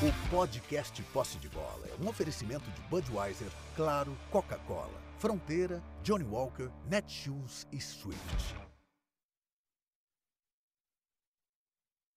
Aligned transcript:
O 0.00 0.30
podcast 0.30 1.02
Posse 1.12 1.38
de 1.38 1.48
Bola 1.48 1.88
é 1.88 2.00
um 2.00 2.08
oferecimento 2.08 2.70
de 2.70 2.80
Budweiser, 2.82 3.48
Claro, 3.74 4.16
Coca-Cola, 4.30 4.94
Fronteira, 5.18 5.82
Johnny 6.04 6.22
Walker, 6.22 6.70
Netshoes 6.88 7.66
e 7.72 7.80
Swift. 7.80 8.54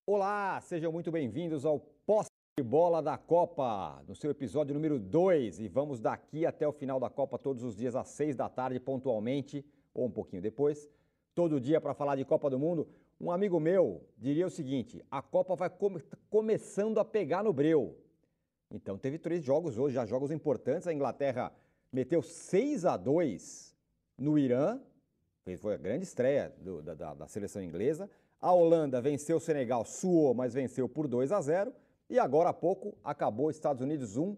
Olá, 0.07 0.61
sejam 0.61 0.91
muito 0.91 1.11
bem-vindos 1.11 1.65
ao 1.65 1.79
Posse 2.05 2.29
de 2.55 2.63
Bola 2.63 3.02
da 3.02 3.17
Copa, 3.17 4.04
no 4.07 4.13
seu 4.13 4.29
episódio 4.29 4.75
número 4.75 5.00
2. 5.00 5.59
E 5.59 5.68
vamos 5.68 6.00
daqui 6.00 6.45
até 6.45 6.68
o 6.68 6.71
final 6.71 7.00
da 7.00 7.09
Copa, 7.09 7.39
todos 7.39 7.63
os 7.63 7.75
dias 7.75 7.95
às 7.95 8.09
6 8.09 8.36
da 8.36 8.48
tarde, 8.48 8.79
pontualmente, 8.79 9.66
ou 9.91 10.05
um 10.05 10.11
pouquinho 10.11 10.43
depois, 10.43 10.88
todo 11.34 11.59
dia 11.59 11.82
para 11.82 11.95
falar 11.95 12.15
de 12.15 12.25
Copa 12.25 12.47
do 12.47 12.59
Mundo. 12.59 12.87
Um 13.21 13.30
amigo 13.30 13.60
meu 13.60 14.02
diria 14.18 14.48
o 14.48 14.50
seguinte: 14.50 15.06
a 15.11 15.21
Copa 15.21 15.56
vai 15.56 15.70
come 15.70 16.02
começando 16.28 17.00
a 17.00 17.06
pegar 17.06 17.44
no 17.44 17.54
breu. 17.54 17.96
Então 18.71 18.97
teve 18.97 19.20
três 19.20 19.44
jogos 19.44 19.78
hoje, 19.78 19.94
já 19.94 20.07
jogos 20.07 20.32
importantes. 20.32 20.88
A 20.88 20.94
Inglaterra 20.94 21.54
meteu 21.94 22.24
6 22.24 22.84
a 22.84 22.97
2 22.97 23.78
no 24.18 24.39
Irã, 24.39 24.80
foi 25.60 25.75
a 25.75 25.78
grande 25.78 26.04
estreia 26.04 26.52
do, 26.57 26.82
da, 26.82 27.14
da, 27.14 27.28
seleção 27.28 27.61
inglesa. 27.61 28.10
A 28.39 28.52
Holanda 28.52 29.00
venceu 29.00 29.38
o 29.38 29.39
Senegal, 29.39 29.86
suou, 29.86 30.33
mas 30.33 30.56
venceu 30.56 30.89
por 30.89 31.08
2 31.08 31.32
a 31.32 31.42
0. 31.42 31.72
E 32.09 32.17
agora 32.17 32.50
há 32.50 32.53
pouco 32.53 32.97
acabou 33.03 33.52
Estados 33.52 33.83
Unidos 33.83 34.17
1, 34.17 34.36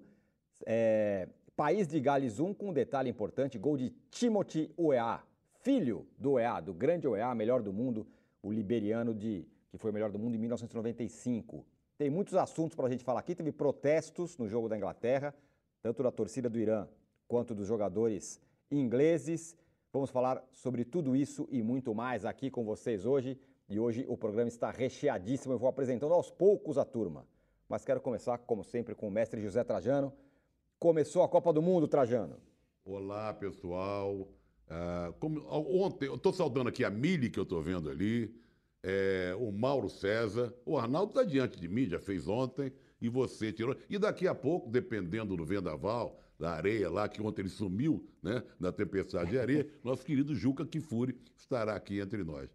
é, 0.66 1.30
País 1.56 1.88
de 1.88 2.02
Gales 2.02 2.38
1, 2.38 2.54
com 2.54 2.70
um 2.70 2.74
detalhe 2.74 3.10
importante: 3.10 3.58
gol 3.58 3.78
de 3.78 3.92
Timothy 4.12 4.74
Weah, 4.78 5.24
filho 5.62 6.06
do 6.18 6.34
Weah, 6.34 6.60
do 6.60 6.74
grande 6.74 7.08
Weah, 7.08 7.34
melhor 7.34 7.62
do 7.62 7.72
mundo 7.72 8.06
o 8.44 8.52
liberiano 8.52 9.14
de 9.14 9.48
que 9.72 9.78
foi 9.80 9.90
o 9.90 9.94
melhor 9.94 10.12
do 10.12 10.20
mundo 10.20 10.36
em 10.36 10.38
1995. 10.38 11.66
Tem 11.98 12.08
muitos 12.08 12.36
assuntos 12.36 12.76
para 12.76 12.86
a 12.86 12.90
gente 12.90 13.04
falar 13.04 13.22
aqui. 13.22 13.34
Teve 13.34 13.52
protestos 13.52 14.38
no 14.38 14.48
jogo 14.48 14.70
da 14.70 14.78
Inglaterra, 14.78 15.34
tanto 15.82 16.04
da 16.04 16.12
torcida 16.12 16.48
do 16.48 16.60
Irã 16.60 16.88
quanto 17.28 17.56
dos 17.56 17.68
jogadores 17.68 18.40
ingleses. 18.70 19.58
Vamos 19.92 20.12
falar 20.12 20.44
sobre 20.52 20.86
tudo 20.86 21.16
isso 21.16 21.48
e 21.50 21.64
muito 21.64 21.96
mais 21.96 22.24
aqui 22.24 22.52
com 22.52 22.64
vocês 22.64 23.04
hoje. 23.04 23.40
E 23.68 23.80
hoje 23.80 24.06
o 24.08 24.16
programa 24.16 24.48
está 24.48 24.70
recheadíssimo. 24.70 25.54
Eu 25.54 25.58
vou 25.58 25.70
apresentando 25.70 26.14
aos 26.14 26.30
poucos 26.30 26.78
a 26.78 26.86
turma. 26.86 27.26
Mas 27.68 27.84
quero 27.84 28.02
começar, 28.02 28.38
como 28.38 28.64
sempre, 28.64 28.94
com 28.94 29.08
o 29.08 29.12
mestre 29.12 29.42
José 29.42 29.64
Trajano. 29.64 30.14
Começou 30.78 31.24
a 31.24 31.30
Copa 31.30 31.52
do 31.52 31.62
Mundo, 31.62 31.88
Trajano. 31.88 32.38
Olá, 32.86 33.34
pessoal. 33.34 34.28
Ah, 34.76 35.14
como, 35.20 35.40
ontem, 35.52 36.08
eu 36.08 36.16
estou 36.16 36.34
saudando 36.34 36.68
aqui 36.68 36.84
a 36.84 36.90
Mili, 36.90 37.30
que 37.30 37.38
eu 37.40 37.44
estou 37.44 37.62
vendo 37.62 37.92
ali, 37.92 38.34
é, 38.82 39.36
o 39.38 39.52
Mauro 39.52 39.88
César, 39.88 40.52
o 40.66 40.80
Arnaldo 40.80 41.12
está 41.12 41.24
diante 41.24 41.60
de 41.60 41.68
mim, 41.68 41.86
já 41.86 42.00
fez 42.00 42.28
ontem, 42.28 42.74
e 43.00 43.08
você 43.08 43.54
tirou. 43.54 43.78
E 43.88 44.00
daqui 44.00 44.28
a 44.28 44.34
pouco, 44.34 44.72
dependendo 44.72 45.38
do 45.38 45.46
vendaval, 45.46 46.20
da 46.40 46.54
areia 46.54 46.90
lá, 46.90 47.08
que 47.08 47.22
ontem 47.22 47.44
ele 47.44 47.50
sumiu, 47.50 48.04
né, 48.20 48.42
na 48.60 48.72
tempestade 48.72 49.30
de 49.30 49.38
areia, 49.38 49.70
nosso 49.84 50.04
querido 50.04 50.34
Juca 50.34 50.66
Kifuri 50.66 51.16
estará 51.38 51.76
aqui 51.76 52.00
entre 52.00 52.24
nós. 52.24 52.50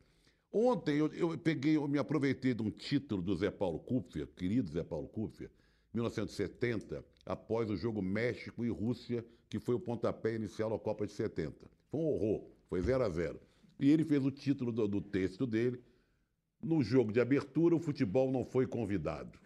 Ontem 0.51 0.97
eu, 0.97 1.07
eu, 1.15 1.39
peguei, 1.39 1.77
eu 1.77 1.87
me 1.87 1.99
aproveitei 1.99 2.53
de 2.53 2.63
um 2.63 2.71
título 2.71 3.23
do 3.23 3.37
Zé 3.37 3.53
Paulo 3.53 3.79
Kupfer, 3.79 4.27
querido 4.27 4.69
Zé 4.69 4.83
Paulo 4.83 5.07
Kupfer, 5.07 5.53
1970, 5.95 7.05
após 7.25 7.71
o 7.71 7.77
jogo 7.77 8.03
México 8.03 8.65
e 8.65 8.71
Rússia, 8.71 9.25
que 9.49 9.61
foi 9.61 9.77
o 9.77 9.81
pontapé 9.81 10.35
inicial 10.35 10.69
da 10.69 10.79
Copa 10.81 11.07
de 11.07 11.13
70. 11.13 11.78
Foi 11.91 12.01
um 12.01 12.07
horror, 12.07 12.45
foi 12.69 12.81
0 12.83 13.05
a 13.05 13.09
0 13.09 13.41
E 13.79 13.91
ele 13.91 14.05
fez 14.05 14.25
o 14.25 14.31
título 14.31 14.73
do, 14.73 14.87
do 14.87 15.01
texto 15.01 15.47
dele. 15.47 15.83
No 16.63 16.83
jogo 16.83 17.13
de 17.13 17.21
abertura, 17.21 17.77
o 17.77 17.79
futebol 17.79 18.31
não 18.31 18.45
foi 18.45 18.67
convidado. 18.67 19.39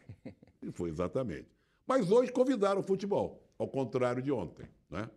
E 0.62 0.70
foi 0.70 0.90
exatamente. 0.90 1.48
Mas 1.86 2.10
hoje 2.10 2.30
convidaram 2.30 2.80
o 2.80 2.84
futebol, 2.84 3.42
ao 3.58 3.66
contrário 3.66 4.22
de 4.22 4.30
ontem. 4.30 4.66
Né? 4.88 5.10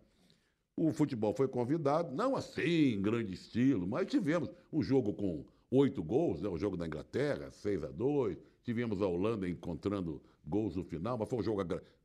O 0.75 0.91
futebol 0.91 1.33
foi 1.35 1.47
convidado, 1.47 2.13
não 2.13 2.35
assim, 2.35 2.93
em 2.93 3.01
grande 3.01 3.33
estilo, 3.33 3.87
mas 3.87 4.07
tivemos 4.07 4.49
um 4.73 4.81
jogo 4.81 5.13
com 5.13 5.45
oito 5.69 6.03
gols, 6.03 6.41
né? 6.41 6.49
o 6.49 6.57
jogo 6.57 6.75
da 6.75 6.87
Inglaterra, 6.87 7.51
6 7.51 7.83
a 7.83 7.91
2 7.91 8.37
Tivemos 8.65 8.99
a 8.99 9.07
Holanda 9.07 9.47
encontrando 9.47 10.19
gols 10.43 10.75
no 10.75 10.83
final, 10.83 11.19
mas 11.19 11.29
foi 11.29 11.37
um 11.37 11.43
jogo. 11.43 11.61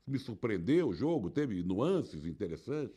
Me 0.07 0.19
surpreendeu 0.19 0.89
o 0.89 0.93
jogo, 0.93 1.31
teve 1.31 1.63
nuances 1.63 2.27
interessantes. 2.27 2.95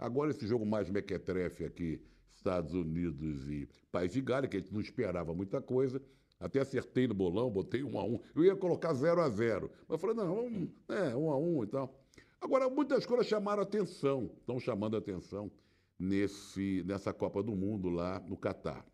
Agora, 0.00 0.30
esse 0.30 0.46
jogo 0.46 0.64
mais 0.64 0.88
mequetrefe 0.88 1.62
aqui, 1.62 2.00
Estados 2.32 2.72
Unidos 2.72 3.46
e 3.50 3.68
País 3.92 4.12
de 4.12 4.22
Gales, 4.22 4.48
que 4.48 4.56
a 4.56 4.60
gente 4.60 4.72
não 4.72 4.80
esperava 4.80 5.34
muita 5.34 5.60
coisa. 5.60 6.00
Até 6.40 6.58
acertei 6.58 7.06
no 7.06 7.12
bolão, 7.12 7.50
botei 7.50 7.84
um 7.84 7.98
a 7.98 8.04
um. 8.04 8.18
Eu 8.34 8.42
ia 8.42 8.56
colocar 8.56 8.94
0 8.94 9.20
a 9.20 9.28
0 9.28 9.70
Mas 9.86 10.00
falei, 10.00 10.16
não, 10.16 10.46
um, 10.46 10.72
é, 10.88 11.14
um 11.14 11.30
a 11.30 11.36
um 11.36 11.62
e 11.62 11.66
tal. 11.66 12.02
Agora, 12.40 12.70
muitas 12.70 13.04
coisas 13.04 13.26
chamaram 13.26 13.62
atenção, 13.62 14.30
estão 14.40 14.58
chamando 14.58 14.96
atenção 14.96 15.52
nesse, 15.98 16.82
nessa 16.86 17.12
Copa 17.12 17.42
do 17.42 17.54
Mundo 17.54 17.90
lá 17.90 18.20
no 18.20 18.38
Catar. 18.38 18.86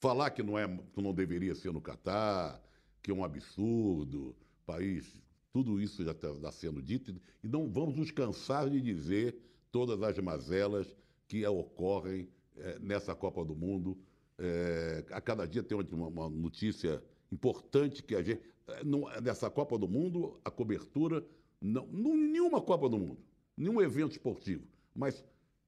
Falar 0.00 0.28
que 0.30 0.42
não, 0.42 0.58
é, 0.58 0.68
que 0.68 1.00
não 1.00 1.14
deveria 1.14 1.54
ser 1.54 1.72
no 1.72 1.80
Catar, 1.80 2.62
que 3.02 3.10
é 3.10 3.14
um 3.14 3.24
absurdo, 3.24 4.36
país, 4.66 5.18
tudo 5.50 5.80
isso 5.80 6.04
já 6.04 6.12
está 6.12 6.52
sendo 6.52 6.82
dito, 6.82 7.18
e 7.42 7.48
não 7.48 7.70
vamos 7.70 7.96
nos 7.96 8.10
cansar 8.10 8.68
de 8.68 8.82
dizer 8.82 9.49
todas 9.70 10.02
as 10.02 10.18
mazelas 10.18 10.94
que 11.26 11.46
ocorrem 11.46 12.28
é, 12.56 12.78
nessa 12.78 13.14
Copa 13.14 13.44
do 13.44 13.54
Mundo. 13.54 13.96
É, 14.38 15.04
a 15.10 15.20
cada 15.20 15.46
dia 15.46 15.62
tem 15.62 15.76
uma, 15.92 16.28
notícia 16.28 17.02
importante 17.30 18.02
que 18.02 18.14
a 18.14 18.22
gente. 18.22 18.42
Não, 18.84 19.02
nessa 19.20 19.50
Copa 19.50 19.78
do 19.78 19.88
Mundo, 19.88 20.40
a 20.44 20.50
cobertura. 20.50 21.24
Não, 21.60 21.86
não, 21.86 22.16
nenhuma 22.16 22.60
Copa 22.60 22.88
do 22.88 22.98
Mundo, 22.98 23.20
nenhum 23.56 23.80
evento 23.80 24.12
esportivo. 24.12 24.66
Mas 24.94 25.22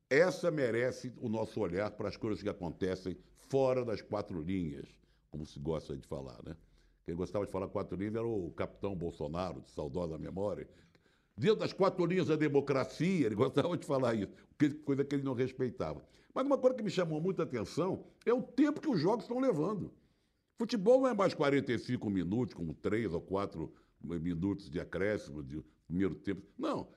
essa 0.08 0.50
merece 0.50 1.12
o 1.20 1.28
nosso 1.28 1.60
olhar 1.60 1.90
para 1.90 2.08
as 2.08 2.16
coisas 2.16 2.42
que 2.42 2.48
acontecem 2.48 3.16
fora 3.48 3.84
das 3.84 4.00
quatro 4.00 4.40
linhas, 4.40 4.88
como 5.30 5.44
se 5.44 5.58
gosta 5.58 5.96
de 5.96 6.06
falar, 6.06 6.42
né? 6.44 6.56
Quem 7.04 7.14
gostava 7.14 7.44
de 7.44 7.52
falar 7.52 7.68
quatro 7.68 7.96
linhas 7.96 8.14
era 8.14 8.26
o 8.26 8.50
capitão 8.52 8.94
Bolsonaro, 8.94 9.60
de 9.60 9.70
saudosa 9.70 10.16
memória, 10.16 10.68
Dentro 11.36 11.60
das 11.60 11.72
quatro 11.72 12.04
linhas 12.04 12.26
da 12.26 12.36
democracia, 12.36 13.26
ele 13.26 13.34
gostava 13.34 13.76
de 13.76 13.86
falar 13.86 14.14
isso, 14.14 14.32
coisa 14.84 15.04
que 15.04 15.14
ele 15.14 15.22
não 15.22 15.32
respeitava. 15.32 16.04
Mas 16.34 16.46
uma 16.46 16.58
coisa 16.58 16.76
que 16.76 16.82
me 16.82 16.90
chamou 16.90 17.20
muita 17.20 17.42
atenção 17.42 18.04
é 18.24 18.32
o 18.32 18.42
tempo 18.42 18.80
que 18.80 18.88
os 18.88 19.00
jogos 19.00 19.24
estão 19.24 19.38
levando. 19.38 19.92
Futebol 20.58 21.00
não 21.00 21.08
é 21.08 21.14
mais 21.14 21.34
45 21.34 22.08
minutos, 22.10 22.54
como 22.54 22.74
três 22.74 23.12
ou 23.12 23.20
quatro 23.20 23.72
minutos 24.00 24.70
de 24.70 24.80
acréscimo 24.80 25.42
de 25.42 25.62
primeiro 25.86 26.14
tempo. 26.14 26.42
Não. 26.58 26.88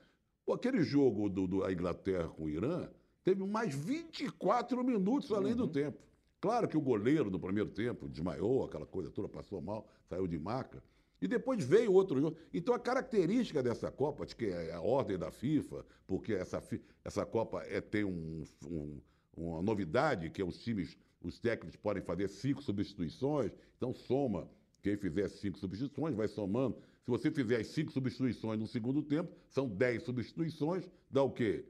Pô, 0.44 0.52
aquele 0.52 0.82
jogo 0.82 1.28
do, 1.28 1.46
do, 1.46 1.60
da 1.60 1.72
Inglaterra 1.72 2.28
com 2.28 2.44
o 2.44 2.50
Irã 2.50 2.88
teve 3.24 3.44
mais 3.44 3.74
24 3.74 4.84
minutos 4.84 5.32
além 5.32 5.52
uhum. 5.52 5.58
do 5.58 5.68
tempo. 5.68 5.98
Claro 6.40 6.68
que 6.68 6.76
o 6.76 6.80
goleiro 6.80 7.30
do 7.30 7.40
primeiro 7.40 7.70
tempo 7.70 8.08
desmaiou, 8.08 8.64
aquela 8.64 8.86
coisa 8.86 9.10
toda, 9.10 9.28
passou 9.28 9.60
mal, 9.60 9.88
saiu 10.08 10.26
de 10.26 10.38
maca. 10.38 10.82
E 11.20 11.26
depois 11.26 11.64
veio 11.64 11.92
outro 11.92 12.20
jogo. 12.20 12.36
Então 12.52 12.74
a 12.74 12.78
característica 12.78 13.62
dessa 13.62 13.90
Copa, 13.90 14.24
acho 14.24 14.36
que 14.36 14.46
é 14.46 14.72
a 14.72 14.80
ordem 14.80 15.18
da 15.18 15.30
FIFA, 15.30 15.84
porque 16.06 16.34
essa, 16.34 16.62
essa 17.04 17.24
Copa 17.24 17.62
é, 17.64 17.80
tem 17.80 18.04
um, 18.04 18.44
um, 18.64 19.00
uma 19.36 19.62
novidade, 19.62 20.30
que 20.30 20.42
é 20.42 20.44
os 20.44 20.58
times, 20.62 20.96
os 21.22 21.38
técnicos 21.38 21.76
podem 21.76 22.02
fazer 22.02 22.28
cinco 22.28 22.62
substituições, 22.62 23.52
então 23.76 23.94
soma. 23.94 24.48
Quem 24.82 24.96
fizer 24.96 25.28
cinco 25.28 25.58
substituições 25.58 26.14
vai 26.14 26.28
somando. 26.28 26.76
Se 27.02 27.10
você 27.10 27.30
fizer 27.30 27.60
as 27.60 27.68
cinco 27.68 27.90
substituições 27.90 28.58
no 28.58 28.66
segundo 28.66 29.02
tempo, 29.02 29.32
são 29.48 29.68
dez 29.68 30.02
substituições, 30.02 30.88
dá 31.10 31.22
o 31.22 31.30
quê? 31.30 31.64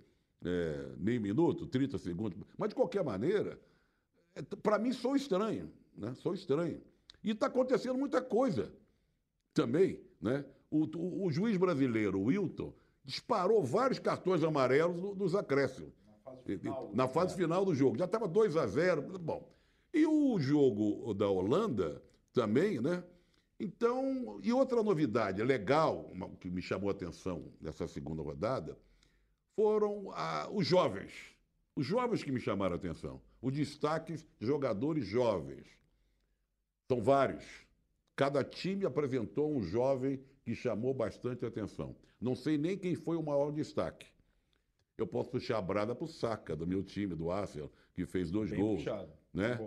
É, 0.44 0.92
meio 0.98 1.20
minuto, 1.20 1.66
30 1.66 1.96
segundos. 1.98 2.38
Mas, 2.58 2.68
de 2.68 2.74
qualquer 2.74 3.02
maneira, 3.02 3.58
é, 4.34 4.42
para 4.42 4.78
mim, 4.78 4.92
sou 4.92 5.16
estranho. 5.16 5.72
Né? 5.96 6.14
Sou 6.16 6.34
estranho. 6.34 6.81
E 7.25 7.31
está 7.31 7.46
acontecendo 7.46 7.96
muita 7.96 8.20
coisa 8.20 8.70
também, 9.56 9.99
né? 10.20 10.44
O, 10.70 10.85
o, 10.85 11.25
o, 11.25 11.31
juiz 11.31 11.56
brasileiro, 11.56 12.20
o 12.20 12.25
Wilton, 12.25 12.73
disparou 13.05 13.64
vários 13.64 13.99
cartões 13.99 14.44
amarelos 14.44 15.17
nos 15.17 15.35
acréscimos. 15.35 15.93
Na 16.05 16.23
fase 16.23 16.58
final, 16.58 16.91
na 16.93 17.08
fase 17.08 17.37
final 17.37 17.64
do 17.64 17.75
jogo. 17.75 17.97
Já 17.97 18.05
estava 18.05 18.29
2 18.29 18.56
a 18.56 18.67
0 18.67 19.19
Bom. 19.19 19.50
E 19.94 20.06
o 20.06 20.38
jogo 20.38 21.14
da 21.14 21.29
Holanda 21.29 22.03
também, 22.32 22.81
né? 22.81 23.03
Então, 23.58 24.38
e 24.43 24.53
outra 24.53 24.82
novidade 24.82 25.43
legal, 25.43 26.12
que 26.38 26.50
me 26.50 26.61
chamou 26.61 26.91
a 26.91 26.93
atenção 26.93 27.50
nessa 27.59 27.88
segunda 27.88 28.23
rodada, 28.23 28.76
foram 29.55 30.11
ah, 30.12 30.47
os 30.52 30.67
jovens. 30.67 31.12
Os 31.75 31.87
jovens 31.87 32.23
que 32.23 32.31
me 32.31 32.41
chamaram 32.41 32.75
a 32.75 32.76
atenção. 32.76 33.23
Os 33.41 33.55
destaques 33.55 34.26
de 34.38 34.47
jogadores 34.47 35.06
jovens. 35.06 35.67
São 36.87 37.02
vários. 37.02 37.65
Cada 38.16 38.42
time 38.42 38.86
apresentou 38.86 39.54
um 39.54 39.62
jovem 39.62 40.18
que 40.42 40.54
chamou 40.54 40.94
bastante 40.94 41.44
atenção. 41.44 41.94
Não 42.18 42.34
sei 42.34 42.56
nem 42.56 42.78
quem 42.78 42.94
foi 42.94 43.16
o 43.16 43.22
maior 43.22 43.52
destaque. 43.52 44.06
Eu 44.96 45.06
posso 45.06 45.28
puxar 45.28 45.58
a 45.58 45.62
brada 45.62 45.94
para 45.94 46.04
o 46.04 46.08
Saca, 46.08 46.56
do 46.56 46.66
meu 46.66 46.82
time, 46.82 47.14
do 47.14 47.30
Arsenal, 47.30 47.70
que 47.92 48.06
fez 48.06 48.30
dois 48.30 48.50
Bem 48.50 48.58
gols. 48.58 48.82
Puxado. 48.82 49.12
Né? 49.34 49.58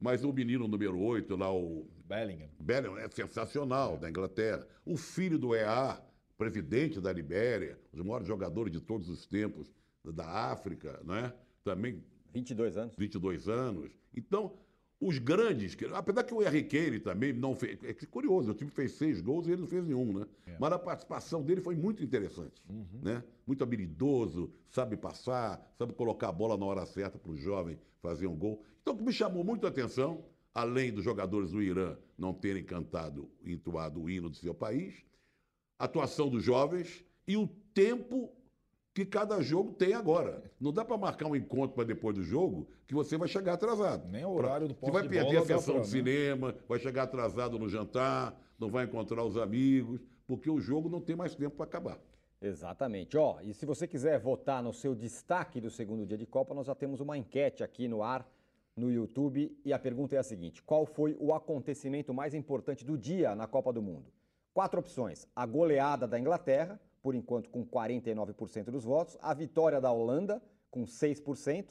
Mas 0.00 0.24
o 0.24 0.32
menino 0.32 0.66
número 0.66 0.98
8, 0.98 1.36
lá, 1.36 1.52
o. 1.52 1.86
Bellingham. 2.06 2.48
Bellingham 2.58 2.96
é 2.96 3.08
sensacional, 3.10 3.96
é. 3.96 3.98
da 3.98 4.08
Inglaterra. 4.08 4.66
O 4.86 4.96
filho 4.96 5.38
do 5.38 5.54
EA, 5.54 6.00
presidente 6.38 7.02
da 7.02 7.12
Libéria, 7.12 7.78
os 7.92 8.00
maiores 8.00 8.26
jogadores 8.26 8.72
de 8.72 8.80
todos 8.80 9.10
os 9.10 9.26
tempos 9.26 9.70
da 10.02 10.26
África, 10.50 10.98
né? 11.04 11.34
Também 11.62 12.02
22 12.32 12.78
anos. 12.78 12.96
22 12.96 13.48
anos. 13.48 13.90
Então, 14.16 14.56
os 15.00 15.18
grandes, 15.18 15.76
apesar 15.94 16.24
que 16.24 16.34
o 16.34 16.42
Henry 16.42 16.64
Kane 16.64 16.98
também 16.98 17.32
não 17.32 17.54
fez. 17.54 17.78
É 17.84 17.94
curioso, 18.06 18.50
o 18.50 18.54
time 18.54 18.70
fez 18.70 18.92
seis 18.92 19.20
gols 19.20 19.46
e 19.46 19.52
ele 19.52 19.60
não 19.60 19.68
fez 19.68 19.84
nenhum, 19.84 20.12
né? 20.12 20.26
É. 20.46 20.56
Mas 20.58 20.72
a 20.72 20.78
participação 20.78 21.42
dele 21.42 21.60
foi 21.60 21.76
muito 21.76 22.02
interessante. 22.02 22.60
Uhum. 22.68 23.00
Né? 23.02 23.22
Muito 23.46 23.62
habilidoso, 23.62 24.52
sabe 24.68 24.96
passar, 24.96 25.72
sabe 25.78 25.92
colocar 25.92 26.30
a 26.30 26.32
bola 26.32 26.56
na 26.56 26.66
hora 26.66 26.84
certa 26.84 27.16
para 27.16 27.30
o 27.30 27.36
jovem 27.36 27.78
fazer 28.02 28.26
um 28.26 28.36
gol. 28.36 28.64
Então, 28.82 28.94
o 28.94 28.96
que 28.96 29.04
me 29.04 29.12
chamou 29.12 29.44
muito 29.44 29.66
a 29.66 29.68
atenção, 29.70 30.24
além 30.52 30.92
dos 30.92 31.04
jogadores 31.04 31.52
do 31.52 31.62
Irã 31.62 31.96
não 32.16 32.34
terem 32.34 32.64
cantado 32.64 33.30
e 33.44 33.52
entoado 33.52 34.02
o 34.02 34.10
hino 34.10 34.28
do 34.28 34.36
seu 34.36 34.54
país, 34.54 35.04
a 35.78 35.84
atuação 35.84 36.28
dos 36.28 36.42
jovens 36.42 37.04
e 37.26 37.36
o 37.36 37.46
tempo 37.72 38.32
que 38.98 39.06
cada 39.06 39.40
jogo 39.40 39.72
tem 39.72 39.94
agora. 39.94 40.42
Não 40.60 40.72
dá 40.72 40.84
para 40.84 40.96
marcar 40.96 41.26
um 41.26 41.36
encontro 41.36 41.76
para 41.76 41.84
depois 41.84 42.16
do 42.16 42.22
jogo 42.22 42.66
que 42.84 42.94
você 42.94 43.16
vai 43.16 43.28
chegar 43.28 43.52
atrasado. 43.52 44.08
Nem 44.08 44.24
o 44.24 44.30
horário 44.30 44.66
do 44.66 44.74
Você 44.74 44.90
vai 44.90 45.08
perder 45.08 45.36
a 45.36 45.44
sessão 45.44 45.74
de 45.74 45.80
né? 45.80 45.86
cinema, 45.86 46.56
vai 46.68 46.80
chegar 46.80 47.04
atrasado 47.04 47.56
no 47.60 47.68
jantar, 47.68 48.36
não 48.58 48.68
vai 48.68 48.86
encontrar 48.86 49.22
os 49.22 49.36
amigos, 49.36 50.00
porque 50.26 50.50
o 50.50 50.58
jogo 50.58 50.88
não 50.88 51.00
tem 51.00 51.14
mais 51.14 51.32
tempo 51.36 51.54
para 51.54 51.64
acabar. 51.64 52.00
Exatamente. 52.42 53.16
Ó, 53.16 53.40
e 53.40 53.54
se 53.54 53.64
você 53.64 53.86
quiser 53.86 54.18
votar 54.18 54.60
no 54.64 54.72
seu 54.72 54.96
destaque 54.96 55.60
do 55.60 55.70
segundo 55.70 56.04
dia 56.04 56.18
de 56.18 56.26
Copa, 56.26 56.52
nós 56.52 56.66
já 56.66 56.74
temos 56.74 57.00
uma 57.00 57.16
enquete 57.16 57.62
aqui 57.62 57.86
no 57.86 58.02
ar 58.02 58.28
no 58.76 58.90
YouTube 58.90 59.56
e 59.64 59.72
a 59.72 59.78
pergunta 59.78 60.16
é 60.16 60.18
a 60.18 60.24
seguinte: 60.24 60.60
qual 60.62 60.84
foi 60.84 61.16
o 61.20 61.32
acontecimento 61.32 62.12
mais 62.12 62.34
importante 62.34 62.84
do 62.84 62.98
dia 62.98 63.36
na 63.36 63.46
Copa 63.46 63.72
do 63.72 63.80
Mundo? 63.80 64.12
Quatro 64.52 64.80
opções: 64.80 65.24
a 65.36 65.46
goleada 65.46 66.06
da 66.08 66.18
Inglaterra, 66.18 66.80
por 67.08 67.14
enquanto 67.14 67.48
com 67.48 67.64
49% 67.64 68.64
dos 68.64 68.84
votos, 68.84 69.16
a 69.22 69.32
vitória 69.32 69.80
da 69.80 69.90
Holanda, 69.90 70.42
com 70.70 70.84
6%, 70.84 71.68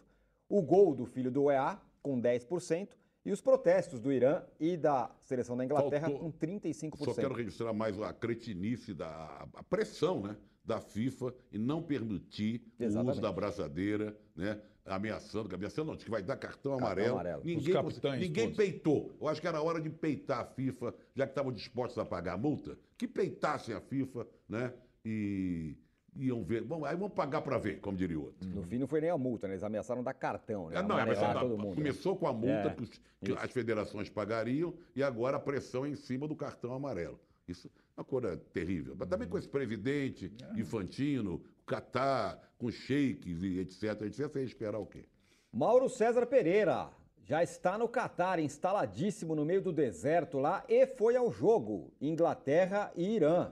o 0.49 0.63
gol 0.63 0.95
do 0.95 1.05
filho 1.05 1.29
do 1.29 1.51
EA, 1.51 1.79
com 2.01 2.19
10%, 2.19 2.89
e 3.23 3.31
os 3.31 3.39
protestos 3.39 3.99
do 3.99 4.11
Irã 4.11 4.41
e 4.59 4.75
da 4.75 5.11
seleção 5.21 5.55
da 5.55 5.63
Inglaterra 5.63 6.09
Faltou, 6.09 6.31
com 6.31 6.31
35%. 6.31 7.05
Só 7.05 7.13
quero 7.13 7.35
registrar 7.35 7.71
mais 7.71 8.01
a 8.01 8.11
cretinice, 8.11 8.95
da, 8.95 9.47
a 9.53 9.61
pressão 9.61 10.21
né, 10.23 10.35
da 10.65 10.81
FIFA 10.81 11.31
e 11.51 11.59
não 11.59 11.83
permitir 11.83 12.63
Exatamente. 12.79 13.09
o 13.09 13.11
uso 13.11 13.21
da 13.21 13.31
braçadeira, 13.31 14.17
né, 14.35 14.59
ameaçando, 14.87 15.53
ameaçando 15.53 15.91
não, 15.91 15.97
que 15.99 16.09
vai 16.09 16.23
dar 16.23 16.37
cartão, 16.37 16.71
cartão 16.71 16.87
amarelo. 16.87 17.13
amarelo. 17.13 17.43
Ninguém, 17.45 18.19
ninguém 18.19 18.55
peitou. 18.55 19.15
Eu 19.21 19.27
acho 19.27 19.39
que 19.39 19.47
era 19.47 19.61
hora 19.61 19.79
de 19.79 19.91
peitar 19.91 20.39
a 20.39 20.45
FIFA, 20.45 20.95
já 21.13 21.27
que 21.27 21.31
estavam 21.31 21.51
dispostos 21.51 21.99
a 21.99 22.05
pagar 22.05 22.33
a 22.33 22.37
multa, 22.37 22.75
que 22.97 23.07
peitassem 23.07 23.75
a 23.75 23.79
FIFA, 23.79 24.25
né? 24.49 24.73
E 25.07 25.77
iam 26.17 26.43
ver. 26.43 26.63
Bom, 26.63 26.83
aí 26.83 26.95
vamos 26.95 27.13
pagar 27.13 27.41
para 27.41 27.57
ver, 27.57 27.79
como 27.79 27.95
diria 27.95 28.19
o 28.19 28.25
outro. 28.25 28.47
No 28.49 28.63
fim 28.63 28.77
não 28.77 28.87
foi 28.87 28.99
nem 28.99 29.09
a 29.09 29.17
multa, 29.17 29.47
né? 29.47 29.53
Eles 29.53 29.63
ameaçaram 29.63 30.03
dar 30.03 30.13
cartão, 30.13 30.69
né? 30.69 30.79
É, 30.79 30.83
não, 30.83 30.99
é, 30.99 31.33
todo 31.33 31.57
mundo, 31.57 31.75
começou 31.75 32.13
né? 32.13 32.19
com 32.19 32.27
a 32.27 32.33
multa 32.33 32.67
é, 32.67 32.73
que, 32.73 32.83
os, 32.83 33.01
que 33.23 33.31
as 33.33 33.51
federações 33.51 34.09
pagariam 34.09 34.73
e 34.95 35.01
agora 35.01 35.37
a 35.37 35.39
pressão 35.39 35.85
é 35.85 35.89
em 35.89 35.95
cima 35.95 36.27
do 36.27 36.35
cartão 36.35 36.73
amarelo. 36.73 37.19
Isso 37.47 37.71
é 37.95 38.01
uma 38.01 38.03
coisa 38.03 38.35
terrível. 38.51 38.95
Mas 38.97 39.07
também 39.07 39.29
com 39.29 39.37
esse 39.37 39.47
presidente 39.47 40.33
é. 40.41 40.59
infantino, 40.59 41.41
Catar, 41.65 42.39
com 42.57 42.69
sheiks 42.69 43.43
e 43.43 43.59
etc, 43.59 44.01
etc, 44.01 44.27
você 44.27 44.39
ia 44.39 44.45
esperar 44.45 44.79
o 44.79 44.85
quê? 44.85 45.05
Mauro 45.51 45.89
César 45.89 46.25
Pereira 46.25 46.89
já 47.23 47.43
está 47.43 47.77
no 47.77 47.87
Catar, 47.87 48.39
instaladíssimo 48.39 49.35
no 49.35 49.45
meio 49.45 49.61
do 49.61 49.73
deserto 49.73 50.39
lá 50.39 50.63
e 50.67 50.85
foi 50.85 51.15
ao 51.15 51.31
jogo. 51.31 51.93
Inglaterra 52.01 52.91
e 52.95 53.15
Irã. 53.15 53.51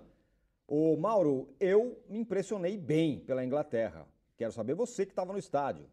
Ô 0.68 0.98
Mauro, 0.98 1.54
eu 1.60 2.04
me 2.10 2.20
impressionei 2.20 2.76
bem 2.78 3.20
pela 3.20 3.46
Inglaterra. 3.46 4.08
Quero 4.36 4.52
saber 4.52 4.74
você 4.74 5.06
que 5.06 5.12
estava 5.12 5.32
no 5.32 5.40
estádio. 5.40 5.88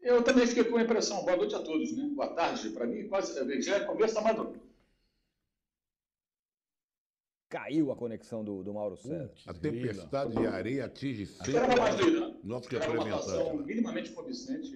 Eu 0.00 0.22
também 0.22 0.46
fiquei 0.46 0.64
com 0.64 0.70
uma 0.70 0.82
impressão. 0.82 1.24
Boa 1.24 1.36
noite 1.36 1.54
a 1.54 1.62
todos, 1.62 1.96
né? 1.96 2.08
Boa 2.14 2.34
tarde. 2.34 2.70
Para 2.70 2.86
mim, 2.86 3.08
quase 3.08 3.34
já 3.62 3.76
é 3.76 3.84
começo 3.84 4.14
da 4.14 4.20
madrugada. 4.20 4.66
Caiu 7.48 7.92
a 7.92 7.96
conexão 7.96 8.44
do, 8.44 8.62
do 8.62 8.74
Mauro 8.74 8.96
César. 8.96 9.32
A 9.46 9.54
tempestade 9.54 10.34
de 10.34 10.46
areia 10.46 10.86
atinge 10.86 11.26
sempre 11.26 11.60
o 12.42 12.46
nosso 12.46 12.68
que 12.68 12.76
é 12.76 12.88
uma 12.88 13.02
atuação 13.02 13.56
minimamente 13.58 14.10
convincente 14.10 14.70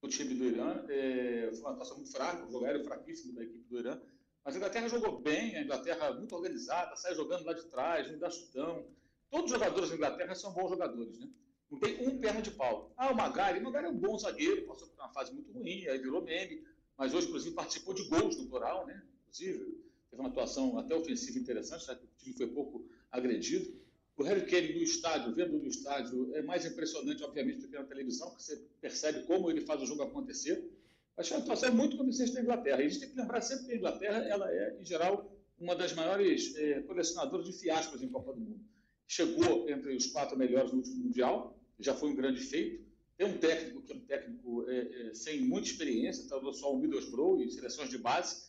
do 0.00 0.08
time 0.08 0.34
do 0.34 0.44
Irã. 0.44 0.84
É, 0.88 1.50
foi 1.50 1.60
uma 1.60 1.72
atuação 1.72 1.96
muito 1.96 2.12
fraca, 2.12 2.46
o 2.46 2.50
jogo 2.50 2.64
aéreo 2.64 2.84
fraquíssimo 2.84 3.34
da 3.34 3.42
equipe 3.42 3.68
do 3.68 3.78
Irã. 3.78 4.00
Mas 4.44 4.54
a 4.54 4.58
Inglaterra 4.58 4.88
jogou 4.88 5.20
bem, 5.20 5.56
a 5.56 5.62
Inglaterra 5.62 6.12
muito 6.12 6.34
organizada, 6.34 6.94
sai 6.96 7.14
jogando 7.14 7.44
lá 7.44 7.54
de 7.54 7.64
trás, 7.66 8.10
não 8.10 8.18
dá 8.18 8.28
chutão. 8.28 8.86
Todos 9.30 9.46
os 9.46 9.58
jogadores 9.58 9.88
da 9.88 9.96
Inglaterra 9.96 10.34
são 10.34 10.52
bons 10.52 10.68
jogadores, 10.68 11.18
né? 11.18 11.28
Não 11.70 11.78
tem 11.78 12.06
um 12.06 12.20
perna 12.20 12.42
de 12.42 12.50
pau. 12.50 12.92
Ah, 12.96 13.10
o 13.10 13.16
Magari, 13.16 13.58
o 13.58 13.62
Magari 13.62 13.86
é 13.86 13.90
um 13.90 13.96
bom 13.96 14.18
zagueiro, 14.18 14.66
passou 14.66 14.86
por 14.88 15.00
uma 15.00 15.12
fase 15.12 15.32
muito 15.32 15.50
ruim, 15.50 15.86
aí 15.88 15.98
virou 15.98 16.22
meme, 16.22 16.62
mas 16.96 17.14
hoje, 17.14 17.26
inclusive, 17.26 17.54
participou 17.54 17.94
de 17.94 18.04
gols 18.04 18.36
no 18.36 18.46
plural, 18.46 18.86
né? 18.86 19.02
Inclusive, 19.22 19.82
teve 20.10 20.22
uma 20.22 20.28
atuação 20.28 20.78
até 20.78 20.94
ofensiva 20.94 21.38
interessante, 21.38 21.86
já 21.86 21.96
que 21.96 22.04
o 22.04 22.08
time 22.18 22.36
foi 22.36 22.46
pouco 22.48 22.86
agredido. 23.10 23.74
O 24.16 24.22
Harry 24.22 24.46
Kane 24.46 24.74
no 24.74 24.82
estádio, 24.82 25.34
vendo 25.34 25.58
no 25.58 25.66
estádio, 25.66 26.36
é 26.36 26.42
mais 26.42 26.64
impressionante, 26.64 27.24
obviamente, 27.24 27.62
do 27.62 27.68
que 27.68 27.76
na 27.76 27.84
televisão, 27.84 28.28
porque 28.28 28.42
você 28.44 28.56
percebe 28.80 29.24
como 29.26 29.50
ele 29.50 29.62
faz 29.62 29.82
o 29.82 29.86
jogo 29.86 30.02
acontecer. 30.02 30.70
Acho 31.16 31.30
que 31.30 31.36
a 31.36 31.40
situação 31.40 31.68
é 31.68 31.72
muito 31.72 31.96
convincente 31.96 32.32
da 32.32 32.40
Inglaterra. 32.40 32.82
E 32.82 32.86
a 32.86 32.88
gente 32.88 33.00
tem 33.00 33.10
que 33.10 33.16
lembrar 33.16 33.40
sempre 33.40 33.66
que 33.66 33.72
a 33.72 33.76
Inglaterra 33.76 34.18
ela 34.24 34.50
é, 34.50 34.76
em 34.80 34.84
geral, 34.84 35.30
uma 35.58 35.74
das 35.74 35.92
maiores 35.92 36.54
é, 36.56 36.80
colecionadoras 36.82 37.46
de 37.46 37.52
fiascos 37.52 38.02
em 38.02 38.08
Copa 38.08 38.32
do 38.32 38.40
Mundo. 38.40 38.64
Chegou 39.06 39.68
entre 39.68 39.94
os 39.94 40.06
quatro 40.06 40.36
melhores 40.36 40.72
no 40.72 40.78
último 40.78 41.04
Mundial, 41.04 41.58
já 41.78 41.94
foi 41.94 42.10
um 42.10 42.16
grande 42.16 42.40
feito. 42.40 42.84
Tem 43.16 43.26
um 43.26 43.38
técnico 43.38 43.82
que 43.82 43.92
é 43.92 43.94
um 43.94 44.00
técnico 44.00 44.68
é, 44.68 45.08
é, 45.08 45.14
sem 45.14 45.40
muita 45.42 45.68
experiência, 45.68 46.26
trabalhou 46.26 46.52
só 46.52 46.72
o 46.72 46.78
Middlesbrough 46.80 47.40
e 47.40 47.50
seleções 47.50 47.88
de 47.88 47.98
base, 47.98 48.48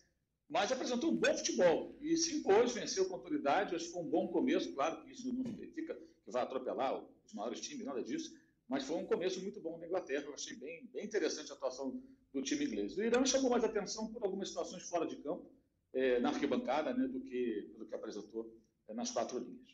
mas 0.50 0.72
apresentou 0.72 1.12
um 1.12 1.16
bom 1.16 1.38
futebol 1.38 1.96
e 2.02 2.18
se 2.18 2.38
impôs, 2.38 2.74
venceu 2.74 3.06
com 3.06 3.16
autoridade. 3.16 3.76
Acho 3.76 3.86
que 3.86 3.92
foi 3.92 4.02
um 4.02 4.10
bom 4.10 4.28
começo, 4.30 4.74
claro 4.74 5.04
que 5.04 5.12
isso 5.12 5.32
não 5.32 5.46
significa 5.46 5.94
que 5.94 6.32
vai 6.32 6.42
atropelar 6.42 7.00
os 7.24 7.34
maiores 7.34 7.62
times, 7.62 7.86
nada 7.86 8.04
disso, 8.04 8.34
mas 8.68 8.84
foi 8.84 8.96
um 8.98 9.06
começo 9.06 9.40
muito 9.42 9.62
bom 9.62 9.78
na 9.78 9.86
Inglaterra. 9.86 10.24
Eu 10.26 10.34
achei 10.34 10.56
bem, 10.56 10.90
bem 10.92 11.06
interessante 11.06 11.52
a 11.52 11.56
atuação 11.56 12.02
do 12.36 12.42
time 12.42 12.66
inglês. 12.66 12.98
O 12.98 13.04
Irã 13.04 13.26
chamou 13.26 13.50
mais 13.50 13.64
atenção 13.64 14.12
por 14.12 14.24
algumas 14.24 14.50
situações 14.50 14.84
fora 14.90 15.08
de 15.08 15.16
campo, 15.16 15.50
é, 15.94 16.20
na 16.20 16.30
arquibancada, 16.30 16.94
né, 16.94 17.08
do 17.08 17.22
que, 17.22 17.74
do 17.80 17.86
que 17.86 17.96
apresentou 17.96 18.54
é, 18.88 18.94
nas 18.94 19.10
quatro 19.12 19.40
linhas. 19.40 19.74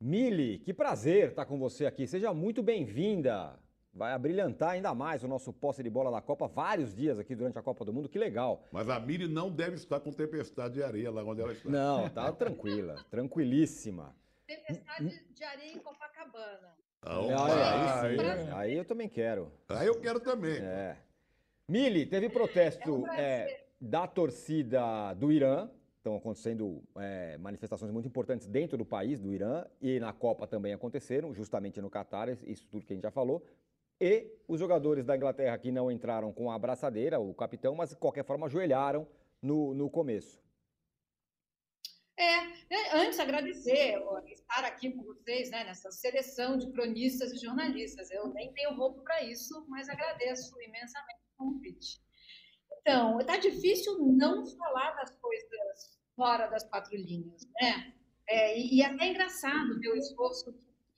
Mili, 0.00 0.58
que 0.58 0.74
prazer 0.74 1.30
estar 1.30 1.46
com 1.46 1.58
você 1.58 1.86
aqui. 1.86 2.06
Seja 2.06 2.34
muito 2.34 2.62
bem-vinda. 2.62 3.58
Vai 3.92 4.12
abrilhantar 4.12 4.70
ainda 4.70 4.94
mais 4.94 5.22
o 5.22 5.28
nosso 5.28 5.52
posse 5.52 5.82
de 5.82 5.90
bola 5.90 6.10
da 6.10 6.20
Copa, 6.20 6.46
vários 6.46 6.94
dias 6.94 7.18
aqui 7.18 7.34
durante 7.34 7.58
a 7.58 7.62
Copa 7.62 7.84
do 7.84 7.92
Mundo, 7.92 8.08
que 8.08 8.18
legal. 8.18 8.64
Mas 8.72 8.88
a 8.88 8.98
Mili 8.98 9.28
não 9.28 9.50
deve 9.50 9.74
estar 9.74 10.00
com 10.00 10.12
tempestade 10.12 10.74
de 10.74 10.82
areia 10.82 11.10
lá 11.10 11.24
onde 11.24 11.40
ela 11.40 11.52
está. 11.52 11.68
Não, 11.68 12.08
tá 12.08 12.30
tranquila, 12.32 13.04
tranquilíssima. 13.10 14.14
Tempestade 14.46 15.24
de 15.34 15.44
areia 15.44 15.72
em 15.72 15.78
Copacabana. 15.78 16.74
Ah, 17.02 18.04
aí, 18.04 18.18
aí, 18.20 18.50
aí, 18.52 18.76
eu 18.76 18.84
também 18.84 19.08
quero. 19.08 19.50
Aí 19.68 19.86
eu 19.86 20.00
quero 20.00 20.20
também. 20.20 20.58
É. 20.58 20.96
Mili, 21.70 22.04
teve 22.04 22.28
protesto 22.28 23.06
é, 23.12 23.62
da 23.80 24.04
torcida 24.04 25.14
do 25.14 25.30
Irã. 25.30 25.70
Estão 25.98 26.16
acontecendo 26.16 26.82
é, 26.96 27.38
manifestações 27.38 27.92
muito 27.92 28.08
importantes 28.08 28.48
dentro 28.48 28.76
do 28.76 28.84
país, 28.84 29.20
do 29.20 29.32
Irã, 29.32 29.64
e 29.80 30.00
na 30.00 30.12
Copa 30.12 30.48
também 30.48 30.72
aconteceram, 30.72 31.32
justamente 31.32 31.80
no 31.80 31.88
Catar, 31.88 32.28
isso 32.44 32.66
tudo 32.68 32.84
que 32.84 32.92
a 32.92 32.96
gente 32.96 33.04
já 33.04 33.12
falou. 33.12 33.46
E 34.00 34.26
os 34.48 34.58
jogadores 34.58 35.04
da 35.04 35.16
Inglaterra 35.16 35.56
que 35.58 35.70
não 35.70 35.92
entraram 35.92 36.32
com 36.32 36.50
a 36.50 36.56
abraçadeira, 36.56 37.20
o 37.20 37.32
capitão, 37.32 37.76
mas 37.76 37.90
de 37.90 37.96
qualquer 37.96 38.24
forma 38.24 38.46
ajoelharam 38.46 39.06
no, 39.40 39.72
no 39.72 39.88
começo. 39.88 40.42
É, 42.16 42.46
né, 42.68 42.90
antes 42.94 43.20
agradecer 43.20 43.94
estar 44.26 44.64
aqui 44.64 44.90
com 44.90 45.04
vocês, 45.04 45.50
né, 45.50 45.62
nessa 45.62 45.92
seleção 45.92 46.58
de 46.58 46.68
cronistas 46.72 47.32
e 47.32 47.38
jornalistas. 47.38 48.10
Eu 48.10 48.26
nem 48.34 48.52
tenho 48.54 48.74
roupa 48.74 49.02
para 49.02 49.22
isso, 49.22 49.64
mas 49.68 49.88
agradeço 49.88 50.60
imensamente 50.60 51.19
convite. 51.40 51.98
Então, 52.80 53.18
está 53.18 53.38
difícil 53.38 53.98
não 53.98 54.46
falar 54.46 54.92
das 54.92 55.10
coisas 55.16 55.98
fora 56.14 56.46
das 56.48 56.64
quatro 56.64 56.94
linhas, 56.96 57.48
né? 57.60 57.94
É, 58.28 58.58
e, 58.58 58.76
e 58.76 58.82
até 58.82 59.04
é 59.04 59.08
engraçado 59.08 59.80
ver 59.80 59.88
o 59.88 59.96
esforço 59.96 60.52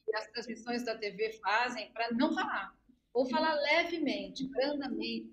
que 0.04 0.16
as 0.16 0.26
transmissões 0.32 0.84
da 0.84 0.99
TV 0.99 1.32
fazem 1.40 1.90
para 1.92 2.12
não 2.12 2.34
falar, 2.34 2.76
ou 3.14 3.28
falar 3.28 3.54
levemente, 3.54 4.49
brandamente, 4.49 5.32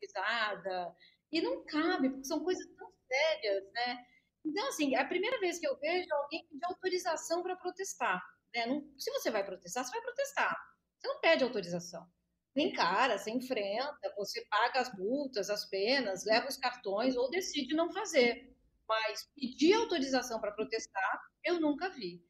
risada, 0.00 0.94
e 1.32 1.40
não 1.40 1.64
cabe, 1.64 2.10
porque 2.10 2.24
são 2.24 2.44
coisas 2.44 2.66
tão 2.76 2.92
sérias, 3.08 3.64
né? 3.72 4.06
Então, 4.44 4.68
assim, 4.68 4.94
é 4.94 5.00
a 5.00 5.08
primeira 5.08 5.40
vez 5.40 5.58
que 5.58 5.66
eu 5.66 5.76
vejo 5.78 6.06
alguém 6.12 6.46
pedir 6.46 6.64
autorização 6.66 7.42
para 7.42 7.56
protestar. 7.56 8.22
Né? 8.54 8.66
Não, 8.66 8.86
se 8.98 9.10
você 9.10 9.30
vai 9.30 9.42
protestar, 9.42 9.84
você 9.84 9.90
vai 9.90 10.02
protestar. 10.02 10.54
Você 10.98 11.08
não 11.08 11.20
pede 11.20 11.42
autorização 11.42 12.06
nem 12.54 12.72
cara, 12.72 13.18
você 13.18 13.30
enfrenta, 13.30 14.14
você 14.16 14.44
paga 14.48 14.80
as 14.80 14.96
multas, 14.96 15.50
as 15.50 15.68
penas, 15.68 16.24
leva 16.24 16.48
os 16.48 16.56
cartões 16.56 17.16
ou 17.16 17.30
decide 17.30 17.74
não 17.74 17.92
fazer. 17.92 18.52
mas 18.86 19.26
pedir 19.34 19.72
autorização 19.74 20.40
para 20.40 20.52
protestar, 20.52 21.20
eu 21.42 21.58
nunca 21.58 21.88
vi. 21.88 22.22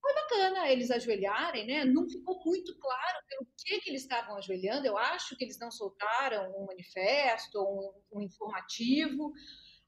Foi 0.00 0.14
bacana 0.14 0.70
eles 0.70 0.90
ajoelharem, 0.90 1.66
né? 1.66 1.84
Não 1.84 2.08
ficou 2.08 2.38
muito 2.44 2.78
claro 2.78 3.18
pelo 3.28 3.46
que, 3.56 3.80
que 3.80 3.90
eles 3.90 4.02
estavam 4.02 4.36
ajoelhando. 4.36 4.86
Eu 4.86 4.96
acho 4.96 5.36
que 5.36 5.42
eles 5.42 5.58
não 5.58 5.70
soltaram 5.70 6.52
um 6.56 6.66
manifesto, 6.66 7.58
um, 7.60 8.18
um 8.18 8.22
informativo. 8.22 9.32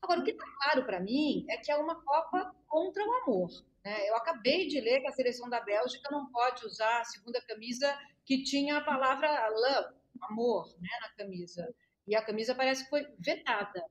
Agora, 0.03 0.21
o 0.21 0.25
que 0.25 0.31
está 0.31 0.45
claro 0.63 0.87
para 0.87 0.99
mim 0.99 1.45
é 1.49 1.59
que 1.59 1.71
é 1.71 1.77
uma 1.77 2.03
Copa 2.03 2.53
contra 2.67 3.05
o 3.05 3.13
amor. 3.13 3.51
Né? 3.85 4.09
Eu 4.09 4.17
acabei 4.17 4.67
de 4.67 4.81
ler 4.81 5.01
que 5.01 5.09
a 5.09 5.13
seleção 5.13 5.49
da 5.49 5.61
Bélgica 5.61 6.09
não 6.11 6.31
pode 6.33 6.67
usar 6.67 7.01
a 7.01 7.05
segunda 7.05 7.41
camisa 7.43 7.97
que 8.29 8.43
tinha 8.43 8.77
a 8.77 8.85
palavra 8.85 9.49
love, 9.49 9.97
amor, 10.21 10.69
né, 10.83 10.91
na 11.01 11.09
camisa. 11.17 11.75
E 12.07 12.15
a 12.15 12.23
camisa 12.23 12.55
parece 12.55 12.85
que 12.85 12.91
foi 12.91 13.07
vetada. 13.19 13.83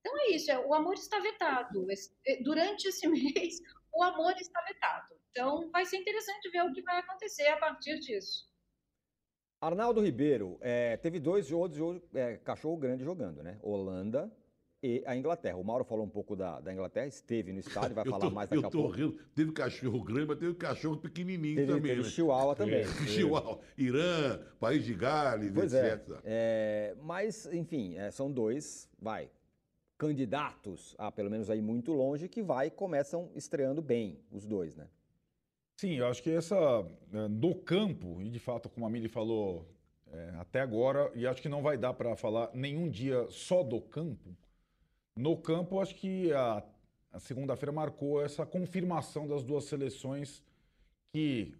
Então 0.00 0.18
é 0.20 0.30
isso, 0.30 0.50
é, 0.50 0.58
o 0.58 0.72
amor 0.72 0.94
está 0.94 1.20
vetado. 1.20 1.86
Durante 2.42 2.88
esse 2.88 3.06
mês, 3.06 3.60
o 3.92 4.02
amor 4.02 4.32
está 4.40 4.62
vetado. 4.62 5.14
Então 5.30 5.70
vai 5.70 5.84
ser 5.84 5.98
interessante 5.98 6.50
ver 6.50 6.62
o 6.62 6.72
que 6.72 6.80
vai 6.80 7.00
acontecer 7.00 7.46
a 7.48 7.58
partir 7.58 8.00
disso. 8.00 8.50
Arnaldo 9.60 10.00
Ribeiro, 10.00 10.58
é, 10.62 10.96
teve 10.96 11.20
dois 11.20 11.46
jogos, 11.46 12.02
é, 12.14 12.38
cachorro 12.38 12.78
grande 12.78 13.04
jogando, 13.04 13.42
né? 13.42 13.60
Holanda 13.62 14.34
e 14.82 15.02
a 15.06 15.14
Inglaterra. 15.14 15.56
O 15.56 15.62
Mauro 15.62 15.84
falou 15.84 16.04
um 16.04 16.08
pouco 16.08 16.34
da, 16.34 16.58
da 16.58 16.72
Inglaterra, 16.72 17.06
esteve 17.06 17.52
no 17.52 17.60
estádio, 17.60 17.94
vai 17.94 18.04
falar 18.04 18.18
tô, 18.18 18.30
mais 18.30 18.50
daqui 18.50 18.64
a 18.64 18.70
pouco. 18.70 18.88
Rindo. 18.90 19.16
Teve 19.34 19.52
cachorro 19.52 20.02
grande, 20.02 20.26
mas 20.26 20.38
teve 20.38 20.54
cachorro 20.54 20.96
pequenininho 20.96 21.54
teve, 21.54 21.72
também. 21.72 21.90
Teve 21.92 22.02
né? 22.02 22.08
Chihuahua 22.08 22.56
também. 22.56 22.80
É, 22.80 22.84
Chihuahua, 23.06 23.60
Irã, 23.78 24.40
País 24.58 24.84
de 24.84 24.94
Gales, 24.94 25.52
pois 25.54 25.72
etc. 25.72 26.20
É, 26.24 26.94
é, 26.94 26.96
mas, 27.00 27.46
enfim, 27.52 27.96
é, 27.96 28.10
são 28.10 28.30
dois, 28.30 28.90
vai, 28.98 29.30
candidatos 29.96 30.96
a 30.98 31.12
pelo 31.12 31.30
menos 31.30 31.48
aí 31.48 31.62
muito 31.62 31.92
longe 31.92 32.28
que 32.28 32.42
vai 32.42 32.68
começam 32.68 33.30
estreando 33.36 33.80
bem, 33.80 34.18
os 34.32 34.44
dois, 34.44 34.74
né? 34.74 34.88
Sim, 35.76 35.94
eu 35.94 36.06
acho 36.06 36.22
que 36.22 36.30
essa 36.30 36.84
no 37.30 37.54
campo, 37.54 38.20
e 38.20 38.28
de 38.28 38.38
fato, 38.38 38.68
como 38.68 38.84
a 38.84 38.90
Mili 38.90 39.08
falou 39.08 39.68
é, 40.12 40.32
até 40.38 40.60
agora, 40.60 41.10
e 41.14 41.26
acho 41.26 41.40
que 41.40 41.48
não 41.48 41.62
vai 41.62 41.76
dar 41.76 41.94
para 41.94 42.14
falar 42.16 42.50
nenhum 42.52 42.88
dia 42.88 43.26
só 43.30 43.62
do 43.62 43.80
campo, 43.80 44.36
no 45.16 45.36
campo, 45.36 45.80
acho 45.80 45.94
que 45.94 46.32
a, 46.32 46.62
a 47.12 47.20
segunda-feira 47.20 47.72
marcou 47.72 48.22
essa 48.22 48.46
confirmação 48.46 49.26
das 49.26 49.42
duas 49.42 49.64
seleções 49.64 50.42
que 51.12 51.54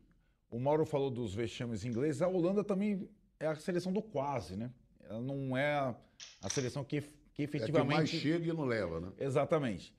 o 0.50 0.58
Mauro 0.58 0.84
falou 0.84 1.10
dos 1.10 1.34
vexames 1.34 1.84
ingleses, 1.84 2.22
a 2.22 2.28
Holanda 2.28 2.62
também 2.64 3.08
é 3.38 3.46
a 3.46 3.54
seleção 3.54 3.92
do 3.92 4.02
quase, 4.02 4.56
né? 4.56 4.70
Ela 5.04 5.20
não 5.20 5.56
é 5.56 5.74
a, 5.74 5.94
a 6.42 6.50
seleção 6.50 6.84
que, 6.84 7.02
que 7.34 7.42
efetivamente... 7.42 7.84
É 7.84 7.88
que 7.88 7.94
mais 7.94 8.08
chega 8.08 8.50
e 8.50 8.52
não 8.52 8.64
leva, 8.64 9.00
né? 9.00 9.12
Exatamente. 9.18 9.94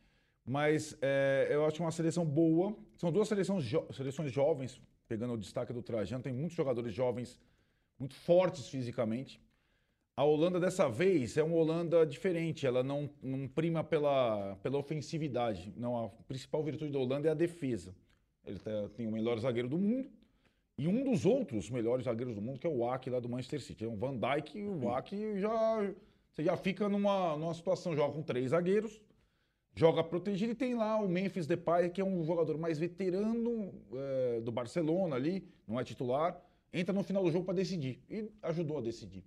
Mas 0.46 0.98
é, 1.02 1.48
eu 1.50 1.66
acho 1.66 1.82
uma 1.82 1.92
seleção 1.92 2.26
boa. 2.26 2.76
São 2.98 3.12
duas 3.12 3.28
seleções, 3.28 3.64
jo 3.64 3.86
seleções 3.94 4.32
jovens, 4.32 4.82
pegando 5.08 5.34
o 5.34 5.38
destaque 5.38 5.72
do 5.72 5.82
Trajano. 5.82 6.24
Tem 6.24 6.34
muitos 6.34 6.56
jogadores 6.56 6.94
jovens, 6.94 7.40
muito 7.98 8.16
fortes 8.16 8.68
fisicamente. 8.68 9.42
A 10.16 10.24
Holanda 10.24 10.60
dessa 10.60 10.88
vez 10.88 11.38
é 11.38 11.44
uma 11.44 11.56
Holanda 11.56 12.06
diferente, 12.06 12.68
ela 12.68 12.84
não, 12.84 13.10
não 13.22 13.48
prima 13.48 13.84
pela, 13.84 14.56
pela 14.58 14.78
ofensividade. 14.78 15.74
Não, 15.76 16.06
a 16.06 16.10
principal 16.28 16.64
virtude 16.64 16.92
da 16.92 17.00
Holanda 17.00 17.28
é 17.28 17.32
a 17.32 17.34
defesa. 17.36 17.96
Ele 18.46 18.60
tá, 18.60 18.90
tem 18.96 19.08
o 19.08 19.12
melhor 19.12 19.40
zagueiro 19.40 19.68
do 19.68 19.78
mundo 19.78 20.08
e 20.78 20.88
um 20.88 21.04
dos 21.04 21.26
outros 21.26 21.68
melhores 21.72 22.06
zagueiros 22.06 22.36
do 22.36 22.42
mundo, 22.42 22.60
que 22.60 22.68
é 22.68 22.70
o 22.70 22.88
Aki 22.88 23.10
lá 23.10 23.20
do 23.20 23.28
Manchester 23.28 23.60
City. 23.62 23.86
É 23.86 23.88
um 23.88 23.96
Van 23.96 24.16
Dijk 24.16 24.60
e 24.60 24.64
o 24.64 24.90
Aki 24.90 25.40
já, 25.40 25.94
você 26.32 26.44
já 26.44 26.56
fica 26.58 26.88
numa, 26.88 27.36
numa 27.36 27.54
situação, 27.56 27.96
joga 27.96 28.14
com 28.14 28.22
três 28.22 28.52
zagueiros, 28.52 29.02
joga 29.74 30.04
protegido 30.04 30.52
e 30.52 30.56
tem 30.56 30.76
lá 30.76 30.96
o 30.98 31.10
Memphis 31.10 31.48
Depay, 31.48 31.90
que 31.90 32.00
é 32.00 32.06
um 32.06 32.24
jogador 32.24 32.56
mais 32.60 32.78
veterano 32.78 33.74
é, 33.96 34.42
do 34.42 34.52
Barcelona 34.52 35.16
ali, 35.16 35.48
não 35.68 35.80
é 35.80 35.84
titular, 35.84 36.40
entra 36.72 36.94
no 36.94 37.02
final 37.02 37.24
do 37.24 37.32
jogo 37.32 37.46
para 37.46 37.56
decidir 37.56 38.00
e 38.08 38.30
ajudou 38.44 38.78
a 38.78 38.82
decidir. 38.82 39.24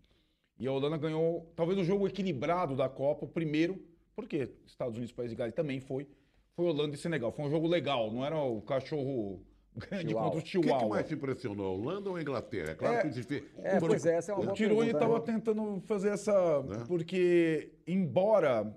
E 0.58 0.66
a 0.66 0.72
Holanda 0.72 0.96
ganhou, 0.96 1.52
talvez 1.54 1.78
o 1.78 1.84
jogo 1.84 2.06
equilibrado 2.06 2.74
da 2.74 2.88
Copa, 2.88 3.26
o 3.26 3.28
primeiro, 3.28 3.78
porque 4.14 4.50
Estados 4.66 4.96
Unidos, 4.96 5.12
País 5.12 5.30
de 5.30 5.36
Gales 5.36 5.54
também 5.54 5.80
foi, 5.80 6.06
foi 6.54 6.64
Holanda 6.66 6.94
e 6.94 6.98
Senegal. 6.98 7.30
Foi 7.30 7.44
um 7.44 7.50
jogo 7.50 7.66
legal, 7.66 8.10
não 8.10 8.24
era 8.24 8.36
o 8.38 8.62
cachorro 8.62 9.42
grande 9.76 10.08
Chihuahua. 10.08 10.30
contra 10.30 10.44
o 10.44 10.46
Chihuahua. 10.46 10.76
O 10.76 10.78
que, 10.78 10.84
que, 10.84 10.90
mais 10.90 11.08
te 11.08 11.14
impressionou, 11.14 11.66
a 11.66 11.70
Holanda 11.70 12.10
ou 12.10 12.16
a 12.16 12.22
Inglaterra? 12.22 12.70
É 12.70 12.74
claro 12.74 12.96
é, 12.96 13.02
que 13.02 13.22
se 13.22 13.44
é, 13.58 13.78
pois 13.78 14.06
é, 14.06 14.16
essa 14.16 14.32
é 14.32 14.34
uma 14.34 14.52
O 14.52 14.54
Tironi 14.54 14.90
estava 14.90 15.20
tentando 15.20 15.82
fazer 15.86 16.08
essa... 16.08 16.62
Né? 16.62 16.84
Porque, 16.88 17.74
embora 17.86 18.74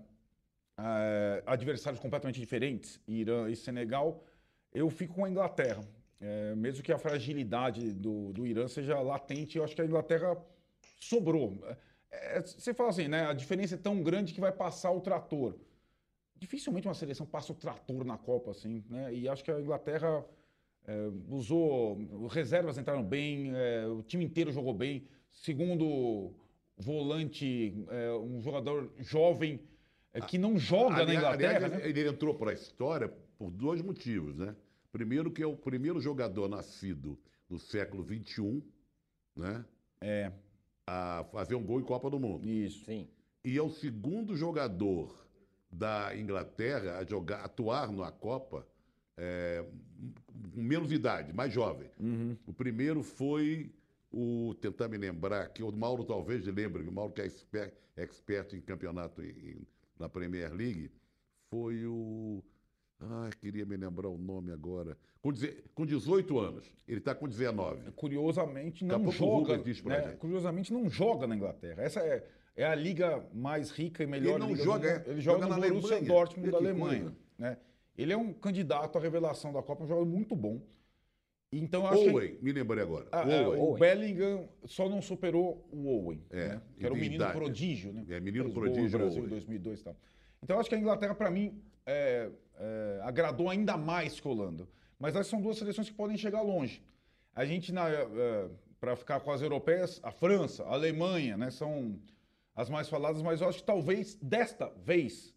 é, 0.78 1.44
adversários 1.46 2.02
completamente 2.02 2.40
diferentes, 2.40 3.00
Irã 3.08 3.50
e 3.50 3.56
Senegal, 3.56 4.24
eu 4.74 4.90
fico 4.90 5.16
com 5.16 5.26
a 5.26 5.30
Inglaterra. 5.30 5.82
É, 6.20 6.54
mesmo 6.56 6.84
que 6.84 6.92
a 6.92 6.98
fragilidade 6.98 7.94
do, 7.94 8.34
do 8.34 8.46
Irã 8.46 8.68
seja 8.68 9.00
latente, 9.00 9.58
eu 9.58 9.64
acho 9.64 9.74
que 9.74 9.82
a 9.82 9.86
Inglaterra 9.86 10.38
sobrou. 11.00 11.58
É, 12.12 12.42
você 12.42 12.74
fala 12.74 12.90
assim, 12.90 13.08
né? 13.08 13.26
A 13.26 13.34
diferença 13.34 13.76
é 13.76 13.78
tão 13.78 14.02
grande 14.02 14.34
que 14.34 14.42
vai 14.42 14.52
passar 14.52 14.92
o 14.92 15.02
trator. 15.02 15.56
Dificilmente 16.36 16.88
uma 16.88 16.94
seleção 16.94 17.26
passa 17.26 17.52
o 17.52 17.56
trator 17.56 18.04
na 18.04 18.18
Copa, 18.18 18.52
assim, 18.52 18.84
né? 18.90 19.14
E 19.14 19.28
acho 19.28 19.44
que 19.44 19.52
a 19.52 19.60
Inglaterra 19.60 20.26
é, 20.86 20.94
usou. 21.30 22.28
Reservas 22.28 22.78
entraram 22.78 23.04
bem, 23.04 23.52
é, 23.56 23.88
o 23.88 24.02
time 24.02 24.26
inteiro 24.26 24.52
jogou 24.52 24.74
bem. 24.74 25.08
Segundo 25.32 26.34
volante, 26.78 27.86
é, 27.90 28.12
um 28.14 28.42
jogador 28.42 28.92
jovem 28.98 29.60
é, 30.14 30.22
que 30.22 30.38
não 30.38 30.58
joga 30.58 31.06
na 31.06 31.14
Inglaterra. 31.14 31.58
Aliás, 31.58 31.84
né? 31.84 31.90
Ele 31.90 32.08
entrou 32.08 32.34
para 32.34 32.52
a 32.52 32.54
história 32.54 33.10
por 33.38 33.52
dois 33.52 33.82
motivos, 33.82 34.36
né? 34.36 34.56
Primeiro, 34.92 35.32
que 35.32 35.44
é 35.44 35.48
o 35.48 35.56
primeiro 35.56 36.00
jogador 36.02 36.50
nascido 36.50 37.20
no 37.48 37.60
século 37.60 38.04
XXI, 38.04 38.64
né? 39.36 39.64
É 40.02 40.32
a 40.90 41.24
fazer 41.32 41.54
um 41.54 41.64
gol 41.64 41.80
em 41.80 41.84
Copa 41.84 42.10
do 42.10 42.20
Mundo. 42.20 42.48
Isso, 42.48 42.84
sim. 42.86 43.08
E 43.46 43.56
é 43.56 43.62
o 43.62 43.70
segundo 43.70 44.36
jogador 44.36 45.16
da 45.72 46.18
Inglaterra 46.18 46.98
a 46.98 47.06
jogar, 47.06 47.46
atuar 47.46 47.92
na 47.92 48.12
Copa 48.12 48.68
é, 49.16 49.64
com 50.54 50.62
menos 50.62 50.92
idade, 50.92 51.32
mais 51.32 51.54
jovem. 51.54 51.92
Uhum. 52.00 52.36
O 52.48 52.54
primeiro 52.54 53.04
foi 53.04 53.72
o 54.12 54.56
tentar 54.60 54.88
me 54.88 54.98
lembrar 54.98 55.50
que 55.50 55.62
o 55.62 55.72
Mauro 55.72 56.04
talvez 56.04 56.46
lembre, 56.48 56.82
o 56.82 56.92
Mauro 56.92 57.14
que 57.14 57.22
é 57.22 57.26
expert, 57.26 57.74
expert 57.96 58.54
em 58.56 58.62
campeonato 58.62 59.22
em, 59.22 59.62
na 60.00 60.10
Premier 60.10 60.52
League, 60.52 60.90
foi 61.52 61.86
o 61.86 62.44
ah, 63.02 63.30
queria 63.40 63.66
me 63.66 63.78
lembrar 63.78 64.10
o 64.10 64.18
nome 64.18 64.52
agora. 64.52 64.98
Com, 65.22 65.32
com 65.74 65.86
18 65.86 66.40
anos. 66.40 66.72
Ele 66.88 67.00
está 67.00 67.16
com 67.16 67.28
19. 67.28 67.92
Curiosamente 67.92 68.84
não 68.84 69.10
joga. 69.10 69.58
Né? 69.58 70.16
Curiosamente 70.20 70.74
não 70.74 70.90
joga 70.90 71.26
na 71.26 71.36
Inglaterra. 71.36 71.82
Essa 71.82 72.02
é, 72.02 72.26
é 72.56 72.66
a 72.66 72.76
liga 72.76 73.26
mais 73.34 73.72
rica 73.72 74.04
e 74.04 74.08
melhor. 74.08 74.40
Ele 74.40 74.48
não 74.50 74.56
joga, 74.56 74.90
é, 74.90 75.12
ele 75.12 75.22
joga, 75.22 75.44
joga 75.44 75.56
no 75.56 75.62
Borussia 75.62 75.98
Alemanha. 75.98 76.14
Dortmund 76.14 76.52
da 76.52 76.58
Alemanha. 76.58 77.16
Né? 77.38 77.58
Ele 77.98 78.14
é 78.14 78.18
um 78.18 78.34
candidato 78.34 78.98
à 78.98 79.02
revelação 79.02 79.54
da 79.54 79.62
Copa, 79.62 79.84
um 79.84 79.88
jogador 79.88 80.06
muito 80.06 80.36
bom. 80.36 80.62
Então, 81.52 81.88
acho 81.88 82.12
Owen, 82.12 82.36
que... 82.36 82.44
me 82.44 82.52
lembrei 82.52 82.84
agora. 82.84 83.08
Ah, 83.12 83.30
é, 83.30 83.48
o 83.48 83.74
Bellingham 83.74 84.48
só 84.66 84.88
não 84.88 85.02
superou 85.02 85.68
o 85.72 85.88
Owen, 85.88 86.24
é, 86.30 86.50
né? 86.50 86.62
que 86.78 86.86
era 86.86 86.94
o 86.94 86.98
menino 86.98 87.16
idade. 87.16 87.34
prodígio, 87.34 87.92
né? 87.92 88.06
É, 88.08 88.20
menino 88.20 88.52
prodígio. 88.52 89.00
Brasil 89.00 89.26
em 89.26 89.28
2002 89.28 89.80
e 89.80 89.84
tal. 89.84 89.96
Então, 90.44 90.60
acho 90.60 90.70
que 90.70 90.76
a 90.76 90.78
Inglaterra, 90.78 91.16
para 91.16 91.32
mim, 91.32 91.60
é, 91.90 92.30
é, 92.60 93.00
agradou 93.04 93.50
ainda 93.50 93.76
mais 93.76 94.20
que 94.20 94.28
Holanda. 94.28 94.68
Mas 95.00 95.16
essas 95.16 95.28
são 95.28 95.42
duas 95.42 95.58
seleções 95.58 95.90
que 95.90 95.96
podem 95.96 96.18
chegar 96.18 96.42
longe. 96.42 96.84
A 97.34 97.46
gente, 97.46 97.74
é, 97.76 98.50
para 98.80 98.96
ficar 98.96 99.20
com 99.22 99.32
as 99.32 99.42
europeias, 99.42 100.00
a 100.04 100.12
França, 100.12 100.64
a 100.66 100.74
Alemanha, 100.74 101.36
né, 101.36 101.50
são 101.50 102.00
as 102.56 102.70
mais 102.70 102.90
faladas, 102.90 103.22
mas 103.22 103.42
eu 103.42 103.50
acho 103.50 103.60
que 103.60 103.64
talvez 103.64 104.16
desta 104.22 104.70
vez 104.86 105.34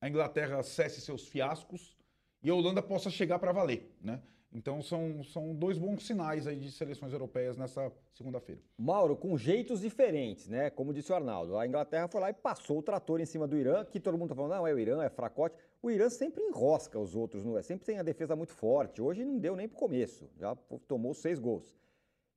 a 0.00 0.08
Inglaterra 0.08 0.62
cesse 0.62 1.00
seus 1.00 1.26
fiascos 1.26 1.96
e 2.42 2.50
a 2.50 2.54
Holanda 2.54 2.82
possa 2.82 3.10
chegar 3.10 3.38
para 3.38 3.50
valer, 3.50 3.90
né? 4.00 4.20
Então 4.52 4.80
são, 4.80 5.22
são 5.24 5.54
dois 5.54 5.76
bons 5.76 6.06
sinais 6.06 6.46
aí 6.46 6.58
de 6.58 6.70
seleções 6.72 7.12
europeias 7.12 7.56
nessa 7.56 7.92
segunda-feira. 8.14 8.60
Mauro, 8.78 9.14
com 9.14 9.36
jeitos 9.36 9.80
diferentes, 9.80 10.48
né? 10.48 10.70
Como 10.70 10.92
disse 10.92 11.12
o 11.12 11.14
Arnaldo, 11.14 11.58
a 11.58 11.66
Inglaterra 11.66 12.08
foi 12.08 12.20
lá 12.20 12.30
e 12.30 12.34
passou 12.34 12.78
o 12.78 12.82
trator 12.82 13.20
em 13.20 13.26
cima 13.26 13.46
do 13.46 13.56
Irã, 13.56 13.84
que 13.84 14.00
todo 14.00 14.16
mundo 14.16 14.30
tá 14.30 14.34
falando, 14.34 14.52
não, 14.52 14.66
é 14.66 14.72
o 14.72 14.78
Irã, 14.78 15.02
é 15.02 15.10
fracote. 15.10 15.56
O 15.80 15.90
Irã 15.90 16.10
sempre 16.10 16.42
enrosca 16.42 16.98
os 16.98 17.14
outros, 17.14 17.44
não 17.44 17.56
é? 17.56 17.62
Sempre 17.62 17.86
tem 17.86 17.98
a 17.98 18.02
defesa 18.02 18.34
muito 18.34 18.52
forte. 18.52 19.00
Hoje 19.00 19.24
não 19.24 19.38
deu 19.38 19.54
nem 19.54 19.68
pro 19.68 19.78
começo, 19.78 20.28
já 20.36 20.56
tomou 20.86 21.14
seis 21.14 21.38
gols. 21.38 21.72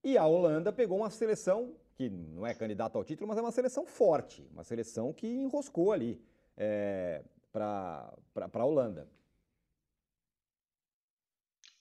E 0.04 0.18
a 0.18 0.26
Holanda 0.26 0.72
pegou 0.72 0.98
uma 0.98 1.10
seleção 1.10 1.76
que 1.96 2.10
não 2.10 2.46
é 2.46 2.54
candidata 2.54 2.98
ao 2.98 3.04
título, 3.04 3.28
mas 3.28 3.38
é 3.38 3.42
uma 3.42 3.52
seleção 3.52 3.86
forte, 3.86 4.48
uma 4.52 4.64
seleção 4.64 5.14
que 5.14 5.28
enroscou 5.28 5.92
ali 5.92 6.22
é, 6.56 7.24
para 7.52 8.14
a 8.36 8.66
Holanda. 8.66 9.08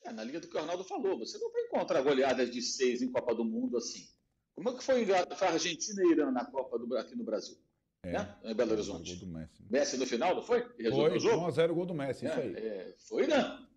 É, 0.03 0.13
na 0.13 0.25
linha 0.25 0.41
do 0.41 0.49
que 0.49 0.57
o 0.57 0.61
Arnaldo 0.61 0.85
falou, 0.85 1.19
você 1.19 1.39
não 1.39 1.53
vai 1.53 1.63
encontrar 1.63 2.03
goleadas 2.03 2.51
de 2.51 2.63
seis 2.63 3.03
em 3.03 3.11
Copa 3.11 3.35
do 3.35 3.45
Mundo 3.45 3.77
assim. 3.77 4.09
Como 4.55 4.69
é 4.71 4.75
que 4.75 4.83
foi 4.83 5.07
a 5.13 5.53
Argentina 5.53 6.03
e 6.05 6.13
Irã 6.13 6.31
na 6.31 6.45
Copa 6.45 6.79
do, 6.79 6.97
aqui 6.97 7.15
no 7.15 7.25
Brasil? 7.25 7.57
É, 8.03 8.13
né? 8.13 8.35
Em 8.45 8.55
Belo 8.55 8.73
Horizonte. 8.73 9.17
Gol 9.17 9.29
do 9.29 9.39
Messi. 9.39 9.63
Messi 9.69 9.97
no 9.97 10.07
final, 10.07 10.35
não 10.35 10.43
foi? 10.43 10.67
E 10.79 10.91
foi, 10.91 11.17
o 11.17 11.19
jogo? 11.19 11.47
1x0 11.47 11.73
gol 11.73 11.87
do 11.87 11.95
Messi, 11.95 12.25
isso 12.27 12.35
é, 12.35 12.43
aí. 12.43 12.55
É, 12.55 12.95
foi, 12.99 13.27
não. 13.27 13.69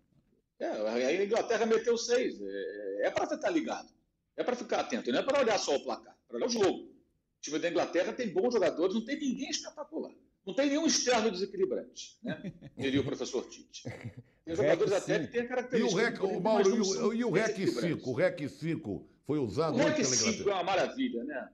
É, 0.58 0.66
aí 0.88 1.04
a 1.04 1.24
Inglaterra 1.24 1.66
meteu 1.66 1.96
seis. 1.98 2.40
É, 2.40 3.06
é 3.06 3.10
para 3.10 3.34
estar 3.34 3.50
ligado. 3.50 3.92
É 4.36 4.42
para 4.42 4.56
ficar 4.56 4.80
atento. 4.80 5.12
Não 5.12 5.18
é 5.18 5.22
para 5.22 5.40
olhar 5.40 5.58
só 5.58 5.76
o 5.76 5.84
placar, 5.84 6.16
para 6.26 6.36
olhar 6.36 6.46
o 6.46 6.50
jogo. 6.50 6.78
O 6.78 7.40
time 7.40 7.58
da 7.58 7.68
Inglaterra 7.68 8.12
tem 8.12 8.32
bons 8.32 8.54
jogadores, 8.54 8.94
não 8.94 9.04
tem 9.04 9.18
ninguém 9.18 9.50
espetacular. 9.50 10.12
Não 10.46 10.54
tem 10.54 10.68
nenhum 10.68 10.86
externo 10.86 11.30
desequilibrante, 11.30 12.18
né? 12.22 12.52
Diria 12.76 13.00
o 13.00 13.04
professor 13.04 13.46
Tite. 13.48 13.82
Tem 14.44 14.54
jogadores 14.54 14.92
até 14.92 15.18
que 15.20 15.28
têm 15.28 15.46
características. 15.46 15.92
E 15.92 15.94
o 15.94 16.10
REC, 16.10 16.22
o 16.22 16.40
Mauro, 16.40 16.68
e 16.68 16.80
o, 16.80 17.14
e 17.14 17.24
o 17.24 17.30
REC 17.30 17.66
5? 17.66 18.10
O 18.10 18.14
REC 18.14 18.48
5 18.48 19.08
foi 19.26 19.38
usado 19.38 19.76
o 19.76 19.78
REC 19.78 20.04
5 20.04 20.50
é 20.50 20.54
uma 20.54 20.62
maravilha, 20.62 21.24
né? 21.24 21.48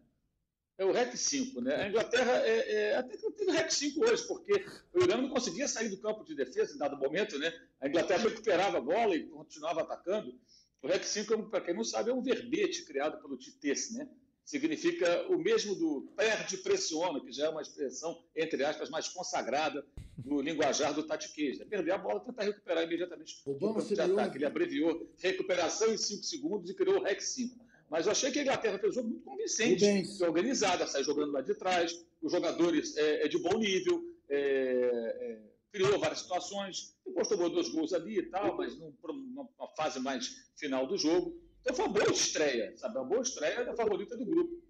É 0.80 0.84
o 0.86 0.92
REC 0.92 1.14
5, 1.14 1.60
né? 1.60 1.74
A 1.74 1.88
Inglaterra 1.88 2.38
é, 2.38 2.72
é, 2.72 2.96
até 2.96 3.14
que 3.14 3.30
teve 3.32 3.52
REC 3.52 3.70
5 3.70 4.02
hoje, 4.02 4.26
porque 4.26 4.64
o 4.94 5.02
Irã 5.04 5.18
não 5.18 5.28
conseguia 5.28 5.68
sair 5.68 5.90
do 5.90 5.98
campo 5.98 6.24
de 6.24 6.34
defesa 6.34 6.74
em 6.74 6.78
dado 6.78 6.96
momento, 6.96 7.38
né? 7.38 7.52
A 7.82 7.86
Inglaterra 7.86 8.22
recuperava 8.22 8.78
a 8.78 8.80
bola 8.80 9.14
e 9.14 9.26
continuava 9.26 9.82
atacando. 9.82 10.34
O 10.82 10.88
REC 10.88 11.04
5, 11.04 11.50
para 11.50 11.60
quem 11.60 11.74
não 11.74 11.84
sabe, 11.84 12.08
é 12.08 12.14
um 12.14 12.22
verbete 12.22 12.86
criado 12.86 13.20
pelo 13.20 13.36
Titesse, 13.36 13.92
né? 13.92 14.08
significa 14.42 15.28
o 15.28 15.38
mesmo 15.38 15.74
do 15.76 16.12
perde 16.16 16.56
pressiona, 16.56 17.20
que 17.20 17.30
já 17.30 17.46
é 17.46 17.48
uma 17.50 17.62
expressão, 17.62 18.20
entre 18.34 18.64
aspas, 18.64 18.88
mais 18.90 19.06
consagrada 19.06 19.86
no 20.24 20.40
linguajar 20.40 20.92
do 20.92 21.04
tatiquês. 21.04 21.60
É 21.60 21.64
perder 21.64 21.92
a 21.92 21.98
bola 21.98 22.20
e 22.20 22.26
tentar 22.26 22.44
recuperar 22.44 22.82
imediatamente 22.82 23.40
o 23.44 23.58
campo 23.58 23.82
de 23.82 24.00
ataque. 24.00 24.38
Ele 24.38 24.46
abreviou 24.46 25.08
recuperação 25.18 25.92
em 25.92 25.98
5 25.98 26.24
segundos 26.24 26.70
e 26.70 26.74
criou 26.74 26.98
o 26.98 27.02
REC 27.02 27.20
5. 27.20 27.69
Mas 27.90 28.06
eu 28.06 28.12
achei 28.12 28.30
que 28.30 28.38
a 28.38 28.42
Inglaterra 28.42 28.78
fez 28.78 28.92
um 28.92 28.94
jogo 28.94 29.08
muito 29.08 29.24
convincente, 29.24 29.84
organizada, 30.22 30.86
sai 30.86 31.02
jogando 31.02 31.32
lá 31.32 31.40
de 31.40 31.54
trás, 31.56 31.92
os 32.22 32.30
jogadores 32.30 32.96
é, 32.96 33.24
é 33.24 33.28
de 33.28 33.36
bom 33.38 33.58
nível, 33.58 34.00
é, 34.28 34.36
é, 34.36 35.38
criou 35.72 35.98
várias 35.98 36.20
situações, 36.20 36.96
depois 37.04 37.26
tomou 37.26 37.50
dois 37.50 37.68
gols 37.68 37.92
ali 37.92 38.18
e 38.18 38.22
tal, 38.22 38.56
mas 38.56 38.78
numa 38.78 39.68
fase 39.76 39.98
mais 39.98 40.28
final 40.56 40.86
do 40.86 40.96
jogo. 40.96 41.36
Então 41.62 41.74
foi 41.74 41.86
uma 41.86 41.94
boa 41.94 42.12
estreia, 42.12 42.72
sabe? 42.78 42.96
Uma 42.96 43.04
boa 43.04 43.22
estreia 43.22 43.64
da 43.64 43.74
favorita 43.74 44.16
do 44.16 44.24
grupo. 44.24 44.62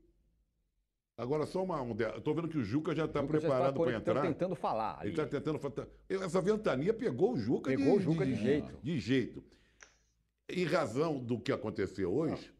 Agora, 1.17 1.45
só 1.45 1.62
uma. 1.62 1.83
Um, 1.83 1.95
Estou 2.17 2.35
vendo 2.35 2.49
que 2.49 2.57
o 2.57 2.65
Juca 2.65 2.95
já 2.95 3.05
está 3.05 3.23
preparado 3.23 3.79
para 3.79 3.95
entrar. 3.95 4.17
Está 4.17 4.29
tentando 4.29 4.57
falar. 4.57 4.99
Ali. 4.99 5.11
Ele 5.11 5.21
está 5.21 5.27
tentando. 5.27 5.61
Essa 6.09 6.41
ventania 6.41 6.95
pegou 6.95 7.35
o 7.35 7.37
Juca 7.37 7.71
pegou 7.71 7.99
de, 7.99 7.99
o 7.99 8.00
Juca 8.00 8.25
de, 8.25 8.35
de, 8.35 8.43
jeito. 8.43 8.79
De 8.83 8.99
jeito. 8.99 9.45
Em 10.49 10.65
razão 10.65 11.19
do 11.23 11.39
que 11.39 11.53
aconteceu 11.53 12.11
hoje, 12.11 12.50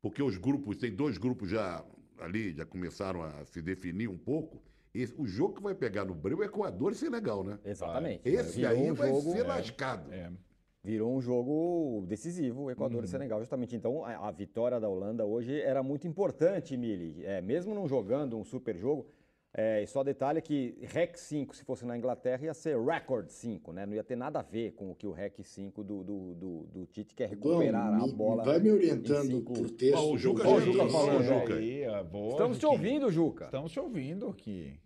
porque 0.00 0.22
os 0.22 0.36
grupos, 0.36 0.76
tem 0.76 0.94
dois 0.94 1.18
grupos 1.18 1.50
já 1.50 1.84
ali, 2.18 2.52
já 2.52 2.64
começaram 2.64 3.22
a 3.22 3.44
se 3.44 3.62
definir 3.62 4.08
um 4.08 4.18
pouco. 4.18 4.62
Esse, 4.94 5.14
o 5.18 5.26
jogo 5.26 5.54
que 5.54 5.62
vai 5.62 5.74
pegar 5.74 6.04
no 6.04 6.14
Breu 6.14 6.42
é 6.42 6.46
Equador 6.46 6.92
e 6.92 6.94
Senegal, 6.94 7.44
né? 7.44 7.58
Exatamente. 7.64 8.28
Esse 8.28 8.64
aí 8.64 8.90
um 8.90 8.94
vai 8.94 9.10
jogo, 9.10 9.32
ser 9.32 9.40
é, 9.40 9.42
lascado. 9.44 10.12
É 10.12 10.30
virou 10.82 11.14
um 11.14 11.20
jogo 11.20 12.04
decisivo, 12.06 12.70
Equador 12.70 13.00
uhum. 13.00 13.04
e 13.04 13.08
Senegal, 13.08 13.40
justamente. 13.40 13.76
Então, 13.76 14.04
a, 14.04 14.28
a, 14.28 14.30
vitória 14.30 14.80
da 14.80 14.88
Holanda 14.88 15.24
hoje 15.24 15.60
era 15.60 15.82
muito 15.82 16.06
importante, 16.06 16.76
Mili. 16.76 17.24
É, 17.24 17.42
mesmo 17.42 17.74
não 17.74 17.86
jogando 17.86 18.38
um 18.38 18.44
super 18.44 18.76
jogo, 18.76 19.06
é, 19.60 19.84
só 19.86 20.04
detalhe 20.04 20.40
que 20.40 20.78
REC 20.82 21.18
5, 21.18 21.56
se 21.56 21.64
fosse 21.64 21.84
na 21.84 21.98
Inglaterra, 21.98 22.44
ia 22.44 22.54
ser 22.54 22.78
Record 22.80 23.28
5, 23.28 23.72
né? 23.72 23.86
Não 23.86 23.92
ia 23.92 24.04
ter 24.04 24.14
nada 24.14 24.38
a 24.38 24.42
ver 24.42 24.70
com 24.74 24.92
o 24.92 24.94
que 24.94 25.04
o 25.04 25.10
REC 25.10 25.42
5 25.42 25.82
do, 25.82 26.04
do, 26.04 26.34
do, 26.36 26.62
do 26.66 26.86
Tite 26.86 27.12
quer 27.12 27.28
recuperar 27.28 27.98
Bom, 27.98 28.04
a 28.04 28.06
bola. 28.06 28.44
Vai 28.44 28.60
me 28.60 28.70
orientando 28.70 29.38
cinco... 29.38 29.54
por 29.54 29.68
texto. 29.70 29.98
Oh, 29.98 30.12
o 30.12 30.16
Juca, 30.16 30.44
já 30.44 30.60
Juca 30.60 30.88
falando. 30.88 31.24
Juca. 31.24 31.54
Aí, 31.56 31.82
Estamos 32.30 32.58
te 32.58 32.66
ouvindo, 32.66 33.10
Juca. 33.10 33.46
Estamos 33.46 33.72
te 33.72 33.80
ouvindo 33.80 34.28
aqui. 34.28 34.78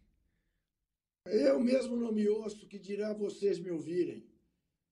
Eu 1.27 1.61
mesmo 1.61 1.95
não 1.95 2.11
me 2.11 2.27
ouço, 2.27 2.67
que 2.67 2.79
dirá 2.79 3.13
vocês 3.13 3.59
me 3.59 3.71
ouvirem. 3.71 4.25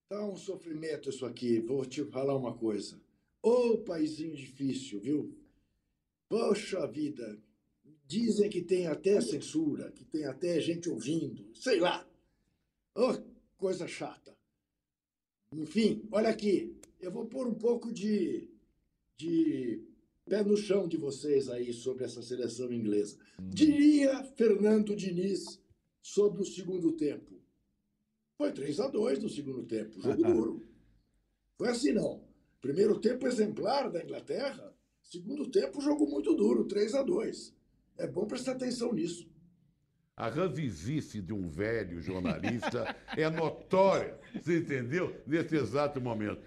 Tá 0.07 0.23
um 0.23 0.35
sofrimento 0.35 1.09
isso 1.09 1.25
aqui. 1.25 1.59
Vou 1.59 1.83
te 1.85 2.05
falar 2.05 2.35
uma 2.35 2.53
coisa. 2.53 3.01
Ô, 3.41 3.49
oh, 3.49 3.77
paizinho 3.79 4.35
difícil, 4.35 4.99
viu? 4.99 5.35
Poxa 6.29 6.85
vida. 6.85 7.41
Dizem 8.11 8.49
que 8.49 8.61
tem 8.61 8.87
até 8.87 9.21
censura, 9.21 9.89
que 9.89 10.03
tem 10.03 10.25
até 10.25 10.59
gente 10.59 10.89
ouvindo. 10.89 11.49
Sei 11.55 11.79
lá. 11.79 12.05
Oh, 12.93 13.13
coisa 13.57 13.87
chata. 13.87 14.37
Enfim, 15.53 16.05
olha 16.11 16.27
aqui. 16.27 16.75
Eu 16.99 17.09
vou 17.09 17.25
pôr 17.25 17.47
um 17.47 17.53
pouco 17.53 17.89
de, 17.89 18.49
de 19.15 19.81
pé 20.25 20.43
no 20.43 20.57
chão 20.57 20.89
de 20.89 20.97
vocês 20.97 21.47
aí 21.47 21.71
sobre 21.71 22.03
essa 22.03 22.21
seleção 22.21 22.69
inglesa. 22.73 23.15
Hum. 23.39 23.49
Diria 23.49 24.21
Fernando 24.35 24.93
Diniz 24.93 25.57
sobre 26.01 26.41
o 26.41 26.45
segundo 26.45 26.91
tempo. 26.91 27.41
Foi 28.37 28.51
3 28.51 28.77
a 28.81 28.87
2 28.89 29.19
no 29.19 29.29
segundo 29.29 29.63
tempo, 29.63 30.01
jogo 30.01 30.21
duro. 30.33 30.67
Foi 31.57 31.69
assim, 31.69 31.93
não. 31.93 32.21
Primeiro 32.59 32.99
tempo 32.99 33.25
exemplar 33.25 33.89
da 33.89 34.03
Inglaterra, 34.03 34.75
segundo 35.01 35.49
tempo, 35.49 35.79
jogo 35.79 36.05
muito 36.05 36.35
duro, 36.35 36.65
3 36.65 36.95
a 36.95 37.03
2 37.03 37.60
É 38.01 38.07
bom 38.07 38.25
prestar 38.25 38.53
atenção 38.53 38.91
nisso. 38.91 39.29
A 40.17 40.27
ranzizice 40.27 41.21
de 41.21 41.31
um 41.31 41.47
velho 41.47 42.01
jornalista 42.01 42.95
é 43.15 43.29
notória, 43.29 44.19
você 44.33 44.57
entendeu? 44.57 45.15
Nesse 45.25 45.55
exato 45.55 46.01
momento. 46.01 46.41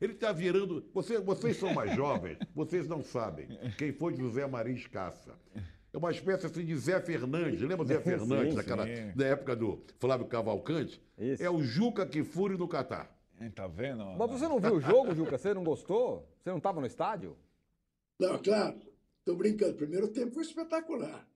Ele 0.00 0.12
está 0.12 0.32
virando. 0.32 0.88
Você, 0.94 1.18
vocês 1.18 1.56
são 1.56 1.74
mais 1.74 1.94
jovens, 1.96 2.38
vocês 2.54 2.86
não 2.86 3.02
sabem 3.02 3.48
quem 3.76 3.92
foi 3.92 4.14
José 4.14 4.46
Maria 4.46 4.72
Escassa. 4.72 5.34
É 5.92 5.98
uma 5.98 6.12
espécie 6.12 6.46
assim 6.46 6.64
de 6.64 6.76
Zé 6.76 7.00
Fernandes. 7.00 7.60
Lembra 7.60 7.82
o 7.82 7.86
Zé 7.86 7.98
Fernandes, 8.00 8.50
sim, 8.50 8.56
daquela, 8.56 8.86
sim. 8.86 9.12
da 9.14 9.26
época 9.26 9.56
do 9.56 9.82
Flávio 9.98 10.26
Cavalcante? 10.26 11.02
Isso. 11.18 11.42
É 11.42 11.50
o 11.50 11.62
Juca 11.62 12.06
que 12.06 12.22
fure 12.22 12.56
no 12.56 12.68
Catar. 12.68 13.10
Tá 13.56 13.66
vendo? 13.66 14.04
Mas 14.16 14.30
você 14.30 14.46
não 14.46 14.60
viu 14.60 14.76
o 14.76 14.80
jogo, 14.80 15.14
Juca? 15.16 15.36
Você 15.36 15.52
não 15.52 15.64
gostou? 15.64 16.28
Você 16.40 16.50
não 16.50 16.58
estava 16.58 16.80
no 16.80 16.86
estádio? 16.86 17.36
Não, 18.18 18.38
claro. 18.38 18.91
Estou 19.22 19.36
brincando. 19.36 19.72
O 19.72 19.76
primeiro 19.76 20.08
tempo 20.08 20.34
foi 20.34 20.42
espetacular. 20.42 21.28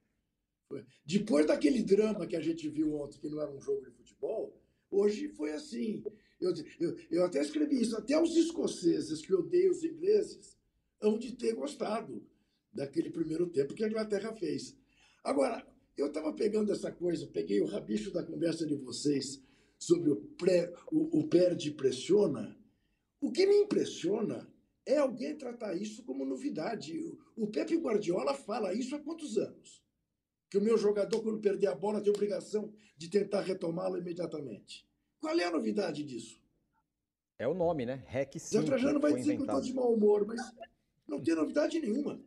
Depois 1.05 1.47
daquele 1.47 1.83
drama 1.85 2.27
que 2.27 2.35
a 2.35 2.41
gente 2.41 2.69
viu 2.69 2.97
ontem, 2.97 3.19
que 3.21 3.29
não 3.29 3.41
era 3.41 3.51
um 3.51 3.61
jogo 3.61 3.83
de 3.83 3.91
futebol, 3.93 4.61
hoje 4.91 5.29
foi 5.29 5.53
assim. 5.53 6.03
Eu, 6.41 6.53
eu, 6.81 6.97
eu 7.09 7.25
até 7.25 7.41
escrevi 7.41 7.81
isso. 7.81 7.97
Até 7.97 8.21
os 8.21 8.37
escoceses 8.37 9.25
que 9.25 9.33
odeiam 9.33 9.71
os 9.71 9.85
ingleses 9.85 10.57
hão 11.01 11.17
de 11.17 11.33
ter 11.37 11.55
gostado 11.55 12.27
daquele 12.73 13.11
primeiro 13.11 13.47
tempo 13.49 13.73
que 13.73 13.85
a 13.85 13.89
Inglaterra 13.89 14.35
fez. 14.35 14.77
Agora, 15.23 15.65
eu 15.97 16.09
estava 16.09 16.33
pegando 16.33 16.73
essa 16.73 16.91
coisa, 16.91 17.27
peguei 17.29 17.61
o 17.61 17.67
rabicho 17.67 18.11
da 18.11 18.25
conversa 18.25 18.67
de 18.67 18.75
vocês 18.75 19.41
sobre 19.79 20.11
o, 20.11 20.17
pré, 20.17 20.73
o, 20.91 21.21
o 21.21 21.29
perde 21.29 21.71
pressiona. 21.71 22.59
O 23.21 23.31
que 23.31 23.47
me 23.47 23.55
impressiona 23.63 24.47
é 24.87 24.99
alguém 24.99 25.37
tratar 25.37 25.75
isso 25.75 26.05
como 26.05 26.25
novidade. 26.25 27.19
O 27.37 27.49
Pepe 27.49 27.77
Guardiola 27.77 28.33
fala 28.35 28.73
isso 28.73 28.95
há 28.95 29.01
quantos 29.01 29.37
anos? 29.37 29.85
Que 30.49 30.57
o 30.57 30.63
meu 30.63 30.79
jogador, 30.79 31.21
quando 31.23 31.41
perder 31.41 31.67
a 31.67 31.75
bola, 31.75 32.01
tem 32.01 32.11
obrigação 32.11 32.73
de 32.97 33.11
tentar 33.11 33.41
retomá-la 33.41 33.99
imediatamente. 33.99 34.89
Qual 35.21 35.37
é 35.37 35.45
a 35.45 35.51
novidade 35.51 36.05
disso? 36.05 36.41
É 37.37 37.49
o 37.49 37.53
nome, 37.53 37.85
né? 37.85 38.05
Rec 38.07 38.39
5. 38.39 38.47
Zé 38.47 38.63
Trajano 38.63 39.01
vai 39.01 39.13
dizer 39.13 39.35
inventado. 39.35 39.47
que 39.47 39.51
eu 39.51 39.59
estou 39.59 39.73
de 39.73 39.75
mau 39.75 39.93
humor, 39.93 40.25
mas 40.25 40.41
não 41.07 41.21
tem 41.21 41.35
novidade 41.35 41.81
nenhuma. 41.81 42.21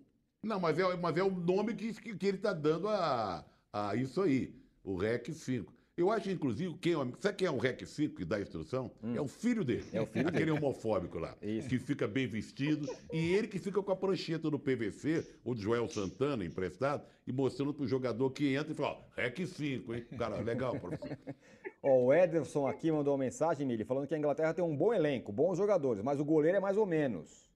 Não, 0.43 0.59
mas 0.59 0.77
é, 0.77 0.95
mas 0.97 1.17
é 1.17 1.23
o 1.23 1.31
nome 1.31 1.73
que, 1.73 1.93
que 1.93 2.27
ele 2.27 2.37
está 2.37 2.53
dando 2.53 2.89
a, 2.89 3.45
a 3.71 3.95
isso 3.95 4.21
aí, 4.21 4.53
o 4.83 4.95
REC 4.95 5.33
5. 5.33 5.73
Eu 5.99 6.09
acho, 6.09 6.31
inclusive, 6.31 6.75
quem, 6.75 6.93
é 6.93 6.95
sabe 7.19 7.37
quem 7.37 7.45
é 7.45 7.51
o 7.51 7.57
REC 7.57 7.85
5 7.85 8.15
que 8.15 8.23
dá 8.23 8.37
a 8.37 8.41
instrução? 8.41 8.89
Hum. 9.03 9.17
É 9.17 9.19
o 9.19 9.27
filho 9.27 9.65
dele. 9.65 9.85
É 9.91 9.99
o 10.01 10.05
filho 10.05 10.29
Aquele 10.29 10.45
dele. 10.45 10.57
homofóbico 10.57 11.19
lá. 11.19 11.35
Isso. 11.41 11.67
Que 11.67 11.77
fica 11.77 12.07
bem 12.07 12.25
vestido. 12.25 12.87
e 13.11 13.33
ele 13.33 13.49
que 13.49 13.59
fica 13.59 13.83
com 13.83 13.91
a 13.91 13.95
prancheta 13.97 14.49
no 14.49 14.57
PVC, 14.57 15.27
o 15.43 15.53
Joel 15.53 15.89
Santana, 15.89 16.45
emprestado, 16.45 17.05
e 17.27 17.33
mostrando 17.33 17.73
pro 17.73 17.85
jogador 17.85 18.31
que 18.31 18.55
entra 18.55 18.71
e 18.71 18.75
fala, 18.75 18.91
ó, 18.91 19.21
REC 19.21 19.45
5, 19.45 19.93
hein? 19.93 20.05
Cara, 20.17 20.37
legal, 20.37 20.79
professor. 20.79 21.17
Ó, 21.81 22.05
o 22.05 22.13
Ederson 22.13 22.67
aqui 22.67 22.91
mandou 22.91 23.13
uma 23.13 23.23
mensagem, 23.23 23.65
Mili, 23.65 23.85
falando 23.85 24.05
que 24.05 24.13
a 24.13 24.17
Inglaterra 24.17 24.53
tem 24.53 24.63
um 24.63 24.75
bom 24.75 24.93
elenco, 24.93 25.31
bons 25.31 25.57
jogadores, 25.57 26.03
mas 26.03 26.19
o 26.19 26.25
goleiro 26.25 26.57
é 26.57 26.59
mais 26.59 26.75
ou 26.75 26.85
menos. 26.85 27.49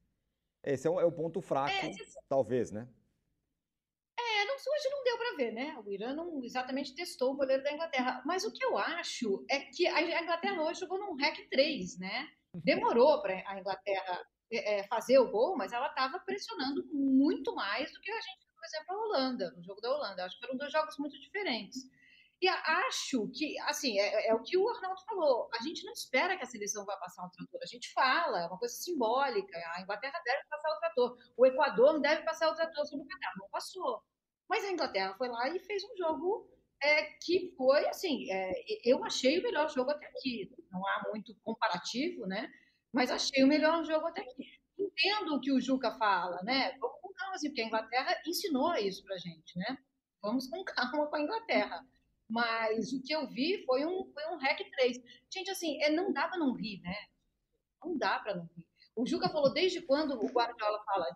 Esse 0.64 0.88
é 0.88 0.90
o, 0.90 0.98
é 0.98 1.04
o 1.04 1.12
ponto 1.12 1.42
fraco, 1.42 1.74
é, 1.86 1.92
talvez, 2.30 2.72
né? 2.72 2.88
É, 4.18 4.46
não, 4.46 4.56
hoje 4.56 4.90
ver, 5.36 5.52
né? 5.52 5.76
O 5.86 5.92
Irã 5.92 6.14
não 6.14 6.44
exatamente 6.44 6.96
testou 6.96 7.34
o 7.34 7.36
goleiro 7.36 7.64
da 7.64 7.72
Inglaterra. 7.72 8.22
Mas 8.26 8.44
o 8.44 8.52
que 8.52 8.64
eu 8.64 8.78
acho 8.78 9.46
é 9.50 9.60
que 9.60 9.88
a 9.88 10.22
Inglaterra 10.22 10.62
hoje 10.64 10.82
jogou 10.82 11.00
num 11.00 11.16
REC 11.16 11.48
3, 11.50 12.00
né? 12.00 12.30
Demorou 12.56 13.22
para 13.22 13.44
a 13.48 13.60
Inglaterra 13.60 14.26
é, 14.52 14.80
é, 14.80 14.84
fazer 14.84 15.18
o 15.20 15.30
gol, 15.32 15.58
mas 15.58 15.72
ela 15.72 15.88
estava 15.88 16.20
pressionando 16.20 16.86
muito 16.92 17.56
mais 17.56 17.92
do 17.92 18.00
que 18.00 18.12
a 18.12 18.22
gente, 18.22 18.48
por 18.56 18.66
exemplo, 18.66 18.96
a 18.96 18.98
Holanda, 18.98 19.52
no 19.52 19.64
jogo 19.64 19.82
da 19.82 19.92
Holanda. 19.92 20.26
Acho 20.26 20.36
que 20.36 20.46
foram 20.46 20.58
dois 20.58 20.72
jogos 20.72 20.98
muito 20.98 21.20
diferentes. 21.20 21.90
E 22.44 22.48
acho 22.50 23.30
que, 23.30 23.58
assim, 23.62 23.98
é, 23.98 24.28
é, 24.28 24.34
o 24.34 24.44
que 24.44 24.58
o 24.58 24.68
Arnaldo 24.70 25.02
falou. 25.06 25.50
A 25.58 25.64
gente 25.64 25.86
não 25.86 25.94
espera 25.94 26.36
que 26.36 26.44
a 26.44 26.46
seleção 26.46 26.86
vá 26.86 26.98
passar 26.98 27.26
um 27.26 27.30
trator. 27.30 27.60
A 27.64 27.66
gente 27.66 27.92
fala, 27.94 28.42
é 28.42 28.48
uma 28.48 28.60
coisa 28.60 28.76
simbólica. 28.76 29.58
A 29.76 29.82
Inglaterra 29.82 30.22
deve 30.26 30.44
passar 30.50 30.70
o 30.70 30.80
trator. 30.80 31.18
O 31.38 31.46
Equador 31.46 31.94
não 31.94 32.02
deve 32.02 32.24
passar 32.24 32.50
o 32.50 32.54
trator 32.56 32.86
sobre 32.86 33.06
o 33.06 33.08
Catar. 33.08 33.32
Não 33.38 33.48
passou. 33.48 34.04
Mas 34.54 34.66
a 34.66 34.72
Inglaterra 34.72 35.16
foi 35.16 35.30
lá 35.30 35.50
e 35.50 35.60
fez 35.62 35.84
um 35.84 35.98
jogo 35.98 36.48
é, 36.80 37.06
que 37.20 37.52
foi, 37.58 37.88
assim, 37.88 38.32
é, 38.32 38.54
eu 38.86 39.04
achei 39.04 39.40
o 39.40 39.42
melhor 39.42 39.68
jogo 39.68 39.90
até 39.90 40.06
aqui. 40.06 40.48
Não 40.72 40.88
há 40.88 41.08
muito 41.10 41.34
comparativo, 41.44 42.28
né? 42.28 42.54
Mas 42.94 43.10
achei 43.10 43.44
o 43.44 43.48
melhor 43.48 43.84
jogo 43.84 44.06
até 44.06 44.22
aqui. 44.22 44.46
Entendo 44.78 45.34
o 45.34 45.42
que 45.42 45.52
o 45.52 45.60
Juca 45.60 45.98
fala, 45.98 46.40
né? 46.44 46.78
Vamos 46.80 47.02
com 47.02 47.12
calma, 47.14 47.34
assim, 47.34 47.48
porque 47.48 47.64
a 47.64 47.66
Inglaterra 47.66 48.22
ensinou 48.28 48.76
isso 48.76 49.04
pra 49.04 49.18
gente, 49.18 49.58
né? 49.58 49.76
Vamos 50.22 50.48
com 50.48 50.64
calma 50.70 51.08
com 51.08 51.16
a 51.16 51.22
Inglaterra. 51.22 51.84
Mas 52.30 52.94
o 52.94 53.02
que 53.02 53.12
eu 53.12 53.28
vi 53.28 53.66
foi 53.66 53.84
um, 53.88 54.06
foi 54.14 54.24
um 54.28 54.38
hack 54.38 54.60
3. 54.70 55.02
Gente, 55.32 55.50
assim, 55.50 55.82
é, 55.82 55.90
não 55.90 56.14
dá 56.14 56.28
para 56.28 56.38
não 56.38 56.54
rir, 56.54 56.80
né? 56.82 57.08
Não 57.84 57.98
dá 57.98 58.20
para 58.20 58.36
não 58.36 58.48
rir. 58.56 58.68
O 58.96 59.04
Juca 59.04 59.30
falou 59.30 59.52
desde 59.52 59.82
quando 59.82 60.12
o 60.12 60.32
Guardiola 60.32 60.84
fala 60.84 61.08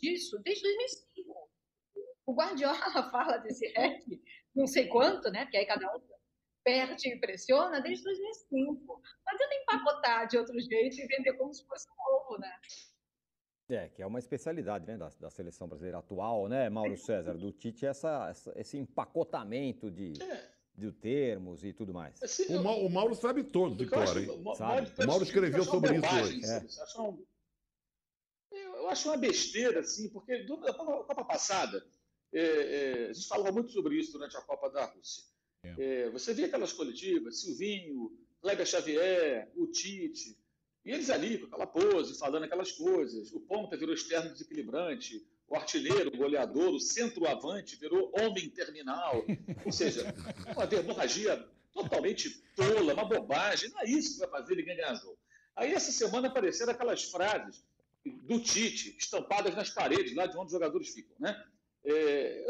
disso? 0.00 0.38
Desde 0.42 0.62
2005. 0.62 1.39
O 2.30 2.34
Guardiola 2.34 2.76
fala 3.10 3.38
desse 3.38 3.66
hack, 3.72 4.04
não 4.54 4.64
sei 4.66 4.86
quanto, 4.86 5.28
né? 5.32 5.44
Porque 5.44 5.56
aí 5.56 5.66
cada 5.66 5.84
um 5.96 6.00
perde 6.62 7.08
e 7.08 7.12
impressiona 7.16 7.80
desde 7.80 8.04
2005. 8.04 9.02
Mas 9.26 9.40
Não 9.40 9.62
empacotar 9.62 10.28
de 10.28 10.38
outro 10.38 10.58
jeito 10.60 11.00
e 11.00 11.06
vender 11.08 11.32
como 11.32 11.52
se 11.52 11.66
fosse 11.66 11.88
novo, 11.88 12.38
né? 12.40 12.52
É, 13.68 13.88
que 13.88 14.00
é 14.00 14.06
uma 14.06 14.20
especialidade 14.20 14.86
né, 14.86 14.96
da, 14.96 15.08
da 15.08 15.28
seleção 15.30 15.66
brasileira 15.66 15.98
atual, 15.98 16.48
né, 16.48 16.68
Mauro 16.70 16.96
César? 16.96 17.34
Do 17.36 17.50
Tite, 17.52 17.84
essa, 17.86 18.28
essa 18.30 18.52
esse 18.56 18.76
empacotamento 18.78 19.90
de, 19.90 20.12
É. 20.22 20.50
de 20.74 20.92
termos 20.92 21.64
e 21.64 21.72
tudo 21.72 21.92
mais. 21.92 22.20
Assim, 22.22 22.56
O, 22.56 22.62
Ma- 22.62 22.74
o 22.76 22.88
Mauro 22.88 23.14
sabe 23.16 23.42
todos 23.42 23.76
de 23.76 23.86
cor, 23.86 24.02
hein? 24.16 24.26
Sabe? 24.56 24.90
pode- 24.90 25.06
Mauro 25.08 25.24
escreveu 25.24 25.64
sobre 25.64 25.96
isso 25.96 26.14
hoje. 26.14 26.40
um- 27.00 27.24
Eu 28.52 28.88
acho 28.88 29.08
uma 29.08 29.16
besteira, 29.16 29.80
assim, 29.80 30.08
porque 30.10 30.42
na 30.44 30.74
Copa 30.74 31.04
Copa 31.04 31.24
passada, 31.24 31.84
é, 32.32 32.40
é, 32.40 33.08
a 33.10 33.12
gente 33.12 33.26
falava 33.26 33.52
muito 33.52 33.72
sobre 33.72 33.96
isso 33.96 34.12
durante 34.12 34.36
a 34.36 34.40
Copa 34.40 34.70
da 34.70 34.84
Rússia. 34.84 35.24
É, 35.62 36.08
você 36.10 36.32
via 36.32 36.46
aquelas 36.46 36.72
coletivas, 36.72 37.40
Silvinho, 37.40 38.16
Kleber 38.40 38.66
Xavier, 38.66 39.50
o 39.54 39.66
Tite, 39.66 40.38
e 40.84 40.92
eles 40.92 41.10
ali 41.10 41.38
com 41.38 41.46
aquela 41.46 41.66
pose, 41.66 42.18
falando 42.18 42.44
aquelas 42.44 42.72
coisas. 42.72 43.32
O 43.32 43.40
ponta 43.40 43.76
virou 43.76 43.94
externo 43.94 44.32
desequilibrante, 44.32 45.22
o 45.46 45.54
artilheiro, 45.54 46.08
o 46.08 46.16
goleador, 46.16 46.72
o 46.72 46.80
centroavante 46.80 47.76
virou 47.76 48.10
homem 48.18 48.48
terminal. 48.48 49.24
Ou 49.66 49.72
seja, 49.72 50.14
uma 50.54 50.74
hemorragia 50.74 51.46
totalmente 51.74 52.42
tola, 52.56 52.94
uma 52.94 53.04
bobagem. 53.04 53.70
Não 53.70 53.80
é 53.80 53.90
isso 53.90 54.14
que 54.14 54.20
vai 54.20 54.40
fazer 54.40 54.54
ele 54.54 54.62
ganhar 54.62 54.94
jogo. 54.94 55.18
Aí 55.54 55.72
essa 55.72 55.92
semana 55.92 56.28
apareceram 56.28 56.72
aquelas 56.72 57.04
frases 57.04 57.62
do 58.04 58.40
Tite, 58.40 58.96
estampadas 58.98 59.54
nas 59.54 59.68
paredes, 59.68 60.14
lá 60.14 60.26
de 60.26 60.36
onde 60.36 60.46
os 60.46 60.52
jogadores 60.52 60.88
ficam. 60.94 61.14
Né? 61.18 61.44
É, 61.84 62.46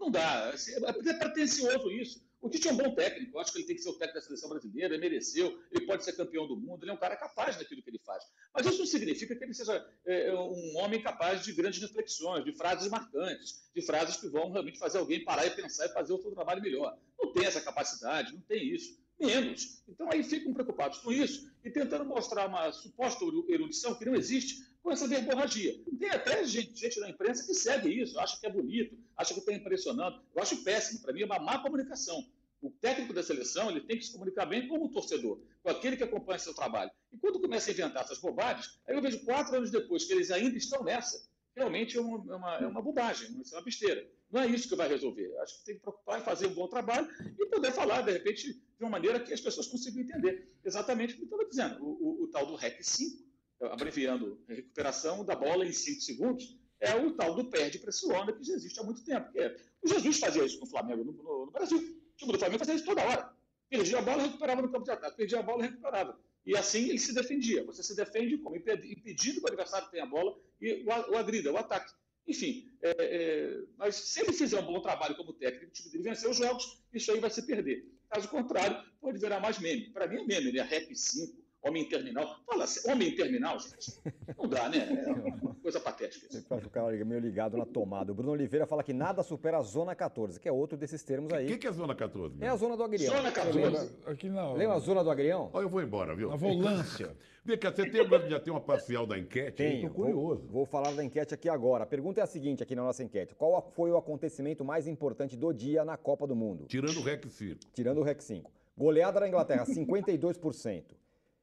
não 0.00 0.10
dá. 0.10 0.50
assim, 0.50 0.72
É 0.74 1.14
pretencioso 1.14 1.90
isso. 1.90 2.28
O 2.40 2.48
Tite 2.48 2.68
é 2.68 2.72
um 2.72 2.76
bom 2.76 2.94
técnico, 2.94 3.36
eu 3.36 3.40
acho 3.40 3.50
que 3.50 3.58
ele 3.58 3.66
tem 3.66 3.74
que 3.74 3.82
ser 3.82 3.88
o 3.88 3.94
técnico 3.94 4.20
da 4.20 4.24
seleção 4.24 4.48
brasileira, 4.48 4.94
ele 4.94 5.00
mereceu, 5.00 5.60
ele 5.72 5.84
pode 5.86 6.04
ser 6.04 6.12
campeão 6.12 6.46
do 6.46 6.56
mundo, 6.56 6.84
ele 6.84 6.92
é 6.92 6.94
um 6.94 6.98
cara 6.98 7.16
capaz 7.16 7.56
daquilo 7.56 7.82
que 7.82 7.90
ele 7.90 7.98
faz. 8.06 8.22
Mas 8.54 8.64
isso 8.64 8.78
não 8.78 8.86
significa 8.86 9.34
que 9.34 9.42
ele 9.42 9.52
seja 9.52 9.84
é, 10.06 10.32
um 10.32 10.76
homem 10.76 11.02
capaz 11.02 11.42
de 11.42 11.52
grandes 11.52 11.82
reflexões, 11.82 12.44
de 12.44 12.52
frases 12.52 12.88
marcantes, 12.88 13.68
de 13.74 13.82
frases 13.82 14.18
que 14.18 14.28
vão 14.28 14.52
realmente 14.52 14.78
fazer 14.78 14.98
alguém 14.98 15.24
parar 15.24 15.46
e 15.46 15.50
pensar 15.50 15.86
e 15.86 15.92
fazer 15.92 16.12
o 16.12 16.22
seu 16.22 16.30
trabalho 16.30 16.62
melhor. 16.62 16.96
Não 17.20 17.32
tem 17.32 17.44
essa 17.44 17.60
capacidade, 17.60 18.32
não 18.32 18.40
tem 18.42 18.72
isso. 18.72 18.96
Menos. 19.18 19.82
Então 19.88 20.08
aí 20.12 20.22
ficam 20.22 20.54
preocupados 20.54 20.98
com 20.98 21.10
isso 21.10 21.50
e 21.64 21.70
tentando 21.70 22.04
mostrar 22.04 22.46
uma 22.46 22.70
suposta 22.70 23.24
erudição 23.48 23.96
que 23.96 24.04
não 24.04 24.14
existe 24.14 24.62
com 24.88 24.92
essa 24.92 25.06
verborragia. 25.06 25.78
Tem 25.98 26.08
até 26.08 26.42
gente, 26.44 26.74
gente 26.74 26.98
da 26.98 27.10
imprensa 27.10 27.46
que 27.46 27.52
segue 27.52 27.90
isso, 28.02 28.18
acha 28.18 28.40
que 28.40 28.46
é 28.46 28.50
bonito, 28.50 28.96
acha 29.14 29.34
que 29.34 29.40
está 29.40 29.52
impressionando. 29.52 30.18
Eu 30.34 30.42
acho 30.42 30.64
péssimo. 30.64 31.02
Para 31.02 31.12
mim 31.12 31.20
é 31.20 31.26
uma 31.26 31.38
má 31.38 31.58
comunicação. 31.58 32.26
O 32.62 32.70
técnico 32.70 33.12
da 33.12 33.22
seleção 33.22 33.70
ele 33.70 33.82
tem 33.82 33.98
que 33.98 34.06
se 34.06 34.12
comunicar 34.12 34.46
bem 34.46 34.66
com 34.66 34.82
o 34.82 34.88
torcedor, 34.88 35.40
com 35.62 35.70
aquele 35.70 35.94
que 35.94 36.04
acompanha 36.04 36.38
seu 36.38 36.54
trabalho. 36.54 36.90
E 37.12 37.18
quando 37.18 37.38
começa 37.38 37.70
a 37.70 37.72
inventar 37.72 38.02
essas 38.02 38.18
bobagens, 38.18 38.80
aí 38.88 38.96
eu 38.96 39.02
vejo 39.02 39.22
quatro 39.26 39.54
anos 39.54 39.70
depois 39.70 40.04
que 40.04 40.12
eles 40.14 40.30
ainda 40.30 40.56
estão 40.56 40.82
nessa. 40.82 41.22
Realmente 41.54 41.98
é 41.98 42.00
uma, 42.00 42.32
é 42.32 42.36
uma, 42.36 42.56
é 42.56 42.66
uma 42.66 42.80
bobagem, 42.80 43.28
é 43.28 43.56
uma 43.56 43.62
besteira. 43.62 44.08
Não 44.30 44.40
é 44.40 44.46
isso 44.46 44.70
que 44.70 44.74
vai 44.74 44.88
resolver. 44.88 45.36
Acho 45.40 45.58
que 45.58 45.64
tem 45.66 45.74
que 45.74 45.82
preocupar 45.82 46.18
em 46.18 46.24
fazer 46.24 46.46
um 46.46 46.54
bom 46.54 46.66
trabalho 46.66 47.06
e 47.38 47.46
poder 47.46 47.72
falar, 47.72 48.00
de 48.02 48.12
repente, 48.12 48.54
de 48.54 48.84
uma 48.84 48.90
maneira 48.90 49.20
que 49.20 49.34
as 49.34 49.40
pessoas 49.40 49.66
consigam 49.66 50.02
entender. 50.02 50.50
Exatamente 50.64 51.12
o 51.12 51.16
que 51.16 51.22
eu 51.22 51.26
estava 51.26 51.44
dizendo. 51.44 51.84
O, 51.84 52.22
o, 52.22 52.24
o 52.24 52.28
tal 52.28 52.46
do 52.46 52.54
REC 52.54 52.82
5, 52.82 53.27
abreviando 53.60 54.40
recuperação 54.48 55.24
da 55.24 55.34
bola 55.34 55.66
em 55.66 55.72
5 55.72 56.00
segundos, 56.00 56.58
é 56.80 56.94
o 56.94 57.12
tal 57.12 57.34
do 57.34 57.44
perde 57.44 57.78
pressiona 57.78 58.32
que 58.32 58.44
já 58.44 58.54
existe 58.54 58.78
há 58.78 58.82
muito 58.82 59.04
tempo. 59.04 59.30
É, 59.36 59.56
o 59.82 59.88
Jesus 59.88 60.18
fazia 60.18 60.44
isso 60.44 60.58
com 60.58 60.66
o 60.66 60.70
Flamengo 60.70 61.04
no, 61.04 61.12
no, 61.12 61.46
no 61.46 61.50
Brasil. 61.50 61.78
O 61.78 62.16
time 62.16 62.32
do 62.32 62.38
Flamengo 62.38 62.58
fazia 62.58 62.74
isso 62.74 62.84
toda 62.84 63.04
hora. 63.04 63.32
Perdia 63.68 63.98
a 63.98 64.02
bola, 64.02 64.22
recuperava 64.22 64.62
no 64.62 64.70
campo 64.70 64.84
de 64.84 64.90
ataque. 64.90 65.16
Perdia 65.16 65.40
a 65.40 65.42
bola, 65.42 65.64
recuperava. 65.64 66.18
E 66.46 66.56
assim 66.56 66.88
ele 66.88 66.98
se 66.98 67.12
defendia. 67.12 67.64
Você 67.64 67.82
se 67.82 67.94
defende 67.94 68.38
como? 68.38 68.56
Impedindo 68.56 69.40
que 69.40 69.44
o 69.44 69.48
adversário 69.48 69.88
tenha 69.90 70.04
a 70.04 70.06
bola 70.06 70.34
e 70.60 70.84
o, 70.84 71.12
o 71.12 71.16
agrida, 71.16 71.52
o 71.52 71.56
ataque. 71.56 71.92
Enfim, 72.26 72.70
é, 72.82 72.90
é, 72.98 73.64
mas 73.76 73.96
se 73.96 74.20
ele 74.20 74.32
fizer 74.32 74.60
um 74.60 74.66
bom 74.66 74.80
trabalho 74.80 75.16
como 75.16 75.32
técnico, 75.32 75.66
o 75.66 75.72
time 75.72 75.90
dele 75.90 76.04
vencer 76.04 76.30
os 76.30 76.36
jogos, 76.36 76.82
isso 76.92 77.10
aí 77.10 77.20
vai 77.20 77.30
se 77.30 77.46
perder. 77.46 77.86
Caso 78.10 78.28
contrário, 78.28 78.82
pode 79.00 79.18
virar 79.18 79.40
mais 79.40 79.58
meme. 79.58 79.90
Para 79.90 80.06
mim 80.06 80.22
é 80.22 80.24
meme, 80.24 80.52
né? 80.52 80.62
Rap 80.62 80.94
5, 80.94 81.36
homem 81.68 81.84
terminal. 81.88 82.36
Fala, 82.46 82.64
homem 82.86 83.14
terminal, 83.14 83.58
gente. 83.58 84.00
Não 84.36 84.48
dá, 84.48 84.68
né? 84.68 85.04
É 85.06 85.12
uma 85.42 85.54
coisa 85.54 85.80
patética. 85.80 86.26
Isso. 86.30 86.46
Eu 86.48 86.56
acho 86.56 86.66
o 86.66 86.70
cara 86.70 86.92
meio 87.04 87.20
ligado 87.20 87.56
na 87.56 87.66
tomada. 87.66 88.12
O 88.12 88.14
Bruno 88.14 88.32
Oliveira 88.32 88.66
fala 88.66 88.82
que 88.82 88.92
nada 88.92 89.22
supera 89.22 89.58
a 89.58 89.62
Zona 89.62 89.94
14, 89.94 90.40
que 90.40 90.48
é 90.48 90.52
outro 90.52 90.76
desses 90.76 91.02
termos 91.02 91.32
aí. 91.32 91.46
O 91.46 91.48
que, 91.48 91.58
que 91.58 91.66
é 91.66 91.72
Zona 91.72 91.94
14? 91.94 92.36
É 92.40 92.48
a 92.48 92.56
Zona 92.56 92.76
do 92.76 92.82
Agrião. 92.82 93.14
Zona 93.14 93.30
14. 93.32 93.58
Lembra, 93.58 93.88
Aqui 94.06 94.28
não. 94.28 94.54
lembra 94.54 94.76
a 94.76 94.78
Zona 94.78 95.04
do 95.04 95.10
Agrião? 95.10 95.50
Ó, 95.52 95.62
eu 95.62 95.68
vou 95.68 95.82
embora, 95.82 96.14
viu? 96.14 96.28
Na 96.30 96.36
volância. 96.36 97.16
Vem 97.44 97.56
cá, 97.56 97.70
você 97.70 97.88
tem, 97.88 98.06
já 98.28 98.40
tem 98.40 98.52
uma 98.52 98.60
parcial 98.60 99.06
da 99.06 99.18
enquete? 99.18 99.52
Tenho. 99.52 99.88
Tô 99.88 99.94
curioso. 99.94 100.42
Vou, 100.42 100.50
vou 100.50 100.66
falar 100.66 100.92
da 100.92 101.02
enquete 101.02 101.32
aqui 101.32 101.48
agora. 101.48 101.84
A 101.84 101.86
pergunta 101.86 102.20
é 102.20 102.22
a 102.22 102.26
seguinte 102.26 102.62
aqui 102.62 102.74
na 102.74 102.82
nossa 102.82 103.02
enquete. 103.02 103.34
Qual 103.34 103.72
foi 103.74 103.90
o 103.90 103.96
acontecimento 103.96 104.62
mais 104.64 104.86
importante 104.86 105.34
do 105.34 105.50
dia 105.52 105.82
na 105.82 105.96
Copa 105.96 106.26
do 106.26 106.36
Mundo? 106.36 106.66
Tirando 106.66 106.98
o 106.98 107.02
REC 107.02 107.26
5. 107.26 107.60
Tirando 107.72 107.98
o 107.98 108.02
REC 108.02 108.20
5. 108.20 108.50
Goleada 108.76 109.18
da 109.20 109.26
Inglaterra, 109.26 109.64
52%. 109.64 110.84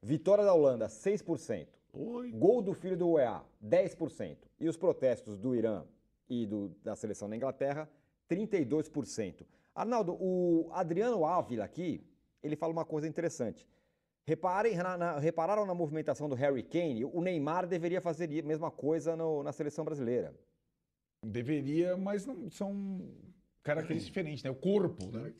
Vitória 0.10 0.46
da 0.46 0.54
Holanda, 0.54 0.88
6%. 0.88 1.68
Oi. 1.92 2.32
Gol 2.32 2.62
do 2.62 2.76
filho 2.76 2.96
do 2.96 3.10
UEA, 3.14 3.42
10%. 3.60 4.38
E 4.60 4.70
os 4.70 4.78
protestos 4.78 5.40
do 5.40 5.56
Irã 5.56 5.84
e 6.30 6.46
do- 6.46 6.70
da 6.84 6.96
seleção 6.96 7.28
da 7.28 7.36
Inglaterra, 7.36 7.90
32%. 8.28 9.48
Arnaldo, 9.74 10.14
o 10.22 10.70
Adriano 10.72 11.26
Ávila 11.26 11.66
aqui, 11.66 12.06
ele 12.44 12.56
fala 12.56 12.72
uma 12.72 12.86
coisa 12.86 13.08
interessante. 13.08 13.68
Reparem, 14.28 14.76
na- 14.78 14.96
na- 14.96 15.18
repararam 15.18 15.66
na 15.66 15.74
movimentação 15.74 16.30
do 16.30 16.36
Harry 16.36 16.62
Kane? 16.62 17.04
O 17.04 17.20
Neymar 17.20 17.66
deveria 17.66 18.00
fazer 18.00 18.26
a 18.40 18.44
mesma 18.46 18.70
coisa 18.70 19.16
no- 19.16 19.42
na 19.42 19.52
seleção 19.52 19.84
brasileira. 19.84 20.36
Deveria, 21.26 21.98
mas 21.98 22.28
não 22.28 22.48
são 22.52 23.02
características 23.64 24.06
diferentes, 24.14 24.44
né? 24.44 24.52
O 24.52 24.56
corpo, 24.56 25.06
né? 25.08 25.34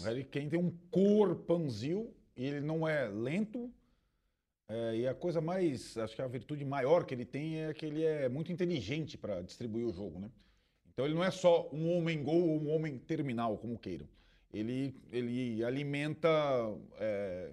O 0.00 0.04
Harry 0.04 0.24
Kane 0.24 0.48
tem 0.48 0.58
um 0.58 0.70
corpanzil 0.90 2.14
e 2.34 2.46
ele 2.46 2.62
não 2.62 2.88
é 2.88 3.06
lento. 3.06 3.70
É, 4.68 4.96
e 4.96 5.06
a 5.06 5.14
coisa 5.14 5.40
mais, 5.40 5.96
acho 5.96 6.14
que 6.14 6.22
a 6.22 6.26
virtude 6.26 6.64
maior 6.64 7.04
que 7.04 7.14
ele 7.14 7.24
tem 7.24 7.62
é 7.62 7.72
que 7.72 7.86
ele 7.86 8.04
é 8.04 8.28
muito 8.28 8.52
inteligente 8.52 9.16
para 9.16 9.40
distribuir 9.40 9.86
o 9.86 9.92
jogo, 9.92 10.20
né? 10.20 10.30
Então 10.92 11.04
ele 11.06 11.14
não 11.14 11.24
é 11.24 11.30
só 11.30 11.68
um 11.72 11.96
homem 11.96 12.22
gol 12.22 12.48
ou 12.48 12.60
um 12.60 12.70
homem 12.70 12.98
terminal, 12.98 13.56
como 13.56 13.78
queiram. 13.78 14.08
Ele, 14.52 14.94
ele 15.12 15.62
alimenta 15.62 16.28
é, 16.98 17.52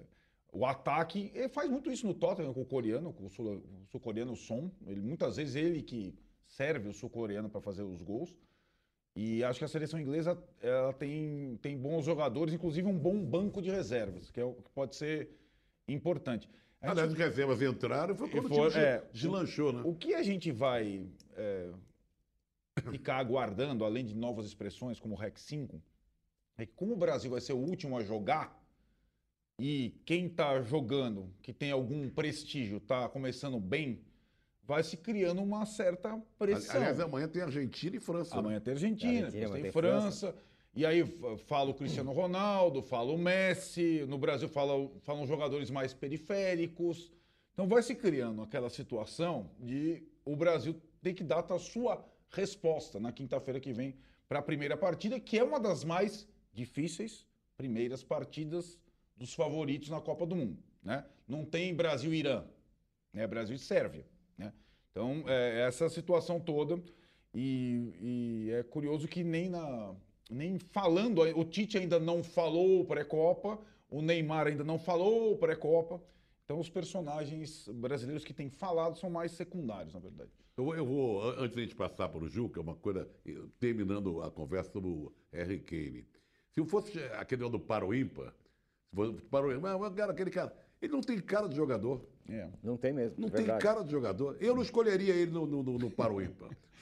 o 0.51 0.65
ataque. 0.65 1.32
Ele 1.34 1.49
faz 1.49 1.69
muito 1.69 1.91
isso 1.91 2.08
no 2.08 2.13
Tottenham 2.13 2.54
com 2.54 2.62
o 2.62 2.65
coreano, 2.65 3.13
com 3.13 3.25
o 3.25 3.30
sul- 3.30 3.62
sul-coreano 3.91 4.36
Son. 4.36 4.71
Ele, 4.88 5.01
muitas 5.01 5.36
vezes 5.36 5.56
ele 5.56 5.84
que 5.84 6.15
serve 6.47 6.89
o 6.89 6.93
sul-coreano 6.93 7.49
para 7.49 7.62
fazer 7.62 7.84
os 7.84 8.01
gols. 8.01 8.36
E 9.15 9.43
acho 9.43 9.60
que 9.60 9.65
a 9.65 9.67
seleção 9.67 9.99
inglesa 9.99 10.41
ela 10.62 10.91
tem, 10.91 11.58
tem 11.62 11.78
bons 11.78 12.04
jogadores, 12.04 12.54
inclusive 12.54 12.88
um 12.88 12.97
bom 12.97 13.23
banco 13.23 13.62
de 13.62 13.69
reservas, 13.69 14.30
que, 14.30 14.41
é 14.41 14.51
que 14.51 14.71
pode 14.73 14.95
ser 14.95 15.30
importante. 15.88 16.49
Aliás, 16.91 17.12
as 17.12 17.17
reservas 17.17 17.62
entraram 17.62 18.13
e 18.13 18.17
foi 18.17 18.30
quando 18.30 18.43
E 18.43 18.45
o 18.45 18.50
foi- 18.56 18.69
time 18.71 18.84
é, 18.84 19.04
deslanchou, 19.12 19.74
né? 19.74 19.82
o 19.86 19.93
que 19.93 20.13
a 20.13 20.24
gente 20.24 20.52
vai 20.52 21.08
é, 21.36 21.69
ficar 22.91 23.17
aguardando, 23.17 23.84
além 23.86 24.06
de 24.06 24.13
novas 24.15 24.45
expressões 24.45 25.00
como 25.00 25.15
o 25.15 25.17
REC 25.17 25.38
5, 25.39 25.82
é 26.58 26.65
que 26.65 26.74
como 26.74 26.93
o 26.93 26.98
Brasil 26.98 27.32
vai 27.32 27.41
ser 27.41 27.54
o 27.54 27.58
último 27.58 27.98
a 27.98 28.04
jogar, 28.04 28.62
e 29.60 29.93
quem 30.06 30.26
está 30.28 30.62
jogando, 30.62 31.30
que 31.41 31.54
tem 31.54 31.71
algum 31.71 32.10
prestígio, 32.10 32.78
está 32.78 33.08
começando 33.08 33.58
bem, 33.60 34.02
vai 34.63 34.84
se 34.84 34.98
criando 34.98 35.41
uma 35.41 35.65
certa 35.65 36.21
pressão. 36.38 36.76
Aliás, 36.76 37.00
amanhã 37.00 37.28
tem 37.28 37.41
Argentina 37.41 37.95
e 37.95 38.00
França. 38.00 38.34
né? 38.36 38.39
Amanhã 38.39 38.60
tem 38.60 38.74
Argentina, 38.74 39.26
Argentina, 39.28 39.54
tem 39.54 39.62
tem 39.63 39.71
França. 39.71 40.36
E 40.76 40.86
aí 40.86 41.06
fala 41.46 41.72
o 41.72 41.74
Cristiano 41.74 42.12
Ronaldo, 42.12 42.82
fala 42.82 43.12
o 43.14 43.18
Messi. 43.18 44.06
No 44.10 44.18
Brasil 44.18 44.50
fala, 44.50 44.90
falam 45.04 45.26
jogadores 45.26 45.70
mais 45.70 45.94
periféricos. 45.94 47.12
Então 47.54 47.66
vai 47.66 47.82
se 47.82 47.96
criando 47.96 48.42
aquela 48.42 48.70
situação 48.70 49.50
de 49.58 50.04
o 50.26 50.36
Brasil 50.36 50.76
ter 51.02 51.14
que 51.14 51.24
dar 51.24 51.46
a 51.50 51.58
sua 51.58 52.06
resposta 52.30 53.00
na 53.00 53.14
quinta-feira 53.14 53.60
que 53.60 53.72
vem 53.72 53.96
para 54.28 54.40
a 54.40 54.42
primeira 54.42 54.76
partida, 54.76 55.18
que 55.20 55.40
é 55.40 55.44
uma 55.44 55.60
das 55.60 55.86
mais 55.86 56.28
difíceis, 56.54 57.26
primeiras 57.56 58.04
partidas 58.04 58.78
dos 59.16 59.34
favoritos 59.34 59.90
na 59.90 60.02
Copa 60.02 60.26
do 60.26 60.36
Mundo. 60.36 60.62
Né? 60.84 61.06
Não 61.26 61.46
tem 61.46 61.74
Brasil 61.74 62.14
e 62.14 62.18
Irã, 62.18 62.44
né? 63.14 63.26
Brasil 63.26 63.56
e 63.56 63.60
Sérvia. 63.60 64.06
Né? 64.38 64.52
Então, 64.92 65.24
é, 65.28 65.62
essa 65.68 65.88
situação 65.88 66.40
toda. 66.40 66.82
E, 67.34 67.94
e, 68.02 68.52
é 68.52 68.64
curioso 68.64 69.08
que 69.08 69.24
nem, 69.24 69.50
na, 69.50 69.94
nem 70.30 70.58
falando, 70.60 71.22
o 71.22 71.46
Tite 71.46 71.78
ainda 71.78 72.00
não 72.00 72.24
falou 72.24 72.86
pré-Copa, 72.86 73.60
o 73.90 74.02
Neymar 74.02 74.48
ainda 74.48 74.64
não 74.64 74.80
falou 74.80 75.38
pré-Copa. 75.38 76.02
Então, 76.44 76.60
os 76.60 76.70
personagens 76.70 77.68
brasileiros 77.68 78.24
que 78.24 78.34
têm 78.34 78.50
falado 78.50 78.98
são 78.98 79.10
mais 79.10 79.32
secundários, 79.32 79.94
na 79.94 80.00
verdade. 80.00 80.30
Eu, 80.56 80.74
eu 80.76 80.86
vou, 80.86 81.22
antes 81.24 81.56
de 81.56 81.60
a 81.60 81.64
gente 81.64 81.76
passar 81.76 82.08
para 82.08 82.24
o 82.24 82.30
Juca, 82.30 82.62
uma 82.62 82.76
coisa, 82.76 83.10
terminando 83.60 84.22
a 84.22 84.30
conversa 84.30 84.72
sobre 84.72 84.90
o 84.90 85.12
Harry 85.32 85.60
Kane. 85.60 86.08
Se 86.52 86.60
eu 86.60 86.66
fosse 86.66 87.00
aquele 87.14 87.50
do 87.50 87.60
Paro 87.60 87.94
Ímpar, 87.94 88.34
Paro 89.30 89.54
Ímpar, 89.54 89.92
cara, 89.94 90.12
aquele 90.12 90.30
cara, 90.30 90.56
ele 90.86 90.93
não 90.93 91.02
tem 91.02 91.19
cara 91.19 91.48
de 91.48 91.56
jogador. 91.56 92.06
É. 92.30 92.48
Não 92.63 92.78
tem 92.78 92.93
mesmo. 92.93 93.15
Não 93.19 93.28
é 93.28 93.32
tem 93.32 93.45
cara 93.45 93.84
de 93.84 93.91
jogador. 93.91 94.38
Eu 94.39 94.56
não 94.56 94.62
escolheria 94.62 95.13
ele 95.13 95.32
no, 95.32 95.45
no, 95.45 95.63
no, 95.63 95.78
no. 95.78 95.93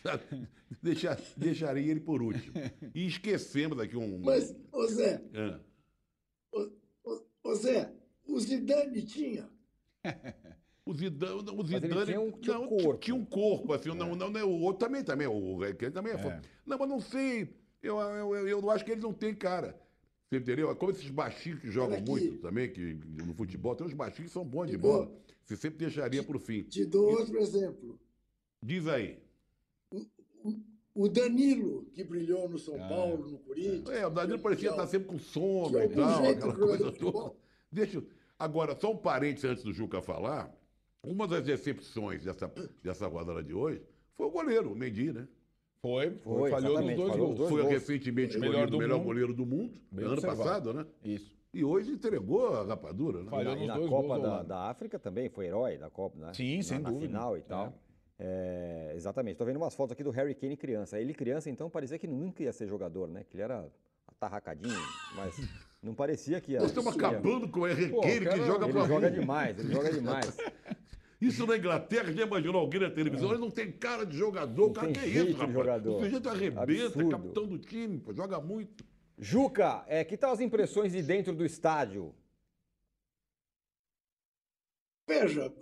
Deixar, 0.82 1.18
deixaria 1.38 1.92
ele 1.92 2.00
por 2.00 2.22
último. 2.22 2.54
E 2.94 3.06
esquecemos 3.06 3.80
aqui 3.80 3.96
um. 3.96 4.20
Mas, 4.20 4.56
ô 4.72 4.86
Zé. 4.88 5.22
É. 5.34 5.60
Ô, 6.52 6.72
ô, 7.04 7.26
ô 7.44 7.56
Zé, 7.56 7.94
o 8.28 8.40
Zidane 8.40 9.02
tinha. 9.04 9.50
O 10.86 10.94
Zidane, 10.94 11.50
o 11.50 11.66
Zidane 11.66 12.06
tinha 12.06 12.20
um, 12.20 12.32
tinha 12.32 12.60
não, 12.60 12.68
corpo. 12.68 12.98
Tinha 12.98 13.16
um 13.16 13.24
corpo, 13.24 13.72
assim, 13.72 13.90
é. 13.90 13.94
não, 13.94 14.14
não, 14.16 14.30
não, 14.30 14.50
o 14.50 14.60
outro 14.64 14.86
também, 14.86 15.02
também, 15.02 15.26
o 15.28 15.64
ele 15.64 15.76
também 15.92 16.12
é, 16.12 16.16
é. 16.18 16.42
Não, 16.66 16.78
mas 16.78 16.90
não 16.90 17.00
sei, 17.00 17.56
eu, 17.82 17.98
eu, 18.02 18.36
eu, 18.36 18.48
eu 18.50 18.70
acho 18.70 18.84
que 18.84 18.92
ele 18.92 19.00
não 19.00 19.14
tem 19.14 19.34
cara. 19.34 19.80
Você 20.34 20.38
entendeu? 20.40 20.72
É 20.72 20.76
como 20.76 20.92
esses 20.92 21.12
baixinhos 21.12 21.60
que 21.60 21.70
jogam 21.70 22.02
muito 22.02 22.40
também, 22.40 22.72
que 22.72 22.96
no 23.24 23.36
futebol, 23.36 23.76
tem 23.76 23.86
uns 23.86 23.94
baixinhos 23.94 24.30
que 24.30 24.34
são 24.34 24.44
bons 24.44 24.68
de 24.68 24.78
bola. 24.78 25.12
Você 25.46 25.56
sempre 25.56 25.78
deixaria 25.78 26.24
para 26.24 26.36
o 26.36 26.40
fim. 26.40 26.64
Te 26.64 26.86
dou 26.86 27.12
outro 27.12 27.38
exemplo. 27.38 28.00
Diz 28.60 28.88
aí. 28.88 29.20
O, 30.96 31.08
Danilo, 31.08 31.86
que 31.94 32.04
brilhou 32.04 32.50
no 32.50 32.58
São 32.58 32.84
ah, 32.84 32.88
Paulo, 32.88 33.30
no 33.30 33.38
Corinthians. 33.40 33.90
É, 33.90 34.08
o 34.08 34.10
Danilo 34.10 34.40
parecia 34.40 34.72
estar 34.72 34.88
sempre 34.88 35.08
com 35.08 35.20
sono 35.20 35.80
e 35.80 35.90
tal, 35.90 36.26
aquela 36.26 36.56
coisa 36.56 36.92
toda. 36.92 37.36
Deixa. 37.72 38.04
Agora, 38.40 38.76
só 38.80 38.92
um 38.92 38.98
parênteses 38.98 39.50
antes 39.50 39.64
do 39.64 39.72
Juca 39.72 40.02
falar. 40.02 40.52
Uma 41.04 41.28
das 41.28 41.44
decepções 41.44 42.24
dessa, 42.24 42.52
dessa 42.82 43.08
rodada 43.08 43.44
de 43.44 43.54
hoje 43.54 43.84
foi 44.16 44.28
o 44.28 44.32
goleiro, 44.32 44.72
o 44.72 44.76
Mendy, 44.76 45.12
né? 45.12 45.28
Foi, 45.84 46.12
foi, 46.12 46.50
falhou 46.50 46.82
nos 46.82 46.96
dois 46.96 47.16
gols. 47.18 47.50
Foi 47.50 47.62
gols. 47.62 47.74
recentemente 47.74 48.38
o 48.38 48.40
melhor, 48.40 48.72
melhor 48.72 49.00
goleiro 49.00 49.34
do 49.34 49.46
mundo, 49.46 49.74
Bem 49.92 50.06
ano 50.06 50.14
observado. 50.14 50.42
passado, 50.42 50.74
né? 50.74 50.86
Isso. 51.04 51.30
E 51.54 51.62
hoje 51.62 51.92
entregou 51.92 52.56
a 52.56 52.64
rapadura, 52.64 53.22
né? 53.22 53.30
Falhou 53.30 53.58
e 53.58 53.68
na, 53.68 53.78
na 53.78 53.88
Copa 53.90 54.18
da, 54.18 54.44
da, 54.44 54.70
África 54.70 54.98
também 54.98 55.28
foi 55.28 55.48
herói 55.48 55.78
da 55.78 55.90
Copa, 55.90 56.18
né? 56.18 56.34
Sim, 56.34 56.56
na, 56.56 56.64
sem 56.64 56.80
na 56.80 56.90
dúvida. 56.90 57.08
final 57.08 57.38
e 57.38 57.42
tal. 57.42 57.68
É. 58.18 58.92
É, 58.92 58.94
exatamente. 58.96 59.34
Estou 59.34 59.46
vendo 59.46 59.58
umas 59.58 59.76
fotos 59.76 59.92
aqui 59.92 60.06
do 60.06 60.12
Harry 60.12 60.34
Kane 60.34 60.56
criança. 60.56 60.98
Ele 60.98 61.14
criança, 61.14 61.50
então, 61.50 61.70
parecia 61.70 62.00
que 62.00 62.08
nunca 62.08 62.42
ia 62.44 62.54
ser 62.54 62.66
jogador, 62.66 63.10
né? 63.10 63.26
Que 63.30 63.36
ele 63.36 63.44
era 63.44 63.70
atarracadinho, 64.08 64.80
mas 65.18 65.36
não 65.84 65.94
parecia 65.94 66.40
que 66.40 66.54
ia. 66.54 66.60
Nós 66.60 66.70
estamos 66.70 66.96
acabando 66.96 67.50
com 67.50 67.60
o 67.60 67.64
Harry 67.66 67.92
Kane, 67.92 68.20
que 68.20 68.46
joga 68.46 68.70
Ele 68.70 68.88
joga 68.88 69.12
demais, 69.12 69.60
ele 69.60 69.74
joga 69.74 69.92
demais. 69.92 70.38
Isso 71.24 71.48
na 71.48 71.56
Inglaterra, 71.56 72.12
já 72.12 72.24
imaginou 72.24 72.60
alguém 72.60 72.82
na 72.82 72.90
televisão? 72.90 73.30
Ele 73.30 73.40
não 73.40 73.50
tem 73.50 73.72
cara 73.72 74.06
de 74.06 74.18
jogador. 74.18 74.72
o 74.72 74.74
cara 74.74 74.92
que 74.92 75.00
é 75.00 75.08
isso, 75.08 75.32
rapaz? 75.32 75.54
Jogador. 75.54 75.96
O 75.96 76.04
sujeito 76.04 76.30
arrebenta, 76.30 76.64
Absurdo. 76.64 77.10
capitão 77.10 77.48
do 77.48 77.58
time, 77.60 77.98
pô, 77.98 78.14
joga 78.14 78.42
muito. 78.42 78.84
Juca, 79.18 79.86
é, 79.88 80.04
que 80.04 80.18
tal 80.18 80.34
as 80.34 80.42
impressões 80.42 80.92
de 80.92 81.02
dentro 81.02 81.34
do 81.34 81.46
estádio? 81.46 82.14
Veja, 85.08 85.54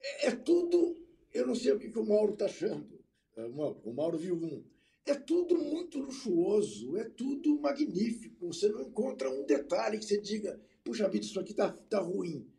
é, 0.00 0.28
é 0.28 0.30
tudo. 0.30 0.96
Eu 1.34 1.46
não 1.46 1.54
sei 1.54 1.72
o 1.72 1.78
que, 1.78 1.90
que 1.90 1.98
o 1.98 2.06
Mauro 2.06 2.32
está 2.32 2.46
achando. 2.46 2.98
É, 3.36 3.44
o 3.44 3.92
Mauro 3.92 4.16
viu 4.16 4.34
um. 4.34 4.64
É 5.04 5.14
tudo 5.14 5.58
muito 5.58 5.98
luxuoso, 5.98 6.96
é 6.96 7.04
tudo 7.04 7.60
magnífico. 7.60 8.46
Você 8.46 8.70
não 8.70 8.80
encontra 8.80 9.30
um 9.30 9.44
detalhe 9.44 9.98
que 9.98 10.06
você 10.06 10.18
diga, 10.18 10.58
puxa 10.82 11.06
vida, 11.06 11.26
isso 11.26 11.38
aqui 11.38 11.50
está 11.50 11.70
tá 11.70 12.00
ruim 12.00 12.50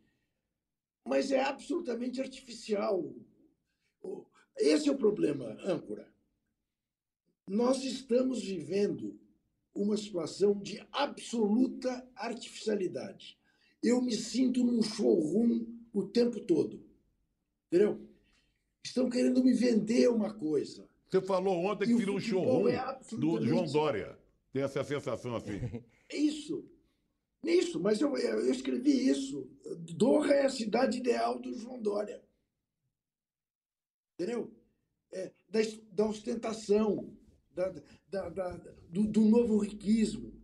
mas 1.08 1.32
é 1.32 1.40
absolutamente 1.40 2.20
artificial. 2.20 3.10
Esse 4.58 4.88
é 4.88 4.92
o 4.92 4.98
problema, 4.98 5.56
âncora. 5.64 6.06
Nós 7.46 7.82
estamos 7.82 8.42
vivendo 8.42 9.18
uma 9.74 9.96
situação 9.96 10.54
de 10.60 10.86
absoluta 10.92 12.06
artificialidade. 12.14 13.38
Eu 13.82 14.02
me 14.02 14.12
sinto 14.12 14.62
num 14.62 14.82
showroom 14.82 15.66
o 15.92 16.02
tempo 16.02 16.40
todo. 16.40 16.84
Entendeu? 17.68 18.00
Estão 18.84 19.08
querendo 19.08 19.42
me 19.42 19.52
vender 19.54 20.08
uma 20.08 20.34
coisa. 20.34 20.88
Você 21.08 21.22
falou 21.22 21.64
ontem 21.64 21.86
que 21.86 21.94
virou 21.94 22.16
um 22.16 22.20
showroom 22.20 22.68
é 22.68 22.98
do 23.12 23.42
João 23.42 23.64
Dória. 23.64 24.18
Tem 24.52 24.62
essa 24.62 24.84
sensação 24.84 25.34
assim. 25.36 25.58
Isso. 26.12 26.68
Isso, 27.42 27.80
mas 27.80 28.00
eu, 28.00 28.16
eu 28.16 28.50
escrevi 28.50 29.08
isso. 29.08 29.48
Doha 29.96 30.32
é 30.32 30.46
a 30.46 30.50
cidade 30.50 30.98
ideal 30.98 31.38
do 31.38 31.54
João 31.54 31.80
Dória. 31.80 32.22
Entendeu? 34.14 34.52
É, 35.12 35.32
da, 35.48 35.60
da, 35.92 36.06
ostentação, 36.06 37.16
da, 37.50 37.68
da 38.08 38.28
do, 38.88 39.06
do, 39.06 39.20
novo 39.22 39.58
riquismo. 39.58 40.36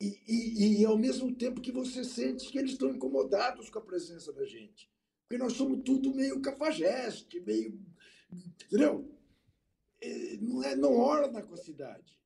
E, 0.00 0.20
e, 0.28 0.80
e, 0.80 0.84
ao 0.84 0.96
mesmo 0.96 1.34
tempo 1.34 1.60
que 1.60 1.72
você 1.72 2.04
sente 2.04 2.52
que 2.52 2.58
eles 2.58 2.72
estão 2.72 2.90
incomodados 2.90 3.68
com 3.68 3.78
a 3.78 3.84
presença 3.84 4.32
da 4.32 4.44
gente. 4.44 4.88
Porque 5.22 5.42
nós 5.42 5.54
somos 5.54 5.82
tudo 5.82 6.14
meio 6.14 6.40
cafajeste, 6.40 7.40
meio. 7.40 7.80
Entendeu? 8.30 9.10
É, 10.00 10.36
não, 10.36 10.62
é, 10.62 10.76
não 10.76 10.92
orna 10.94 11.42
com 11.42 11.54
a 11.54 11.58
cidade. 11.58 12.18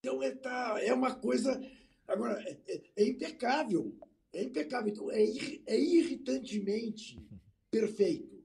Então 0.00 0.22
é, 0.22 0.34
tá, 0.34 0.78
é 0.82 0.92
uma 0.92 1.14
coisa. 1.14 1.60
Agora, 2.08 2.42
é, 2.42 2.58
é, 2.66 2.82
é 2.96 3.04
impecável. 3.06 3.94
É 4.32 4.42
impecável. 4.42 4.90
Então, 4.90 5.10
é, 5.10 5.22
é 5.66 5.78
irritantemente 5.78 7.18
perfeito. 7.70 8.40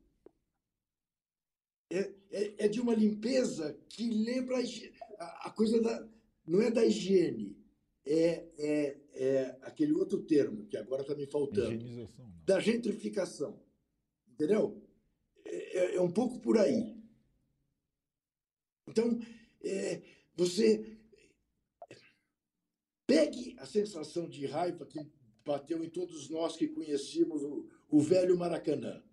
É, 1.90 2.14
é, 2.32 2.66
é, 2.66 2.68
de 2.68 2.82
uma 2.82 2.94
limpeza 2.94 3.80
que 3.88 4.10
lembra 4.10 4.58
a, 5.20 5.48
a, 5.48 5.50
coisa 5.52 5.82
da. 5.82 6.08
Não 6.46 6.62
é 6.62 6.70
da 6.70 6.86
higiene, 6.86 7.58
é, 8.06 8.46
é, 8.58 8.98
é 9.14 9.58
aquele 9.62 9.94
outro 9.94 10.22
termo 10.24 10.66
que 10.68 10.78
agora 10.78 11.02
está 11.02 11.16
me 11.16 11.26
faltando. 11.26 12.10
Da 12.46 12.60
gentrificação. 12.60 13.60
Entendeu? 14.28 14.84
É, 15.46 15.78
é, 15.80 15.96
é, 15.96 16.02
um 16.02 16.12
pouco 16.12 16.40
por 16.40 16.58
aí. 16.58 16.96
Então, 18.88 19.20
é, 19.64 20.02
você 20.36 20.98
Pegue 23.08 23.56
a 23.60 23.66
sensação 23.66 24.28
de 24.28 24.46
raiva 24.46 24.86
que 24.86 25.00
bateu 25.46 25.84
em 25.84 25.90
todos 25.90 26.30
nós 26.30 26.58
que 26.58 26.68
conhecíamos 26.68 27.44
o, 27.44 27.70
o 27.90 28.00
velho 28.00 28.38
Maracanã 28.38 29.04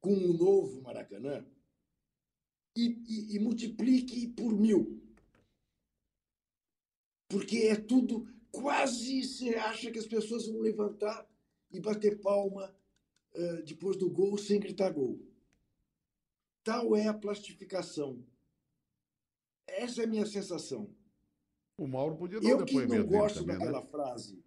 com 0.00 0.12
o 0.12 0.32
novo 0.32 0.82
Maracanã 0.82 1.44
e, 2.76 2.86
e, 3.06 3.36
e 3.36 3.38
multiplique 3.38 4.26
por 4.28 4.52
mil. 4.52 5.00
Porque 7.28 7.58
é 7.68 7.76
tudo, 7.76 8.28
quase 8.50 9.24
você 9.24 9.54
acha 9.56 9.90
que 9.90 9.98
as 9.98 10.06
pessoas 10.06 10.46
vão 10.46 10.60
levantar 10.60 11.26
e 11.70 11.80
bater 11.80 12.20
palma 12.20 12.74
uh, 13.34 13.62
depois 13.64 13.96
do 13.96 14.10
gol 14.10 14.36
sem 14.36 14.60
gritar 14.60 14.90
gol. 14.90 15.18
Tal 16.62 16.94
é 16.94 17.08
a 17.08 17.14
plastificação. 17.14 18.24
Essa 19.66 20.02
é 20.02 20.04
a 20.04 20.08
minha 20.08 20.26
sensação. 20.26 20.94
O 21.76 21.86
Mauro 21.88 22.16
podia 22.16 22.40
dar 22.40 22.48
eu 22.48 22.58
um 22.58 22.64
que 22.64 22.86
não 22.86 23.06
gosto 23.06 23.40
também, 23.40 23.58
daquela 23.58 23.80
né? 23.80 23.86
frase. 23.86 24.44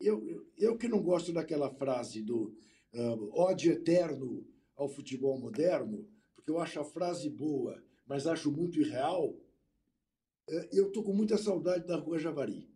Eu, 0.00 0.28
eu, 0.28 0.46
eu, 0.58 0.76
que 0.76 0.88
não 0.88 1.02
gosto 1.02 1.32
daquela 1.32 1.70
frase 1.70 2.22
do 2.22 2.54
uh, 2.92 3.40
ódio 3.40 3.72
eterno 3.72 4.46
ao 4.76 4.88
futebol 4.88 5.38
moderno, 5.38 6.06
porque 6.34 6.50
eu 6.50 6.58
acho 6.58 6.80
a 6.80 6.84
frase 6.84 7.30
boa, 7.30 7.82
mas 8.06 8.26
acho 8.26 8.50
muito 8.50 8.80
irreal, 8.80 9.28
uh, 9.28 10.68
eu 10.72 10.88
estou 10.88 11.02
com 11.02 11.14
muita 11.14 11.38
saudade 11.38 11.86
da 11.86 11.96
Rua 11.96 12.18
Javari. 12.18 12.68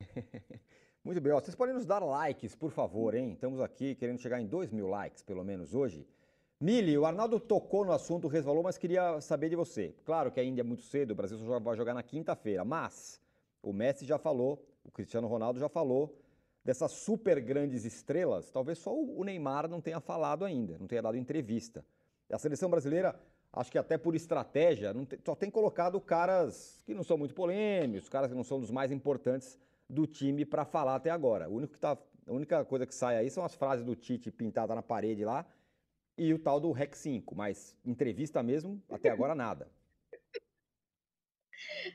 Muito 1.04 1.20
bem, 1.20 1.32
ó, 1.34 1.38
vocês 1.38 1.54
podem 1.54 1.74
nos 1.74 1.84
dar 1.84 1.98
likes, 1.98 2.56
por 2.56 2.70
favor, 2.70 3.14
hein? 3.14 3.34
Estamos 3.34 3.60
aqui 3.60 3.94
querendo 3.94 4.18
chegar 4.18 4.40
em 4.40 4.46
2 4.46 4.72
mil 4.72 4.86
likes, 4.86 5.22
pelo 5.22 5.44
menos 5.44 5.74
hoje. 5.74 6.06
Mili, 6.60 6.96
o 6.96 7.04
Arnaldo 7.04 7.40
tocou 7.40 7.84
no 7.84 7.92
assunto, 7.92 8.28
resvalou, 8.28 8.62
mas 8.62 8.78
queria 8.78 9.20
saber 9.20 9.48
de 9.48 9.56
você. 9.56 9.94
Claro 10.04 10.30
que 10.30 10.38
ainda 10.38 10.60
é 10.60 10.64
muito 10.64 10.82
cedo, 10.82 11.10
o 11.10 11.14
Brasil 11.14 11.36
só 11.38 11.58
vai 11.58 11.76
jogar 11.76 11.94
na 11.94 12.02
quinta-feira, 12.02 12.64
mas 12.64 13.20
o 13.62 13.72
Messi 13.72 14.04
já 14.06 14.18
falou, 14.18 14.64
o 14.84 14.90
Cristiano 14.90 15.26
Ronaldo 15.26 15.58
já 15.58 15.68
falou 15.68 16.16
dessas 16.64 16.92
super 16.92 17.40
grandes 17.40 17.84
estrelas. 17.84 18.50
Talvez 18.50 18.78
só 18.78 18.94
o 18.94 19.22
Neymar 19.24 19.68
não 19.68 19.80
tenha 19.80 20.00
falado 20.00 20.44
ainda, 20.44 20.78
não 20.78 20.86
tenha 20.86 21.02
dado 21.02 21.16
entrevista. 21.16 21.84
A 22.30 22.38
seleção 22.38 22.70
brasileira 22.70 23.18
acho 23.52 23.70
que 23.70 23.78
até 23.78 23.98
por 23.98 24.14
estratégia, 24.14 24.94
tem, 25.06 25.18
só 25.24 25.34
tem 25.34 25.50
colocado 25.50 26.00
caras 26.00 26.80
que 26.86 26.94
não 26.94 27.04
são 27.04 27.18
muito 27.18 27.34
polêmicos, 27.34 28.08
caras 28.08 28.30
que 28.30 28.36
não 28.36 28.44
são 28.44 28.60
dos 28.60 28.70
mais 28.70 28.90
importantes 28.90 29.58
do 29.90 30.06
time 30.06 30.44
para 30.44 30.64
falar 30.64 30.94
até 30.94 31.10
agora. 31.10 31.48
O 31.48 31.56
único 31.56 31.74
que 31.74 31.80
tá, 31.80 31.98
a 32.26 32.32
única 32.32 32.64
coisa 32.64 32.86
que 32.86 32.94
sai 32.94 33.16
aí 33.18 33.28
são 33.28 33.44
as 33.44 33.54
frases 33.54 33.84
do 33.84 33.94
Tite 33.94 34.30
pintadas 34.30 34.74
na 34.74 34.82
parede 34.82 35.24
lá 35.24 35.44
e 36.16 36.32
o 36.32 36.38
tal 36.38 36.60
do 36.60 36.72
REC 36.72 36.94
5, 36.94 37.34
mas 37.34 37.76
entrevista 37.84 38.42
mesmo, 38.42 38.82
até 38.90 39.10
agora 39.10 39.34
nada. 39.34 39.70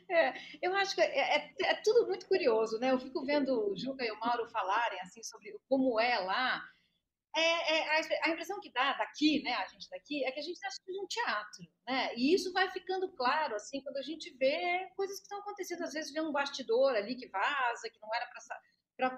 É, 0.10 0.34
eu 0.62 0.74
acho 0.76 0.96
que 0.96 1.02
é, 1.02 1.38
é, 1.38 1.54
é, 1.64 1.76
tudo 1.84 2.08
muito 2.08 2.28
curioso, 2.28 2.80
né? 2.80 2.92
Eu 2.92 3.00
fico 3.00 3.24
vendo 3.26 3.72
o 3.72 3.76
Juca 3.76 4.04
e 4.04 4.12
o 4.12 4.20
Mauro 4.20 4.48
falarem 4.48 5.00
assim 5.02 5.22
sobre 5.24 5.56
como 5.68 6.00
é 6.00 6.18
lá. 6.20 6.64
É, 7.36 7.76
é 7.76 8.00
a, 8.00 8.26
a, 8.26 8.30
impressão 8.30 8.60
que 8.60 8.72
dá 8.72 8.94
daqui, 8.94 9.42
né, 9.44 9.54
a 9.54 9.68
gente 9.68 9.88
daqui, 9.90 10.26
é 10.26 10.32
que 10.32 10.40
a 10.40 10.44
gente 10.44 10.56
está 10.56 10.68
assistindo 10.68 11.04
um 11.04 11.08
teatro, 11.08 11.64
né? 11.88 12.16
E 12.16 12.34
isso 12.34 12.52
vai 12.52 12.70
ficando 12.72 13.12
claro, 13.14 13.56
assim, 13.56 13.82
quando 13.82 13.98
a 13.98 14.02
gente 14.02 14.36
vê 14.38 14.90
coisas 14.96 15.18
que 15.18 15.24
estão 15.24 15.40
acontecendo. 15.40 15.84
Às 15.84 15.94
vezes 15.94 16.12
vê 16.12 16.22
um 16.22 16.32
bastidor 16.32 16.96
ali 16.96 17.16
que 17.16 17.28
vaza, 17.28 17.90
que 17.90 18.00
não 18.02 18.10
era 18.14 18.28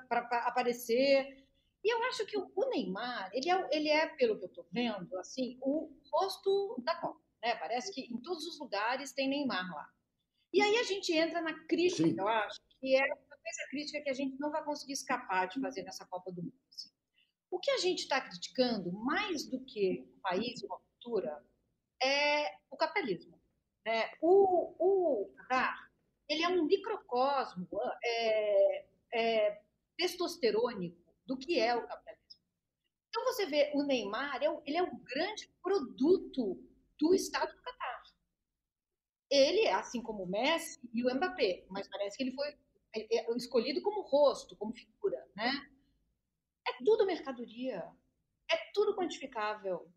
para 0.08 0.48
aparecer. 0.48 1.48
E 1.84 1.94
eu 1.94 2.04
acho 2.04 2.26
que 2.26 2.38
o, 2.38 2.70
Neymar, 2.70 3.32
ele 3.34 3.50
é, 3.50 3.70
ele 3.72 3.90
é, 3.90 4.08
pelo 4.08 4.38
que 4.38 4.46
eu 4.46 4.50
estou 4.50 4.68
vendo, 4.72 5.18
assim, 5.18 5.58
o 5.62 5.92
rosto 6.12 6.82
da 6.84 6.96
Copa. 6.96 7.20
Né? 7.44 7.56
Parece 7.56 7.92
que 7.92 8.02
em 8.02 8.22
todos 8.22 8.46
os 8.46 8.60
lugares 8.60 9.14
tem 9.14 9.28
Neymar 9.28 9.68
lá. 9.74 9.90
E 10.54 10.62
aí 10.62 10.78
a 10.78 10.84
gente 10.84 11.12
entra 11.14 11.42
na 11.42 11.66
crítica, 11.66 12.08
Sim. 12.08 12.16
eu 12.18 12.28
acho, 12.28 12.60
que 12.80 12.96
é 12.96 13.00
essa 13.00 13.68
crítica 13.70 14.02
que 14.02 14.10
a 14.10 14.14
gente 14.14 14.40
não 14.40 14.52
vai 14.52 14.64
conseguir 14.64 14.94
escapar 14.94 15.48
de 15.48 15.60
fazer 15.60 15.84
nessa 15.84 16.06
Copa 16.06 16.32
do 16.32 16.44
Mundo. 16.44 16.54
Assim. 16.70 16.90
O 17.50 17.60
que 17.60 17.72
a 17.72 17.78
gente 17.78 18.00
está 18.00 18.22
criticando, 18.22 18.92
mais 18.92 19.50
do 19.50 19.64
que 19.66 20.08
o 20.18 20.22
país, 20.22 20.62
uma 20.64 20.80
cultura, 20.80 21.44
é 22.02 22.58
o 22.70 22.78
capitalismo. 22.78 23.40
Né? 23.86 24.12
O, 24.22 24.76
o 24.78 25.34
Qatar, 25.36 25.92
ele 26.30 26.44
é 26.44 26.50
um 26.50 26.66
microcosmo 26.66 27.68
é, 28.04 28.86
é, 29.14 29.62
testosterônico 29.98 31.01
do 31.32 31.38
que 31.38 31.60
é 31.60 31.76
o 31.76 31.88
capitalismo. 31.88 32.42
Então 33.10 33.24
você 33.26 33.46
vê 33.46 33.72
o 33.74 33.84
Neymar, 33.84 34.42
é 34.44 34.48
ele 34.66 34.78
é 34.78 34.84
o 34.84 34.96
grande 34.98 35.52
produto 35.62 36.62
do 36.98 37.14
Estado 37.14 37.54
do 37.56 37.62
Catar 37.62 37.82
ele, 39.32 39.70
assim 39.70 40.02
como 40.02 40.24
o 40.24 40.28
Messi 40.28 40.78
e 40.94 41.06
o 41.06 41.16
Mbappé, 41.16 41.64
mas 41.70 41.88
parece 41.88 42.18
que 42.18 42.24
ele 42.24 42.34
foi 42.34 42.54
é, 42.94 43.34
escolhido 43.38 43.82
como 43.82 44.02
rosto, 44.02 44.58
como 44.58 44.74
figura, 44.74 45.26
né? 45.34 45.50
É 46.68 46.84
tudo 46.84 47.06
mercadoria, 47.06 47.90
é 48.52 48.58
tudo 48.74 48.94
quantificável, 48.94 49.90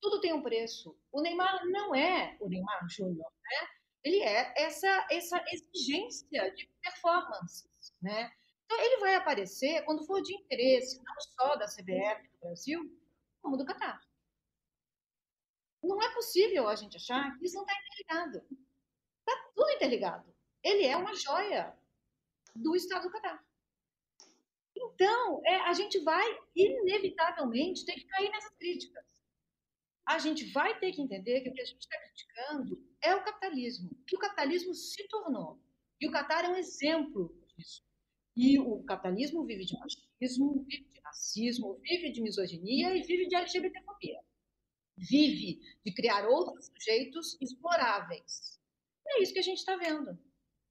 tudo 0.00 0.20
tem 0.20 0.32
um 0.32 0.42
preço. 0.42 0.96
O 1.10 1.20
Neymar 1.20 1.66
não 1.66 1.94
é 1.94 2.36
o 2.40 2.48
Neymar 2.48 2.88
Júnior, 2.88 3.28
né? 3.42 3.68
Ele 4.04 4.22
é 4.22 4.54
essa 4.56 5.06
essa 5.10 5.44
exigência 5.50 6.54
de 6.54 6.70
performance, 6.80 7.68
né? 8.00 8.30
Então 8.66 8.84
ele 8.84 8.98
vai 8.98 9.14
aparecer 9.14 9.84
quando 9.84 10.04
for 10.04 10.20
de 10.20 10.34
interesse 10.34 11.00
não 11.02 11.14
só 11.20 11.56
da 11.56 11.66
CBF 11.66 12.28
do 12.28 12.38
Brasil, 12.38 13.00
como 13.40 13.56
do 13.56 13.64
Catar. 13.64 14.04
Não 15.82 16.02
é 16.02 16.12
possível 16.12 16.68
a 16.68 16.74
gente 16.74 16.96
achar 16.96 17.38
que 17.38 17.46
isso 17.46 17.54
não 17.54 17.62
está 17.62 17.74
interligado. 17.80 18.44
Está 19.20 19.50
tudo 19.54 19.70
interligado. 19.70 20.34
Ele 20.64 20.84
é 20.84 20.96
uma 20.96 21.14
joia 21.14 21.72
do 22.56 22.74
Estado 22.74 23.04
do 23.04 23.12
Catar. 23.12 23.44
Então, 24.74 25.40
é, 25.44 25.60
a 25.60 25.72
gente 25.72 26.00
vai, 26.00 26.24
inevitavelmente, 26.54 27.84
ter 27.84 27.94
que 27.94 28.06
cair 28.06 28.30
nessas 28.30 28.54
críticas. 28.56 29.04
A 30.04 30.18
gente 30.18 30.44
vai 30.52 30.78
ter 30.78 30.92
que 30.92 31.00
entender 31.00 31.40
que 31.40 31.50
o 31.50 31.54
que 31.54 31.60
a 31.60 31.64
gente 31.64 31.80
está 31.80 31.98
criticando 32.00 32.84
é 33.00 33.14
o 33.14 33.24
capitalismo, 33.24 33.90
que 34.06 34.16
o 34.16 34.18
capitalismo 34.18 34.74
se 34.74 35.06
tornou. 35.08 35.60
E 36.00 36.08
o 36.08 36.10
Catar 36.10 36.44
é 36.44 36.48
um 36.48 36.56
exemplo 36.56 37.34
disso. 37.46 37.85
E 38.36 38.58
o 38.58 38.82
capitalismo 38.84 39.44
vive 39.44 39.64
de 39.64 39.78
machismo, 39.78 40.64
vive 40.68 40.88
de 40.92 41.00
racismo, 41.00 41.80
vive 41.80 42.12
de 42.12 42.20
misoginia 42.20 42.94
e 42.94 43.02
vive 43.02 43.26
de 43.28 43.34
LGBTfobia. 43.34 44.20
Vive 44.98 45.60
de 45.84 45.94
criar 45.94 46.26
outros 46.26 46.66
sujeitos 46.66 47.36
exploráveis 47.40 48.56
é 49.08 49.22
isso 49.22 49.32
que 49.32 49.38
a 49.38 49.42
gente 49.42 49.58
está 49.58 49.76
vendo. 49.76 50.18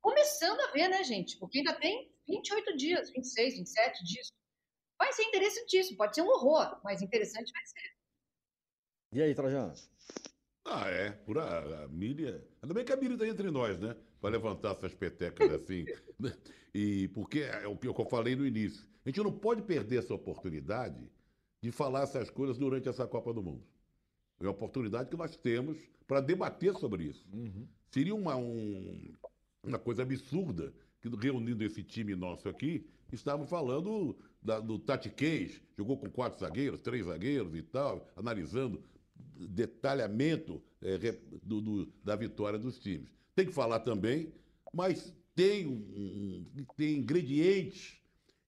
Começando 0.02 0.60
a 0.62 0.72
ver, 0.72 0.88
né, 0.88 1.04
gente? 1.04 1.38
Porque 1.38 1.60
ainda 1.60 1.74
tem 1.74 2.12
28 2.28 2.78
dias, 2.78 3.10
26, 3.12 3.58
27 3.58 4.06
dias. 4.06 4.32
Vai 4.98 5.12
ser 5.14 5.24
interessantíssimo, 5.24 5.98
pode 5.98 6.16
ser 6.16 6.22
um 6.22 6.30
horror, 6.30 6.80
mas 6.84 7.02
interessante 7.02 7.52
vai 7.52 7.66
ser. 7.66 7.96
E 9.14 9.22
aí, 9.22 9.34
Trajano? 9.34 9.74
Ah, 10.66 10.90
é. 10.90 11.12
Por 11.12 11.38
a, 11.38 11.84
a 11.84 11.88
Miriam. 11.88 12.42
Ainda 12.62 12.74
bem 12.74 12.86
que 12.86 12.94
a 12.94 12.98
Miriam 12.98 13.16
está 13.16 13.28
entre 13.28 13.52
nós, 13.52 13.80
né? 13.80 13.96
Para 14.26 14.38
levantar 14.38 14.72
essas 14.72 14.94
petecas 14.94 15.52
assim. 15.52 15.86
E 16.74 17.08
porque 17.10 17.42
é 17.42 17.68
o 17.68 17.78
que 17.78 17.88
eu 17.88 18.06
falei 18.10 18.36
no 18.36 18.46
início. 18.46 18.84
A 19.06 19.10
gente 19.10 19.22
não 19.22 19.32
pode 19.32 19.62
perder 19.62 20.00
essa 20.00 20.14
oportunidade 20.14 21.08
de 21.62 21.72
falar 21.72 22.02
essas 22.02 22.30
coisas 22.30 22.58
durante 22.58 22.90
essa 22.90 23.08
Copa 23.08 23.32
do 23.32 23.44
Mundo. 23.44 23.64
É 24.40 24.44
uma 24.44 24.52
oportunidade 24.52 25.10
que 25.10 25.16
nós 25.16 25.38
temos 25.38 25.78
para 26.08 26.22
debater 26.22 26.74
sobre 26.74 27.04
isso. 27.04 27.24
Uhum. 27.32 27.68
Seria 27.92 28.16
uma, 28.16 28.36
um, 28.36 29.14
uma 29.64 29.78
coisa 29.78 30.02
absurda 30.02 30.74
que, 31.00 31.08
reunindo 31.08 31.64
esse 31.64 31.84
time 31.84 32.16
nosso 32.16 32.50
aqui, 32.50 32.86
estavam 33.14 33.46
falando 33.46 34.18
da, 34.42 34.60
do 34.60 34.80
Tati 34.80 35.10
Cage, 35.10 35.62
jogou 35.78 35.98
com 35.98 36.10
quatro 36.10 36.40
zagueiros, 36.40 36.80
três 36.80 37.06
zagueiros 37.06 37.56
e 37.56 37.62
tal, 37.62 38.10
analisando 38.16 38.84
detalhamento 39.16 40.62
é, 40.82 40.98
do, 41.44 41.62
do, 41.62 41.86
da 42.04 42.16
vitória 42.16 42.58
dos 42.58 42.80
times. 42.80 43.16
Tem 43.36 43.46
que 43.46 43.52
falar 43.52 43.82
também, 43.82 44.34
mas 44.74 45.14
tem, 45.36 45.68
um, 45.68 46.46
tem 46.76 46.98
ingredientes 46.98 48.00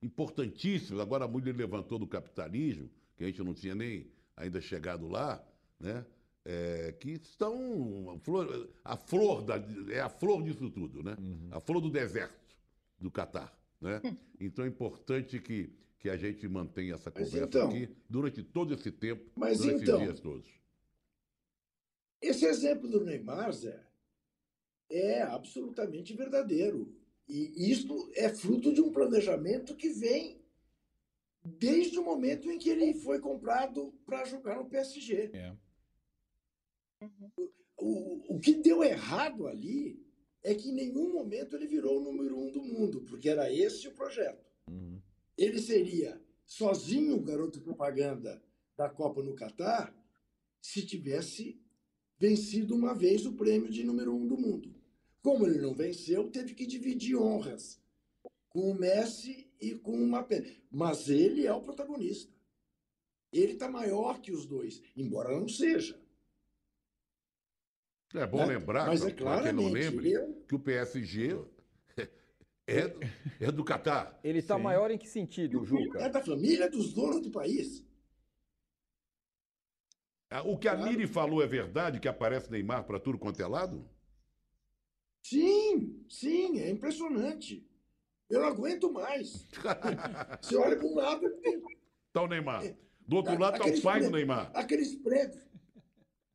importantíssimos. 0.02 1.02
Agora 1.02 1.26
a 1.26 1.28
mulher 1.28 1.56
levantou 1.56 2.00
do 2.00 2.08
capitalismo, 2.08 2.89
que 3.15 3.23
a 3.23 3.28
gente 3.28 3.43
não 3.43 3.54
tinha 3.54 3.76
nem 3.76 4.08
ainda 4.36 4.62
chegado 4.62 5.08
lá, 5.08 5.43
né? 5.80 6.06
é, 6.47 6.93
que 6.93 7.12
estão 7.12 8.10
a 8.15 8.17
flor, 8.19 8.69
a 8.86 8.95
flor 8.95 9.43
da, 9.43 9.62
é 9.91 10.00
a 10.00 10.08
flor 10.08 10.41
disso 10.41 10.69
tudo, 10.69 11.04
né? 11.04 11.17
Uhum. 11.19 11.50
A 11.52 11.60
flor 11.60 11.82
do 11.82 11.89
deserto 11.89 12.56
do 13.00 13.12
Catar, 13.12 13.54
né? 13.82 14.02
Então 14.39 14.63
é 14.63 14.67
importante 14.67 15.39
que, 15.39 15.73
que 15.97 16.08
a 16.10 16.15
gente 16.15 16.47
mantenha 16.47 16.93
essa 16.93 17.10
conversa 17.10 17.43
então, 17.43 17.69
aqui 17.69 17.89
durante 18.08 18.43
todo 18.43 18.71
esse 18.71 18.91
tempo, 18.91 19.32
mas 19.36 19.58
durante 19.58 19.82
então, 19.82 19.95
esses 19.95 20.08
dias 20.08 20.19
todos. 20.19 20.47
Esse 22.21 22.45
exemplo 22.45 22.88
do 22.88 23.04
Neymar, 23.04 23.52
Zé, 23.52 23.84
é 24.89 25.21
absolutamente 25.21 26.13
verdadeiro. 26.13 26.95
E 27.28 27.71
isto 27.71 28.10
é 28.15 28.30
fruto 28.30 28.73
de 28.73 28.82
um 28.82 28.91
planejamento 28.91 29.76
que 29.76 29.89
vem 29.89 30.41
desde 31.43 31.97
o 32.00 32.04
momento 32.04 32.50
em 32.52 32.58
que 32.58 32.69
ele 32.69 32.93
foi 32.93 33.19
comprado 33.19 33.93
para 34.06 34.26
jogar 34.26 34.58
no 34.58 34.69
PSG. 34.69 35.32
É. 35.34 35.56
O, 37.78 38.36
o 38.36 38.39
que 38.39 38.56
deu 38.56 38.84
errado 38.84 39.47
ali 39.47 40.04
é 40.43 40.56
que 40.56 40.69
em 40.69 40.73
nenhum 40.73 41.12
momento 41.12 41.56
ele 41.56 41.67
virou 41.67 42.00
o 42.00 42.04
número 42.04 42.38
um 42.38 42.52
do 42.52 42.63
mundo, 42.63 43.02
porque 43.02 43.30
era 43.30 43.52
esse 43.52 43.88
o 43.88 43.93
projeto. 43.93 44.50
Uhum. 44.69 45.02
Ele 45.38 45.60
seria 45.60 46.21
sozinho 46.45 47.17
o 47.17 47.23
garoto 47.23 47.62
propaganda 47.62 48.41
da 48.76 48.89
Copa 48.89 49.21
no 49.21 49.36
Catar 49.36 49.93
se 50.62 50.86
tivesse 50.86 51.62
vencido 52.17 52.76
uma 52.76 52.93
vez 52.93 53.26
o 53.26 53.34
prêmio 53.34 53.69
de 53.69 53.84
número 53.84 54.15
um 54.15 54.28
do 54.28 54.38
mundo. 54.38 54.76
Como 55.27 55.45
ele 55.45 55.59
não 55.59 55.73
venceu, 55.73 56.31
teve 56.31 56.53
que 56.53 56.65
dividir 56.65 57.17
honras 57.17 57.83
com 58.47 58.71
o 58.71 58.73
Messi 58.73 59.51
e 59.59 59.75
com 59.75 59.91
o 59.91 60.07
Mbappé. 60.07 60.55
Mas 60.71 61.09
ele 61.09 61.45
é 61.45 61.54
o 61.54 61.60
protagonista. 61.60 62.33
Ele 63.33 63.52
está 63.52 63.69
maior 63.69 64.21
que 64.21 64.31
os 64.31 64.45
dois, 64.45 64.81
embora 64.95 65.37
não 65.37 65.49
seja. 65.49 66.02
É 68.13 68.25
bom 68.25 68.37
né? 68.37 68.58
lembrar, 68.58 68.87
Mas 68.87 69.06
é 69.06 69.13
para 69.13 69.43
quem 69.43 69.52
não 69.52 69.67
lembre, 69.67 70.13
eu... 70.13 70.45
que 70.47 70.56
o 70.56 70.60
PSG 70.60 71.37
é, 72.65 72.95
é 73.41 73.52
do 73.52 73.65
Catar. 73.65 74.17
Ele 74.23 74.39
está 74.39 74.58
maior 74.58 74.91
em 74.91 74.97
que 74.97 75.10
sentido, 75.10 75.62
Juca? 75.65 75.99
É 75.99 76.08
da 76.08 76.23
família 76.23 76.69
dos 76.69 76.93
donos 76.93 77.21
do 77.21 77.31
país. 77.31 77.85
Ah, 80.29 80.41
o 80.43 80.58
que 80.58 80.69
a. 80.69 80.77
Miri 80.77 81.06
falou 81.06 81.43
é 81.43 81.47
verdade, 81.47 81.99
que 81.99 82.08
aparece 82.08 82.49
Neymar 82.49 82.85
para 82.85 82.97
tudo 82.97 83.19
quanto 83.19 83.41
é 83.41 83.45
lado? 83.45 83.96
Sim, 85.23 86.03
sim, 86.09 86.59
é 86.59 86.69
impressionante. 86.69 87.65
Eu 88.29 88.41
não 88.41 88.47
aguento 88.47 88.91
mais. 88.91 89.47
Você 90.41 90.55
olha 90.55 90.77
para 90.77 90.87
um 90.87 90.95
lado. 90.95 91.25
Está 92.07 92.23
o 92.23 92.27
Neymar. 92.27 92.75
Do 93.07 93.17
outro 93.17 93.39
lado 93.39 93.55
está 93.55 93.77
o 93.77 93.81
pai 93.81 94.01
do 94.01 94.11
Neymar. 94.11 94.51
Aqueles 94.53 94.95
prédios 94.95 95.47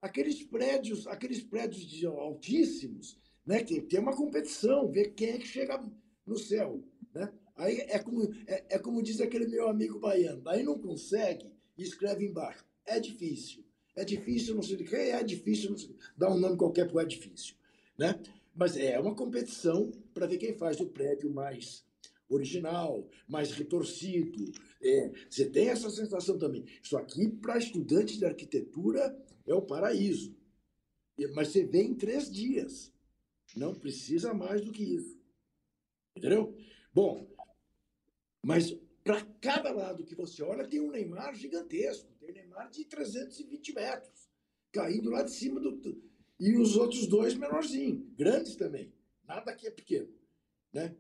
aqueles 0.03 0.43
prédios, 0.43 1.07
aqueles 1.07 1.41
prédios 1.41 1.87
de 1.87 2.05
altíssimos, 2.05 3.17
né, 3.47 3.63
que 3.63 3.81
tem 3.81 4.01
uma 4.01 4.17
competição, 4.17 4.91
ver 4.91 5.15
quem 5.15 5.31
é 5.31 5.39
que 5.39 5.47
chega 5.47 5.81
no 6.27 6.37
céu, 6.37 6.83
né? 7.15 7.33
Aí 7.55 7.79
é 7.89 7.99
como, 7.99 8.23
é, 8.47 8.65
é 8.71 8.79
como 8.79 9.03
diz 9.03 9.21
aquele 9.21 9.47
meu 9.47 9.69
amigo 9.69 10.01
baiano, 10.01 10.43
aí 10.49 10.63
não 10.65 10.79
consegue 10.79 11.53
e 11.79 11.83
escreve 11.83 12.27
embaixo, 12.27 12.65
é 12.85 12.99
difícil. 12.99 13.65
É 13.95 14.05
difícil, 14.07 14.55
não 14.55 14.63
sei 14.63 14.77
o 14.77 14.79
que, 14.79 14.97
é 14.97 15.23
difícil, 15.23 15.71
não 15.71 15.77
sei, 15.77 15.95
dá 16.17 16.33
um 16.33 16.39
nome 16.39 16.57
qualquer 16.57 16.87
para 16.87 16.97
o 16.97 17.01
é 17.01 17.05
difícil. 17.05 17.55
Né? 17.99 18.19
Mas 18.55 18.77
é 18.77 18.99
uma 18.99 19.15
competição 19.15 19.91
para 20.13 20.27
ver 20.27 20.39
quem 20.39 20.57
faz 20.57 20.81
o 20.81 20.87
prédio 20.87 21.31
mais 21.33 21.85
original, 22.29 23.09
mais 23.29 23.53
retorcido. 23.53 24.53
É, 24.81 25.13
você 25.29 25.49
tem 25.49 25.69
essa 25.69 25.91
sensação 25.91 26.39
também. 26.39 26.65
Isso 26.83 26.97
aqui, 26.97 27.29
para 27.29 27.59
estudantes 27.59 28.19
de 28.19 28.25
arquitetura, 28.25 29.17
é 29.47 29.55
o 29.55 29.63
paraíso. 29.63 30.37
Mas 31.35 31.49
você 31.49 31.65
vê 31.65 31.83
em 31.83 31.95
três 31.95 32.31
dias. 32.31 32.93
Não 33.57 33.75
precisa 33.75 34.33
mais 34.33 34.63
do 34.63 34.73
que 34.73 34.83
isso. 34.83 35.21
Entendeu? 36.17 36.57
Bom, 36.93 37.27
mas 38.45 38.73
para 39.05 39.25
cada 39.41 39.73
lado 39.73 40.05
que 40.05 40.15
você 40.15 40.43
olha, 40.43 40.67
tem 40.67 40.81
um 40.81 40.91
Neymar 40.91 41.35
gigantesco. 41.35 42.13
Tem 42.19 42.33
Neymar 42.33 42.71
de 42.71 42.85
320 42.85 43.75
metros, 43.75 44.29
caindo 44.73 45.11
lá 45.11 45.23
de 45.23 45.33
cima 45.33 45.61
do. 45.61 45.81
E 46.39 46.57
os 46.57 46.77
outros 46.77 47.07
dois 47.07 47.35
menorzinhos, 47.35 48.05
grandes 48.17 48.57
também. 48.57 48.93
Nada 49.27 49.51
aqui 49.51 49.67
é 49.67 49.71
pequeno. 49.71 50.13
Né? 50.73 50.97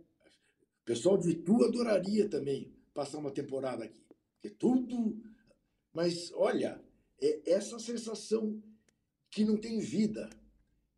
O 0.82 0.84
pessoal 0.84 1.18
de 1.18 1.30
Itu 1.30 1.64
adoraria 1.64 2.28
também 2.28 2.72
passar 2.94 3.18
uma 3.18 3.30
temporada 3.30 3.84
aqui. 3.84 4.02
Porque 4.34 4.50
tudo. 4.50 5.20
Mas, 5.92 6.32
olha, 6.32 6.82
é 7.20 7.52
essa 7.52 7.78
sensação 7.78 8.62
que 9.30 9.44
não 9.44 9.56
tem 9.56 9.78
vida, 9.78 10.28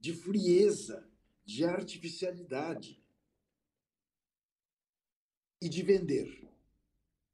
de 0.01 0.13
frieza, 0.13 1.09
de 1.45 1.65
artificialidade 1.65 3.03
e 5.61 5.69
de 5.69 5.83
vender. 5.83 6.49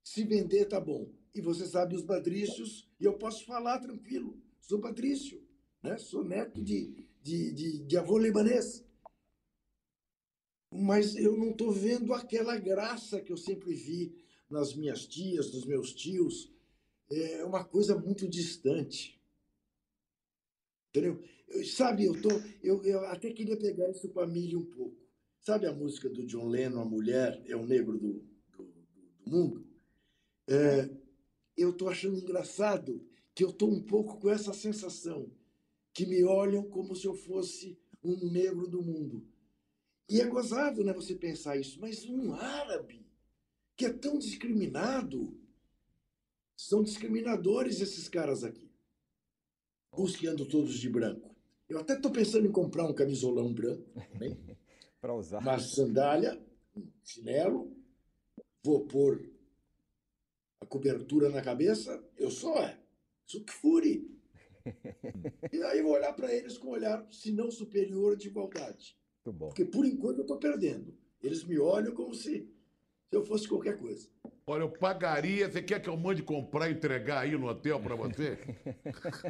Se 0.02 0.24
vender, 0.24 0.66
tá 0.66 0.80
bom. 0.80 1.10
E 1.34 1.40
você 1.40 1.66
sabe 1.66 1.94
os 1.94 2.02
patrícios, 2.02 2.88
e 2.98 3.04
eu 3.04 3.16
posso 3.16 3.44
falar 3.44 3.78
tranquilo. 3.78 4.40
Sou 4.60 4.80
patrício, 4.80 5.42
né? 5.82 5.98
sou 5.98 6.24
neto 6.24 6.62
de, 6.62 7.06
de, 7.22 7.52
de, 7.52 7.78
de 7.84 7.96
avô 7.96 8.18
libanês 8.18 8.84
mas 10.70 11.16
eu 11.16 11.36
não 11.36 11.50
estou 11.50 11.72
vendo 11.72 12.14
aquela 12.14 12.56
graça 12.56 13.20
que 13.20 13.32
eu 13.32 13.36
sempre 13.36 13.74
vi 13.74 14.14
nas 14.48 14.74
minhas 14.74 15.04
tias, 15.04 15.52
nos 15.52 15.66
meus 15.66 15.92
tios. 15.92 16.52
É 17.10 17.44
uma 17.44 17.64
coisa 17.64 17.98
muito 17.98 18.28
distante. 18.28 19.20
Entendeu? 20.88 21.20
Eu, 21.48 21.64
sabe, 21.64 22.04
eu, 22.04 22.20
tô, 22.22 22.28
eu, 22.62 22.82
eu 22.84 23.04
até 23.06 23.32
queria 23.32 23.56
pegar 23.56 23.90
isso 23.90 24.08
com 24.10 24.20
a 24.20 24.26
Milly 24.26 24.56
um 24.56 24.64
pouco. 24.64 24.96
Sabe 25.40 25.66
a 25.66 25.72
música 25.72 26.08
do 26.08 26.24
John 26.24 26.46
Lennon, 26.48 26.82
A 26.82 26.84
Mulher 26.84 27.42
é 27.46 27.56
o 27.56 27.66
Negro 27.66 27.98
do, 27.98 28.24
do, 28.56 28.64
do 29.24 29.30
Mundo? 29.30 29.66
É, 30.48 30.88
eu 31.56 31.70
estou 31.70 31.88
achando 31.88 32.18
engraçado 32.18 33.04
que 33.34 33.42
eu 33.42 33.50
estou 33.50 33.70
um 33.70 33.82
pouco 33.82 34.18
com 34.18 34.30
essa 34.30 34.52
sensação, 34.52 35.30
que 35.92 36.06
me 36.06 36.24
olham 36.24 36.68
como 36.68 36.94
se 36.94 37.06
eu 37.06 37.14
fosse 37.14 37.78
um 38.02 38.30
negro 38.30 38.66
do 38.68 38.82
mundo. 38.82 39.26
E 40.08 40.20
é 40.20 40.26
gozado 40.26 40.82
né, 40.82 40.92
você 40.92 41.14
pensar 41.14 41.56
isso, 41.56 41.80
mas 41.80 42.04
um 42.04 42.32
árabe 42.34 43.06
que 43.76 43.86
é 43.86 43.92
tão 43.92 44.18
discriminado, 44.18 45.38
são 46.56 46.82
discriminadores 46.82 47.80
esses 47.80 48.08
caras 48.08 48.44
aqui. 48.44 48.70
Os 49.92 50.16
que 50.16 50.26
andam 50.26 50.46
todos 50.46 50.74
de 50.74 50.88
branco. 50.88 51.34
Eu 51.68 51.78
até 51.78 51.94
estou 51.94 52.10
pensando 52.10 52.46
em 52.46 52.52
comprar 52.52 52.84
um 52.84 52.92
camisolão 52.92 53.52
branco 53.52 53.88
para 55.00 55.14
usar. 55.14 55.38
Uma 55.38 55.58
sandália, 55.58 56.40
um 56.76 56.86
chinelo, 57.02 57.74
vou 58.62 58.86
pôr 58.86 59.30
a 60.60 60.66
cobertura 60.66 61.30
na 61.30 61.40
cabeça, 61.40 62.04
eu 62.16 62.30
sou 62.30 62.58
é, 62.58 62.78
Sukfuri. 63.24 64.19
E 65.52 65.62
aí 65.62 65.82
vou 65.82 65.92
olhar 65.92 66.12
para 66.12 66.32
eles 66.34 66.58
com 66.58 66.68
um 66.68 66.72
olhar, 66.72 67.06
se 67.10 67.32
não 67.32 67.50
superior, 67.50 68.16
de 68.16 68.28
igualdade. 68.28 68.96
Muito 69.24 69.38
bom. 69.38 69.48
Porque 69.48 69.64
por 69.64 69.84
enquanto 69.86 70.18
eu 70.18 70.22
estou 70.22 70.38
perdendo. 70.38 70.94
Eles 71.22 71.44
me 71.44 71.58
olham 71.58 71.94
como 71.94 72.14
se, 72.14 72.48
se 73.08 73.16
eu 73.16 73.24
fosse 73.24 73.46
qualquer 73.46 73.78
coisa. 73.78 74.08
Olha, 74.46 74.62
eu 74.62 74.70
pagaria. 74.70 75.50
Você 75.50 75.62
quer 75.62 75.80
que 75.80 75.88
eu 75.88 75.96
mande 75.96 76.22
comprar 76.22 76.70
e 76.70 76.72
entregar 76.72 77.20
aí 77.20 77.32
no 77.32 77.46
hotel 77.46 77.80
para 77.80 77.94
você? 77.94 78.38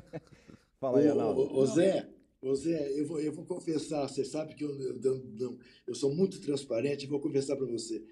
Fala 0.80 1.00
aí, 1.00 1.08
Arnaldo. 1.08 1.40
Ô, 1.40 1.58
ô, 1.58 1.66
Zé, 1.66 2.08
ô 2.40 2.54
Zé 2.54 2.98
eu, 2.98 3.06
vou, 3.06 3.20
eu 3.20 3.32
vou 3.32 3.44
confessar. 3.44 4.08
Você 4.08 4.24
sabe 4.24 4.54
que 4.54 4.64
eu, 4.64 4.70
eu, 5.02 5.58
eu 5.86 5.94
sou 5.94 6.14
muito 6.14 6.40
transparente. 6.40 7.06
Vou 7.06 7.20
confessar 7.20 7.56
para 7.56 7.66
você. 7.66 8.02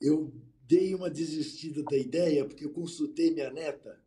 Eu 0.00 0.32
dei 0.66 0.94
uma 0.94 1.10
desistida 1.10 1.82
da 1.82 1.96
ideia 1.96 2.44
porque 2.44 2.64
eu 2.64 2.70
consultei 2.70 3.30
minha 3.30 3.50
neta 3.50 4.00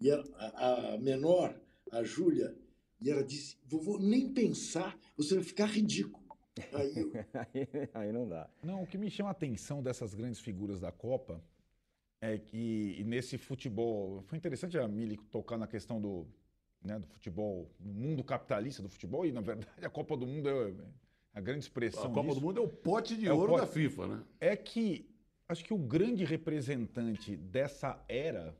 e 0.00 0.10
a, 0.10 0.24
a, 0.34 0.94
a 0.94 0.98
menor, 0.98 1.60
a 1.90 2.02
Júlia, 2.02 2.56
e 3.00 3.10
ela 3.10 3.24
disse: 3.24 3.56
vovô, 3.66 3.98
nem 3.98 4.32
pensar, 4.32 4.98
você 5.16 5.34
vai 5.34 5.44
ficar 5.44 5.66
ridículo. 5.66 6.20
Aí, 6.72 6.92
eu... 6.96 7.12
aí, 7.94 8.12
não 8.12 8.28
dá. 8.28 8.48
Não, 8.62 8.82
o 8.82 8.86
que 8.86 8.98
me 8.98 9.10
chama 9.10 9.30
a 9.30 9.32
atenção 9.32 9.82
dessas 9.82 10.14
grandes 10.14 10.40
figuras 10.40 10.80
da 10.80 10.92
Copa 10.92 11.42
é 12.20 12.38
que 12.38 13.02
nesse 13.04 13.38
futebol. 13.38 14.22
Foi 14.22 14.36
interessante 14.36 14.78
a 14.78 14.86
Mili 14.86 15.16
tocar 15.30 15.56
na 15.56 15.66
questão 15.66 16.00
do, 16.00 16.26
né, 16.82 16.98
do 16.98 17.06
futebol, 17.06 17.70
do 17.78 17.92
mundo 17.92 18.22
capitalista 18.22 18.82
do 18.82 18.88
futebol, 18.88 19.24
e 19.24 19.32
na 19.32 19.40
verdade 19.40 19.84
a 19.84 19.90
Copa 19.90 20.16
do 20.16 20.26
Mundo 20.26 20.48
é, 20.48 20.70
é 20.70 20.74
a 21.34 21.40
grande 21.40 21.60
expressão. 21.60 22.04
A 22.04 22.08
Copa 22.08 22.28
disso. 22.28 22.40
do 22.40 22.46
Mundo 22.46 22.60
é 22.60 22.62
o 22.62 22.68
pote 22.68 23.16
de 23.16 23.26
é 23.26 23.32
ouro 23.32 23.52
pote... 23.52 23.66
da 23.66 23.66
FIFA, 23.66 24.06
né? 24.06 24.24
É 24.38 24.56
que 24.56 25.08
acho 25.48 25.64
que 25.64 25.72
o 25.72 25.78
grande 25.78 26.24
representante 26.24 27.36
dessa 27.36 28.02
era 28.08 28.56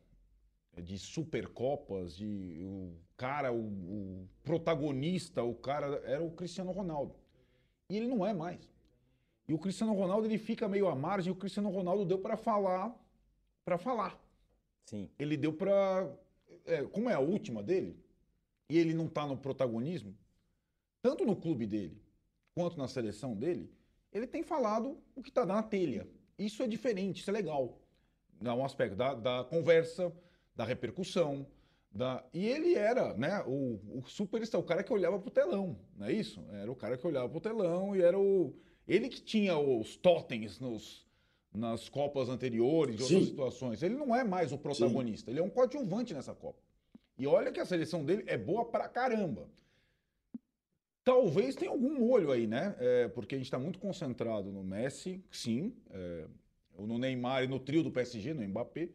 de 0.82 0.98
supercopas, 0.98 2.16
de 2.16 2.60
o 2.62 2.96
cara, 3.20 3.52
o, 3.52 3.58
o 3.58 4.28
protagonista, 4.42 5.42
o 5.42 5.54
cara 5.54 6.00
era 6.06 6.24
o 6.24 6.30
Cristiano 6.30 6.72
Ronaldo. 6.72 7.14
E 7.90 7.98
ele 7.98 8.08
não 8.08 8.24
é 8.24 8.32
mais. 8.32 8.66
E 9.46 9.52
o 9.52 9.58
Cristiano 9.58 9.92
Ronaldo 9.92 10.26
ele 10.26 10.38
fica 10.38 10.66
meio 10.66 10.88
à 10.88 10.94
margem. 10.94 11.30
O 11.30 11.36
Cristiano 11.36 11.68
Ronaldo 11.68 12.06
deu 12.06 12.18
para 12.18 12.34
falar, 12.38 12.98
para 13.62 13.76
falar. 13.76 14.18
Sim. 14.86 15.10
Ele 15.18 15.36
deu 15.36 15.52
para, 15.52 16.10
é, 16.64 16.82
como 16.84 17.10
é 17.10 17.14
a 17.14 17.20
última 17.20 17.62
dele, 17.62 17.94
e 18.70 18.78
ele 18.78 18.94
não 18.94 19.04
está 19.04 19.26
no 19.26 19.36
protagonismo, 19.36 20.16
tanto 21.02 21.26
no 21.26 21.36
clube 21.36 21.66
dele 21.66 22.00
quanto 22.54 22.78
na 22.78 22.88
seleção 22.88 23.34
dele, 23.34 23.70
ele 24.10 24.26
tem 24.26 24.42
falado 24.42 24.96
o 25.14 25.22
que 25.22 25.28
está 25.28 25.44
na 25.44 25.62
telha. 25.62 26.08
Isso 26.38 26.62
é 26.62 26.66
diferente, 26.66 27.20
isso 27.20 27.28
é 27.28 27.34
legal. 27.34 27.78
Dá 28.40 28.54
um 28.54 28.64
aspecto 28.64 28.96
da, 28.96 29.12
da 29.12 29.44
conversa, 29.44 30.10
da 30.56 30.64
repercussão, 30.64 31.46
da... 31.92 32.24
E 32.32 32.46
ele 32.46 32.74
era 32.74 33.14
né, 33.14 33.42
o, 33.46 33.80
o 33.98 34.02
superstar, 34.06 34.60
o 34.60 34.64
cara 34.64 34.82
que 34.82 34.92
olhava 34.92 35.18
pro 35.18 35.30
telão, 35.30 35.78
não 35.96 36.06
é 36.06 36.12
isso? 36.12 36.44
Era 36.52 36.70
o 36.70 36.76
cara 36.76 36.96
que 36.96 37.06
olhava 37.06 37.28
pro 37.28 37.40
telão 37.40 37.94
e 37.96 38.02
era 38.02 38.18
o. 38.18 38.54
Ele 38.86 39.08
que 39.08 39.20
tinha 39.20 39.56
os 39.58 39.96
totens 39.96 40.58
nos, 40.58 41.06
nas 41.52 41.88
Copas 41.88 42.28
anteriores, 42.28 42.96
de 42.96 43.02
outras 43.02 43.22
Sim. 43.22 43.26
situações. 43.26 43.82
Ele 43.82 43.94
não 43.94 44.14
é 44.14 44.24
mais 44.24 44.52
o 44.52 44.58
protagonista, 44.58 45.26
Sim. 45.26 45.32
ele 45.32 45.40
é 45.40 45.42
um 45.42 45.50
coadjuvante 45.50 46.14
nessa 46.14 46.34
Copa. 46.34 46.58
E 47.18 47.26
olha 47.26 47.52
que 47.52 47.60
a 47.60 47.66
seleção 47.66 48.04
dele 48.04 48.24
é 48.26 48.38
boa 48.38 48.64
pra 48.64 48.88
caramba. 48.88 49.48
Talvez 51.04 51.54
tenha 51.54 51.70
algum 51.70 51.98
molho 51.98 52.30
aí, 52.30 52.46
né? 52.46 52.74
É, 52.78 53.08
porque 53.08 53.34
a 53.34 53.38
gente 53.38 53.46
está 53.46 53.58
muito 53.58 53.78
concentrado 53.78 54.50
no 54.52 54.62
Messi, 54.62 55.22
sim, 55.30 55.74
é, 55.90 56.26
no 56.78 56.98
Neymar 56.98 57.44
e 57.44 57.48
no 57.48 57.58
trio 57.58 57.82
do 57.82 57.90
PSG, 57.90 58.32
no 58.32 58.46
Mbappé. 58.46 58.88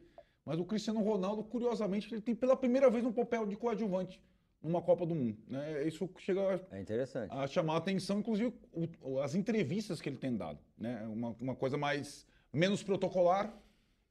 Mas 0.45 0.59
o 0.59 0.65
Cristiano 0.65 1.01
Ronaldo, 1.01 1.43
curiosamente, 1.43 2.13
ele 2.13 2.21
tem 2.21 2.35
pela 2.35 2.55
primeira 2.55 2.89
vez 2.89 3.03
um 3.03 3.11
papel 3.11 3.45
de 3.45 3.55
coadjuvante 3.55 4.21
numa 4.61 4.81
Copa 4.81 5.05
do 5.05 5.15
Mundo. 5.15 5.37
Né? 5.47 5.87
Isso 5.87 6.09
chega 6.17 6.41
a, 6.71 6.75
é 6.75 6.81
interessante. 6.81 7.31
a 7.31 7.47
chamar 7.47 7.75
a 7.75 7.77
atenção, 7.77 8.19
inclusive 8.19 8.53
o, 9.01 9.19
as 9.19 9.35
entrevistas 9.35 10.01
que 10.01 10.09
ele 10.09 10.17
tem 10.17 10.35
dado. 10.35 10.59
Né? 10.77 11.03
Uma, 11.07 11.35
uma 11.39 11.55
coisa 11.55 11.77
mais 11.77 12.25
menos 12.53 12.83
protocolar 12.83 13.53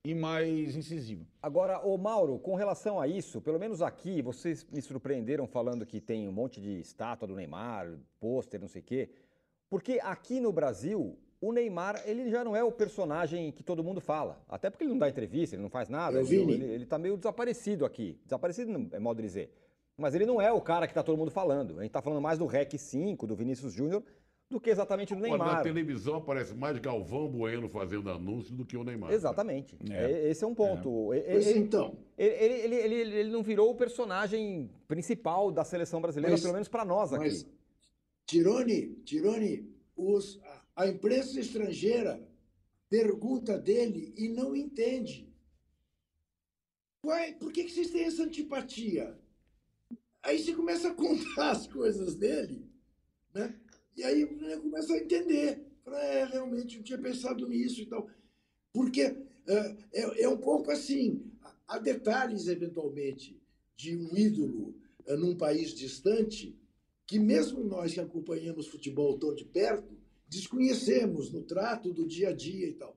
e 0.04 0.14
mais 0.14 0.76
incisiva. 0.76 1.26
Agora, 1.40 1.78
o 1.80 1.96
Mauro, 1.96 2.38
com 2.38 2.54
relação 2.54 3.00
a 3.00 3.08
isso, 3.08 3.40
pelo 3.40 3.58
menos 3.58 3.80
aqui, 3.80 4.20
vocês 4.20 4.64
me 4.70 4.82
surpreenderam 4.82 5.46
falando 5.46 5.86
que 5.86 6.00
tem 6.00 6.28
um 6.28 6.32
monte 6.32 6.60
de 6.60 6.78
estátua 6.80 7.26
do 7.26 7.34
Neymar, 7.34 7.96
pôster, 8.20 8.60
não 8.60 8.68
sei 8.68 8.82
o 8.82 8.84
quê. 8.84 9.10
Porque 9.70 9.98
aqui 10.02 10.40
no 10.40 10.52
Brasil, 10.52 11.18
o 11.48 11.52
Neymar, 11.52 12.02
ele 12.06 12.30
já 12.30 12.42
não 12.42 12.56
é 12.56 12.62
o 12.64 12.72
personagem 12.72 13.52
que 13.52 13.62
todo 13.62 13.82
mundo 13.82 14.00
fala. 14.00 14.42
Até 14.48 14.70
porque 14.70 14.84
ele 14.84 14.92
não 14.92 14.98
dá 14.98 15.08
entrevista, 15.08 15.54
ele 15.56 15.62
não 15.62 15.70
faz 15.70 15.88
nada. 15.88 16.20
Ele, 16.20 16.36
ele, 16.36 16.64
ele 16.64 16.86
tá 16.86 16.98
meio 16.98 17.16
desaparecido 17.16 17.84
aqui. 17.84 18.18
Desaparecido 18.24 18.88
é 18.92 18.98
modo 18.98 19.18
de 19.18 19.22
dizer. 19.24 19.50
Mas 19.96 20.14
ele 20.14 20.26
não 20.26 20.40
é 20.40 20.52
o 20.52 20.60
cara 20.60 20.86
que 20.86 20.92
está 20.92 21.02
todo 21.02 21.16
mundo 21.16 21.30
falando. 21.30 21.78
A 21.78 21.82
gente 21.82 21.90
está 21.90 22.02
falando 22.02 22.20
mais 22.20 22.38
do 22.38 22.46
REC 22.46 22.78
5, 22.78 23.26
do 23.26 23.36
Vinícius 23.36 23.72
Júnior, 23.72 24.02
do 24.50 24.60
que 24.60 24.70
exatamente 24.70 25.14
do 25.14 25.20
Neymar. 25.20 25.56
Na 25.56 25.62
televisão 25.62 26.16
aparece 26.16 26.54
mais 26.54 26.78
Galvão 26.78 27.28
Bueno 27.28 27.68
fazendo 27.68 28.10
anúncio 28.10 28.54
do 28.54 28.64
que 28.64 28.76
o 28.76 28.84
Neymar. 28.84 29.12
Exatamente. 29.12 29.76
É. 29.90 30.30
Esse 30.30 30.44
é 30.44 30.46
um 30.46 30.54
ponto. 30.54 31.12
É. 31.12 31.18
Ele, 31.18 31.50
ele, 31.50 31.58
então. 31.60 31.96
Ele, 32.16 32.34
ele, 32.34 32.74
ele, 32.74 33.18
ele, 33.18 33.30
não 33.30 33.42
virou 33.42 33.70
o 33.70 33.74
personagem 33.74 34.70
principal 34.88 35.50
da 35.50 35.64
seleção 35.64 36.00
brasileira, 36.00 36.32
mas, 36.32 36.40
pelo 36.40 36.54
menos 36.54 36.68
para 36.68 36.84
nós 36.84 37.12
aqui. 37.12 37.24
Mas, 37.24 37.46
Tirone, 38.26 38.96
Tirone, 39.04 39.68
os, 39.96 40.40
a 40.76 40.86
imprensa 40.86 41.38
estrangeira 41.38 42.26
pergunta 42.88 43.58
dele 43.58 44.12
e 44.16 44.28
não 44.28 44.54
entende. 44.54 45.32
Ué, 47.04 47.32
por 47.32 47.52
que, 47.52 47.68
vocês 47.68 47.90
têm 47.90 48.04
essa 48.04 48.22
antipatia? 48.22 49.18
Aí 50.22 50.38
você 50.38 50.54
começa 50.54 50.88
a 50.88 50.94
contar 50.94 51.50
as 51.52 51.66
coisas 51.66 52.14
dele, 52.14 52.66
né? 53.34 53.54
E 53.96 54.02
aí 54.02 54.24
você 54.24 54.56
começa 54.58 54.92
a 54.94 54.98
entender. 54.98 55.64
Fala, 55.84 56.02
é, 56.02 56.24
realmente, 56.24 56.78
eu 56.78 56.82
tinha 56.82 56.98
pensado 56.98 57.46
nisso 57.46 57.80
e 57.80 57.86
tal. 57.86 58.08
Porque 58.72 59.02
é, 59.02 59.76
é, 59.92 60.22
é 60.22 60.28
um 60.28 60.38
pouco 60.38 60.70
assim, 60.70 61.30
há 61.68 61.78
detalhes, 61.78 62.48
eventualmente, 62.48 63.40
de 63.76 63.96
um 63.96 64.16
ídolo 64.16 64.74
é, 65.06 65.14
num 65.16 65.36
país 65.36 65.74
distante 65.74 66.58
que 67.06 67.18
mesmo 67.18 67.62
nós 67.62 67.92
que 67.92 68.00
acompanhamos 68.00 68.68
futebol 68.68 69.18
tão 69.18 69.34
de 69.34 69.44
perto, 69.44 69.94
desconhecemos 70.28 71.30
no 71.30 71.42
trato 71.42 71.92
do 71.92 72.06
dia 72.06 72.30
a 72.30 72.32
dia 72.32 72.68
e 72.68 72.74
tal. 72.74 72.96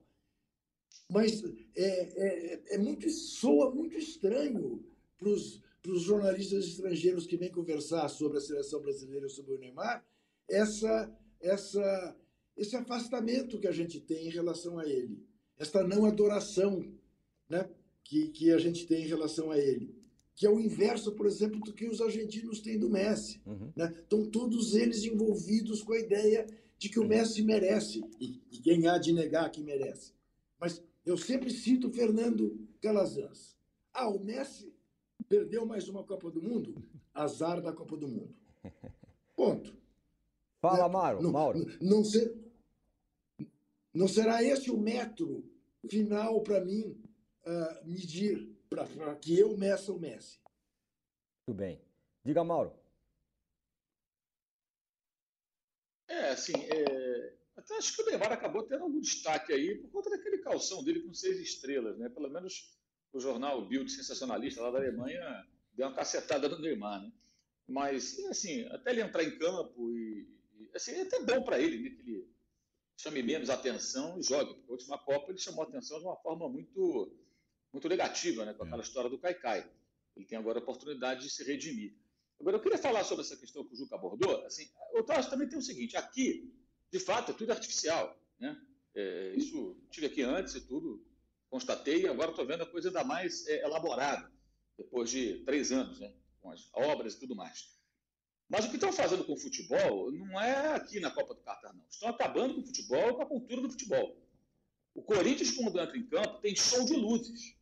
Mas 1.10 1.42
é, 1.74 1.84
é, 1.84 2.74
é 2.74 2.78
muito, 2.78 3.08
soa 3.10 3.74
muito 3.74 3.96
estranho 3.96 4.84
para 5.16 5.30
os 5.30 6.02
jornalistas 6.02 6.66
estrangeiros 6.66 7.26
que 7.26 7.36
vêm 7.36 7.50
conversar 7.50 8.08
sobre 8.08 8.38
a 8.38 8.40
seleção 8.40 8.80
brasileira, 8.80 9.28
sobre 9.28 9.54
o 9.54 9.58
Neymar, 9.58 10.04
essa, 10.48 11.10
essa, 11.40 12.16
esse 12.56 12.76
afastamento 12.76 13.58
que 13.58 13.68
a 13.68 13.72
gente 13.72 14.00
tem 14.00 14.26
em 14.26 14.30
relação 14.30 14.78
a 14.78 14.86
ele, 14.86 15.26
esta 15.58 15.82
não 15.82 16.04
adoração 16.04 16.84
né, 17.48 17.68
que, 18.04 18.28
que 18.28 18.52
a 18.52 18.58
gente 18.58 18.86
tem 18.86 19.04
em 19.04 19.08
relação 19.08 19.50
a 19.50 19.58
ele 19.58 19.98
que 20.38 20.46
é 20.46 20.50
o 20.50 20.60
inverso, 20.60 21.10
por 21.16 21.26
exemplo, 21.26 21.58
do 21.58 21.72
que 21.72 21.88
os 21.88 22.00
argentinos 22.00 22.60
têm 22.60 22.78
do 22.78 22.88
Messi. 22.88 23.40
Uhum. 23.44 23.72
Né? 23.74 23.92
Estão 23.98 24.24
todos 24.24 24.76
eles 24.76 25.02
envolvidos 25.02 25.82
com 25.82 25.92
a 25.94 25.98
ideia 25.98 26.46
de 26.78 26.88
que 26.88 27.00
o 27.00 27.06
Messi 27.06 27.42
merece, 27.42 28.00
e, 28.20 28.40
e 28.50 28.58
quem 28.58 28.86
há 28.86 28.98
de 28.98 29.12
negar 29.12 29.50
que 29.50 29.60
merece. 29.62 30.12
Mas 30.60 30.82
eu 31.04 31.16
sempre 31.16 31.50
cito 31.50 31.90
Fernando 31.90 32.58
Calazans. 32.80 33.56
Ah, 33.92 34.08
o 34.08 34.20
Messi 34.20 34.72
perdeu 35.28 35.66
mais 35.66 35.88
uma 35.88 36.04
Copa 36.04 36.30
do 36.30 36.40
Mundo? 36.40 36.74
Azar 37.12 37.60
da 37.60 37.72
Copa 37.72 37.96
do 37.96 38.06
Mundo. 38.06 38.34
Ponto. 39.34 39.76
Fala, 40.60 40.86
né? 40.86 40.92
Mauro. 40.92 41.22
Não, 41.22 41.32
Mauro. 41.32 41.78
Não, 41.80 42.04
ser, 42.04 42.34
não 43.92 44.06
será 44.06 44.42
esse 44.42 44.70
o 44.70 44.78
metro 44.78 45.44
final 45.88 46.40
para 46.42 46.64
mim 46.64 46.96
uh, 47.46 47.86
medir 47.86 48.56
para 48.68 49.16
que 49.16 49.38
eu 49.38 49.56
meça 49.56 49.92
o 49.92 49.98
Messi. 49.98 50.38
Muito 51.46 51.56
bem. 51.58 51.80
Diga, 52.24 52.44
Mauro. 52.44 52.72
É, 56.08 56.30
assim, 56.30 56.54
é... 56.54 57.34
até 57.56 57.76
acho 57.76 57.94
que 57.94 58.02
o 58.02 58.06
Neymar 58.06 58.32
acabou 58.32 58.62
tendo 58.64 58.84
algum 58.84 59.00
destaque 59.00 59.52
aí 59.52 59.76
por 59.76 59.90
conta 59.90 60.10
daquele 60.10 60.38
calção 60.38 60.82
dele 60.82 61.02
com 61.02 61.12
seis 61.12 61.38
estrelas, 61.38 61.98
né? 61.98 62.08
Pelo 62.08 62.30
menos 62.30 62.76
o 63.12 63.20
jornal 63.20 63.66
Bild, 63.66 63.90
sensacionalista 63.90 64.62
lá 64.62 64.70
da 64.70 64.78
Alemanha, 64.78 65.46
deu 65.72 65.86
uma 65.86 65.94
cacetada 65.94 66.48
no 66.48 66.58
Neymar, 66.58 67.02
né? 67.02 67.12
Mas, 67.66 68.18
assim, 68.30 68.66
até 68.68 68.90
ele 68.90 69.02
entrar 69.02 69.22
em 69.22 69.38
campo 69.38 69.92
e, 69.92 70.26
e 70.58 70.70
assim, 70.74 70.92
é 70.92 71.02
até 71.02 71.22
bom 71.22 71.42
para 71.42 71.60
ele, 71.60 71.78
né? 71.78 71.90
Que 71.90 72.00
ele 72.00 72.28
chame 72.96 73.22
menos 73.22 73.50
atenção 73.50 74.18
e 74.18 74.22
jogue. 74.22 74.54
Porque 74.54 74.70
a 74.70 74.72
última 74.72 74.98
Copa 74.98 75.30
ele 75.30 75.38
chamou 75.38 75.62
atenção 75.62 75.98
de 75.98 76.04
uma 76.04 76.16
forma 76.16 76.48
muito 76.48 77.14
muito 77.72 77.88
negativa 77.88 78.46
né, 78.46 78.54
com 78.54 78.64
aquela 78.64 78.82
é. 78.82 78.84
história 78.84 79.10
do 79.10 79.18
Caicai. 79.18 79.70
Ele 80.16 80.24
tem 80.24 80.38
agora 80.38 80.58
a 80.58 80.62
oportunidade 80.62 81.22
de 81.22 81.30
se 81.30 81.44
redimir. 81.44 81.94
Agora, 82.40 82.56
eu 82.56 82.60
queria 82.60 82.78
falar 82.78 83.04
sobre 83.04 83.24
essa 83.24 83.36
questão 83.36 83.64
que 83.64 83.74
o 83.74 83.76
Juca 83.76 83.96
abordou. 83.96 84.44
Assim, 84.46 84.68
o 84.94 85.02
Tasso 85.02 85.30
também 85.30 85.48
tem 85.48 85.58
o 85.58 85.62
seguinte: 85.62 85.96
aqui, 85.96 86.52
de 86.90 87.00
fato, 87.00 87.32
é 87.32 87.34
tudo 87.34 87.50
artificial. 87.50 88.16
Né? 88.38 88.56
É, 88.94 89.34
isso 89.36 89.76
tive 89.90 90.06
aqui 90.06 90.22
antes 90.22 90.54
e 90.54 90.60
tudo, 90.60 91.04
constatei, 91.50 92.02
e 92.02 92.08
agora 92.08 92.30
estou 92.30 92.46
vendo 92.46 92.62
a 92.62 92.66
coisa 92.66 92.88
ainda 92.88 93.04
mais 93.04 93.46
é, 93.46 93.64
elaborada, 93.64 94.30
depois 94.76 95.10
de 95.10 95.44
três 95.44 95.72
anos, 95.72 95.98
né? 96.00 96.12
com 96.40 96.50
as 96.50 96.68
obras 96.72 97.14
e 97.14 97.20
tudo 97.20 97.34
mais. 97.34 97.76
Mas 98.48 98.64
o 98.64 98.70
que 98.70 98.76
estão 98.76 98.92
fazendo 98.92 99.24
com 99.24 99.34
o 99.34 99.38
futebol 99.38 100.10
não 100.10 100.40
é 100.40 100.74
aqui 100.74 101.00
na 101.00 101.10
Copa 101.10 101.34
do 101.34 101.42
Catar, 101.42 101.74
não. 101.74 101.84
Estão 101.90 102.08
acabando 102.08 102.54
com 102.54 102.60
o 102.62 102.66
futebol, 102.66 103.14
com 103.14 103.22
a 103.22 103.26
cultura 103.26 103.60
do 103.60 103.70
futebol. 103.70 104.16
O 104.94 105.02
Corinthians, 105.02 105.50
quando 105.50 105.78
entra 105.78 105.96
em 105.96 106.06
campo, 106.06 106.40
tem 106.40 106.56
show 106.56 106.84
de 106.84 106.94
luzes. 106.94 107.54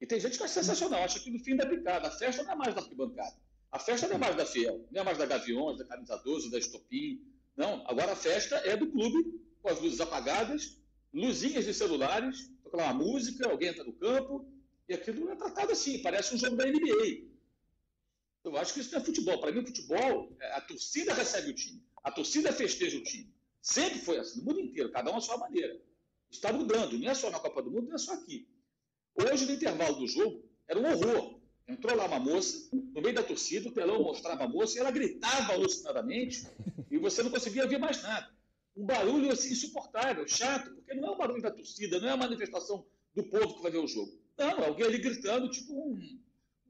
E 0.00 0.06
tem 0.06 0.18
gente 0.18 0.38
que 0.38 0.44
acha 0.44 0.54
sensacional, 0.54 1.02
acha 1.02 1.20
que 1.20 1.30
no 1.30 1.38
fim 1.40 1.56
da 1.56 1.66
picada, 1.66 2.08
a 2.08 2.10
festa 2.10 2.42
não 2.42 2.52
é 2.52 2.56
mais 2.56 2.74
da 2.74 2.80
arquibancada. 2.80 3.36
A 3.70 3.78
festa 3.78 4.08
não 4.08 4.16
é 4.16 4.18
mais 4.18 4.36
da 4.36 4.46
Fiel, 4.46 4.86
não 4.90 5.02
é 5.02 5.04
mais 5.04 5.18
da 5.18 5.26
Gaviões, 5.26 5.78
da 5.78 5.84
Camisa 5.84 6.16
12, 6.16 6.50
da 6.50 6.58
Estopim. 6.58 7.22
Não, 7.56 7.86
agora 7.86 8.12
a 8.12 8.16
festa 8.16 8.56
é 8.56 8.76
do 8.76 8.90
clube, 8.90 9.40
com 9.60 9.68
as 9.68 9.80
luzes 9.80 10.00
apagadas, 10.00 10.78
luzinhas 11.12 11.64
de 11.64 11.74
celulares, 11.74 12.50
tocar 12.62 12.78
uma 12.78 12.94
música, 12.94 13.48
alguém 13.48 13.68
entra 13.68 13.84
no 13.84 13.92
campo, 13.92 14.48
e 14.88 14.94
aquilo 14.94 15.28
é 15.30 15.36
tratado 15.36 15.72
assim, 15.72 16.00
parece 16.00 16.34
um 16.34 16.38
jogo 16.38 16.56
da 16.56 16.64
NBA. 16.66 17.28
Eu 18.44 18.56
acho 18.56 18.72
que 18.72 18.80
isso 18.80 18.92
não 18.92 19.00
é 19.00 19.04
futebol. 19.04 19.40
Para 19.40 19.52
mim, 19.52 19.60
o 19.60 19.66
futebol, 19.66 20.34
é, 20.40 20.52
a 20.54 20.60
torcida 20.62 21.12
recebe 21.12 21.50
o 21.50 21.54
time, 21.54 21.84
a 22.02 22.10
torcida 22.10 22.52
festeja 22.52 22.96
o 22.96 23.02
time. 23.02 23.34
Sempre 23.60 23.98
foi 23.98 24.18
assim, 24.18 24.38
no 24.38 24.46
mundo 24.46 24.60
inteiro, 24.60 24.90
cada 24.90 25.10
um 25.10 25.16
à 25.16 25.20
sua 25.20 25.36
maneira. 25.36 25.78
Está 26.30 26.52
mudando, 26.52 26.98
não 26.98 27.10
é 27.10 27.14
só 27.14 27.30
na 27.30 27.38
Copa 27.38 27.62
do 27.62 27.70
Mundo, 27.70 27.88
não 27.88 27.96
é 27.96 27.98
só 27.98 28.14
aqui. 28.14 28.48
Hoje, 29.14 29.44
no 29.44 29.52
intervalo 29.52 29.96
do 29.96 30.06
jogo, 30.06 30.48
era 30.66 30.78
um 30.78 30.86
horror. 30.86 31.37
Entrou 31.68 31.94
lá 31.94 32.06
uma 32.06 32.18
moça, 32.18 32.70
no 32.72 33.02
meio 33.02 33.14
da 33.14 33.22
torcida, 33.22 33.68
o 33.68 33.72
telão 33.72 34.02
mostrava 34.02 34.44
a 34.44 34.48
moça 34.48 34.76
e 34.76 34.80
ela 34.80 34.90
gritava 34.90 35.52
alucinadamente 35.52 36.48
e 36.90 36.96
você 36.96 37.22
não 37.22 37.30
conseguia 37.30 37.66
ver 37.66 37.78
mais 37.78 38.02
nada. 38.02 38.26
Um 38.74 38.86
barulho 38.86 39.30
assim, 39.30 39.52
insuportável, 39.52 40.26
chato, 40.26 40.70
porque 40.70 40.94
não 40.94 41.08
é 41.08 41.10
o 41.10 41.18
barulho 41.18 41.42
da 41.42 41.50
torcida, 41.50 42.00
não 42.00 42.08
é 42.08 42.12
a 42.12 42.16
manifestação 42.16 42.86
do 43.14 43.22
povo 43.24 43.56
que 43.56 43.62
vai 43.62 43.70
ver 43.70 43.78
o 43.78 43.86
jogo. 43.86 44.18
Não, 44.38 44.50
é 44.50 44.66
alguém 44.66 44.86
ali 44.86 44.98
gritando, 44.98 45.50
tipo 45.50 45.74
um, 45.74 46.18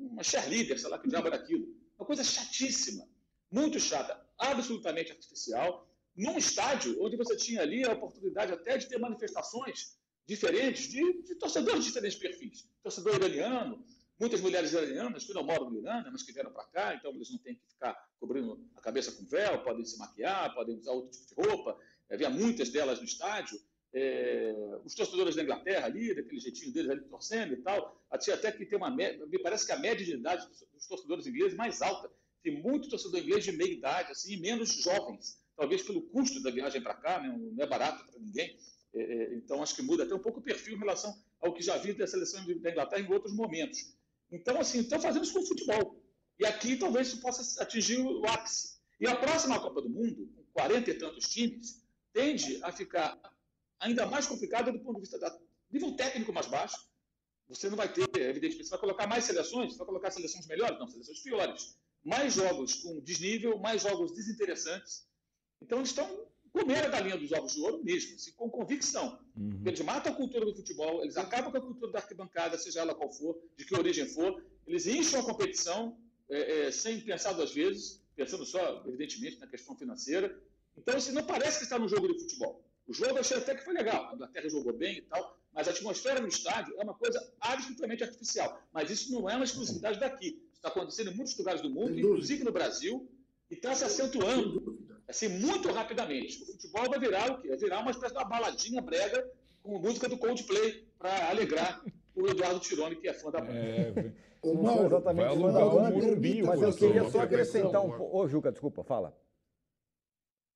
uma 0.01 0.25
cheerleader, 0.25 0.81
sei 0.81 0.91
lá 0.91 0.99
que 0.99 1.09
diabo 1.09 1.29
era 1.29 1.37
aquilo. 1.37 1.69
Uma 1.97 2.07
coisa 2.07 2.25
chatíssima, 2.25 3.07
muito 3.53 3.79
chata, 3.79 4.21
absolutamente 4.37 5.13
artificial, 5.13 5.89
num 6.17 6.37
estádio 6.37 7.01
onde 7.01 7.17
você 7.17 7.37
tinha 7.37 7.63
ali 7.63 7.85
a 7.85 7.93
oportunidade 7.93 8.53
até 8.53 8.77
de 8.77 8.89
ter 8.89 8.99
manifestações 8.99 9.97
diferentes, 10.27 10.89
de, 10.89 11.23
de 11.23 11.37
torcedores 11.37 11.85
de 11.85 11.87
diferentes 11.91 12.19
perfis. 12.19 12.69
Torcedor 12.83 13.15
iraniano, 13.15 13.85
muitas 14.19 14.41
mulheres 14.41 14.73
iranianas 14.73 15.25
que 15.25 15.33
não 15.33 15.45
moram 15.45 15.71
no 15.71 15.79
Irã, 15.79 16.05
mas 16.11 16.23
que 16.23 16.33
vieram 16.33 16.51
para 16.51 16.65
cá, 16.65 16.95
então 16.95 17.11
eles 17.13 17.31
não 17.31 17.39
têm 17.39 17.55
que 17.55 17.67
ficar 17.69 17.95
cobrindo 18.19 18.61
a 18.77 18.81
cabeça 18.81 19.13
com 19.13 19.25
véu, 19.25 19.63
podem 19.63 19.85
se 19.85 19.99
maquiar, 19.99 20.55
podem 20.55 20.77
usar 20.77 20.93
outro 20.93 21.11
tipo 21.11 21.43
de 21.43 21.49
roupa. 21.49 21.79
Havia 22.11 22.31
muitas 22.31 22.71
delas 22.71 22.99
no 22.99 23.05
estádio. 23.05 23.61
É, 23.93 24.55
os 24.85 24.95
torcedores 24.95 25.35
da 25.35 25.43
Inglaterra 25.43 25.87
ali, 25.87 26.15
daquele 26.15 26.39
jeitinho 26.41 26.73
deles 26.73 26.91
ali 26.91 27.01
torcendo 27.03 27.55
e 27.55 27.57
tal. 27.59 27.97
Tinha 28.21 28.37
até 28.37 28.53
que 28.53 28.67
ter 28.67 28.77
uma 28.77 28.91
me 28.91 29.39
parece 29.43 29.67
que 29.67 29.73
a 29.73 29.79
média 29.79 30.05
de 30.05 30.15
idade 30.15 30.47
dos 30.75 30.87
torcedores 30.87 31.27
ingleses 31.27 31.55
é 31.55 31.57
mais 31.57 31.81
alta. 31.81 32.11
Tem 32.43 32.63
muito 32.63 32.89
torcedor 32.89 33.21
inglês 33.21 33.45
de 33.45 33.53
meia 33.53 33.73
idade, 33.73 34.13
assim, 34.13 34.35
e 34.35 34.41
menos 34.41 34.71
jovens. 34.83 35.39
Talvez 35.57 35.83
pelo 35.83 36.03
custo 36.03 36.43
da 36.43 36.51
viagem 36.51 36.81
para 36.81 36.95
cá, 36.95 37.21
né, 37.21 37.29
não 37.29 37.65
é 37.65 37.67
barato 37.67 38.05
para 38.05 38.21
ninguém. 38.21 38.57
É, 38.95 39.01
é, 39.01 39.35
então, 39.35 39.63
acho 39.63 39.75
que 39.75 39.83
muda 39.83 40.05
até 40.05 40.15
um 40.15 40.19
pouco 40.19 40.41
o 40.41 40.43
perfil 40.43 40.77
em 40.77 40.79
relação 40.79 41.15
ao 41.41 41.53
que 41.53 41.63
já 41.63 41.77
vi 41.77 41.93
da 41.93 42.07
seleção 42.07 42.45
da 42.47 42.71
Inglaterra 42.71 43.03
em 43.03 43.13
outros 43.13 43.35
momentos. 43.35 43.97
Então, 44.31 44.61
assim, 44.61 44.81
estão 44.81 45.01
fazendo 45.01 45.25
isso 45.25 45.33
com 45.33 45.41
o 45.41 45.47
futebol. 45.47 46.03
E 46.39 46.47
aqui 46.47 46.77
talvez 46.77 47.09
isso 47.09 47.21
possa 47.21 47.63
atingir 47.63 47.99
o 47.99 48.27
ápice. 48.27 48.79
E 49.01 49.07
a 49.07 49.17
próxima 49.17 49.61
Copa 49.61 49.83
do 49.83 49.89
Mundo, 49.89 50.29
com 50.35 50.45
40 50.53 50.91
e 50.91 50.95
tantos 50.95 51.29
times, 51.29 51.85
tende 52.13 52.63
a 52.63 52.73
ficar 52.73 53.19
ainda 53.81 54.07
mais 54.07 54.27
complicada 54.27 54.73
do 54.73 54.81
ponto 54.81 54.97
de 54.97 55.01
vista 55.03 55.19
da 55.19 55.37
nível 55.71 55.95
técnico 55.97 56.33
mais 56.33 56.47
baixo. 56.47 56.89
Você 57.49 57.71
não 57.71 57.77
vai 57.77 57.91
ter, 57.93 58.09
evidentemente, 58.17 58.65
você 58.65 58.71
vai 58.71 58.79
colocar 58.81 59.07
mais 59.07 59.25
seleções, 59.25 59.77
vai 59.77 59.87
colocar 59.87 60.11
seleções 60.11 60.47
melhores, 60.47 60.79
não, 60.79 60.87
seleções 60.87 61.21
piores. 61.21 61.79
Mais 62.05 62.35
jogos 62.35 62.75
com 62.75 63.01
desnível, 63.01 63.59
mais 63.59 63.83
jogos 63.83 64.13
desinteressantes. 64.13 65.07
Então, 65.61 65.79
eles 65.79 65.89
estão 65.91 66.28
comer 66.59 66.85
a 66.85 66.89
galinha 66.89 67.17
dos 67.17 67.31
ovos 67.33 67.55
de 67.55 67.61
ouro 67.61 67.83
mesmo, 67.85 68.15
assim, 68.17 68.33
com 68.33 68.51
convicção. 68.51 69.19
Uhum. 69.37 69.63
Eles 69.65 69.81
matam 69.81 70.13
a 70.13 70.17
cultura 70.17 70.45
do 70.45 70.55
futebol, 70.55 71.03
eles 71.03 71.17
acabam 71.17 71.51
com 71.51 71.59
a 71.59 71.61
cultura 71.61 71.93
da 71.93 72.01
arquibancada, 72.01 72.59
seja 72.59 72.81
ela 72.81 72.95
qual 72.95 73.11
for, 73.13 73.39
de 73.57 73.65
que 73.65 73.75
origem 73.75 74.07
for, 74.07 74.43
eles 74.67 74.87
incham 74.87 75.21
a 75.21 75.25
competição 75.25 75.97
é, 76.29 76.67
é, 76.67 76.71
sem 76.71 77.01
pensar 77.01 77.33
duas 77.33 77.53
vezes, 77.53 78.03
pensando 78.17 78.45
só, 78.45 78.83
evidentemente, 78.87 79.39
na 79.39 79.47
questão 79.47 79.77
financeira. 79.77 80.37
Então, 80.77 80.97
assim, 80.97 81.13
não 81.13 81.25
parece 81.25 81.59
que 81.59 81.65
está 81.65 81.79
no 81.79 81.89
jogo 81.89 82.09
de 82.09 82.19
futebol. 82.21 82.65
O 82.87 82.93
jogo 82.93 83.13
eu 83.13 83.21
achei 83.21 83.37
até 83.37 83.55
que 83.55 83.65
foi 83.65 83.75
legal, 83.75 84.11
a 84.11 84.15
Inglaterra 84.15 84.49
jogou 84.49 84.73
bem 84.73 84.99
e 84.99 85.03
tal, 85.03 85.39
mas 85.53 85.69
a 85.69 85.71
atmosfera 85.71 86.21
no 86.21 86.29
estádio 86.29 86.75
é 86.79 86.83
uma 86.83 86.95
coisa 86.95 87.21
absolutamente 87.41 88.03
artificial. 88.03 88.61
Mas 88.73 88.91
isso 88.91 89.13
não 89.13 89.29
é 89.29 89.37
uma 89.37 89.45
exclusividade 89.45 90.01
daqui. 90.01 90.29
Isso 90.29 90.57
está 90.57 90.69
acontecendo 90.69 91.11
em 91.11 91.15
muitos 91.15 91.37
lugares 91.37 91.61
do 91.61 91.71
mundo, 91.71 91.99
inclusive 91.99 92.45
no 92.45 92.53
Brasil, 92.53 93.09
e 93.51 93.55
está 93.55 93.75
se 93.75 93.85
acentuando 93.85 94.88
assim, 95.09 95.29
muito 95.29 95.71
rapidamente. 95.73 96.43
O 96.43 96.47
futebol 96.47 96.89
vai 96.89 96.99
virar 96.99 97.33
o 97.33 97.41
quê? 97.41 97.49
Vai 97.49 97.57
virar 97.57 97.81
uma 97.81 97.91
espécie 97.91 98.15
de 98.15 98.21
uma 98.21 98.29
baladinha 98.29 98.83
brega 98.83 99.31
com 99.63 99.79
música 99.79 100.09
do 100.09 100.19
Coldplay 100.19 100.87
para 100.99 101.31
alegrar 101.31 101.83
o 102.15 102.29
Eduardo 102.29 102.61
Tironi, 102.61 102.97
que 102.97 103.09
é 103.09 103.15
fã 103.15 103.31
da 103.31 103.41
banda. 103.41 103.53
É, 103.53 104.13
o 104.43 104.63
Mauro, 104.63 104.87
exatamente 104.87 105.37
fã 105.41 105.53
da 105.53 105.65
banda, 105.65 106.47
mas 106.47 106.63
eu 106.63 106.75
queria 106.75 107.11
só 107.11 107.21
acrescentar 107.21 107.85
um 107.85 107.91
pouco. 107.91 108.17
Ô, 108.17 108.29
Juca, 108.29 108.53
desculpa, 108.53 108.85
fala. 108.85 109.17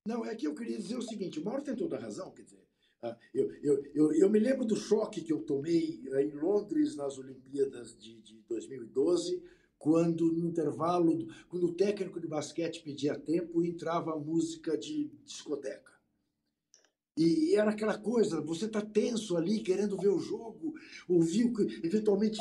Não, 0.07 0.25
é 0.27 0.35
que 0.35 0.47
eu 0.47 0.55
queria 0.55 0.77
dizer 0.77 0.97
o 0.97 1.03
seguinte, 1.03 1.39
o 1.39 1.45
Mauro 1.45 1.63
tem 1.63 1.77
toda 1.77 1.97
a 1.97 2.01
razão, 2.01 2.31
quer 2.33 2.43
dizer, 2.43 2.63
ah, 3.03 3.17
eu, 3.33 3.53
eu, 3.63 3.85
eu, 3.95 4.13
eu 4.13 4.31
me 4.31 4.39
lembro 4.39 4.65
do 4.65 4.77
choque 4.77 5.21
que 5.23 5.33
eu 5.33 5.43
tomei 5.43 6.03
em 6.21 6.31
Londres 6.31 6.97
nas 6.97 7.19
Olimpíadas 7.19 7.97
de, 7.97 8.21
de 8.21 8.35
2012, 8.49 9.43
quando 9.83 10.31
no 10.33 10.47
intervalo, 10.47 11.27
quando 11.49 11.67
o 11.67 11.73
técnico 11.73 12.21
de 12.21 12.29
basquete 12.29 12.81
pedia 12.85 13.19
tempo, 13.19 13.65
entrava 13.65 14.17
música 14.17 14.79
de 14.79 15.11
discoteca. 15.25 15.91
E 17.19 17.57
era 17.57 17.73
aquela 17.73 17.99
coisa, 17.99 18.41
você 18.41 18.67
está 18.67 18.81
tenso 18.81 19.37
ali, 19.37 19.61
querendo 19.61 19.97
ver 19.99 20.11
o 20.11 20.21
jogo, 20.21 20.75
ouviu 21.09 21.53
que, 21.53 21.63
eventualmente, 21.85 22.39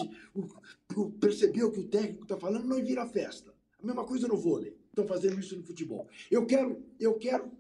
percebeu 1.20 1.72
que 1.72 1.80
o 1.80 1.88
técnico 1.88 2.24
está 2.24 2.38
falando, 2.38 2.68
não 2.68 2.86
vira 2.86 3.08
festa. 3.08 3.52
A 3.82 3.88
mesma 3.88 4.06
coisa 4.06 4.28
no 4.28 4.38
vôlei. 4.38 4.78
Estão 4.90 5.08
fazendo 5.08 5.40
isso 5.40 5.58
no 5.58 5.64
futebol. 5.64 6.08
Eu 6.30 6.46
quero, 6.46 6.86
eu 7.00 7.16
quero, 7.16 7.52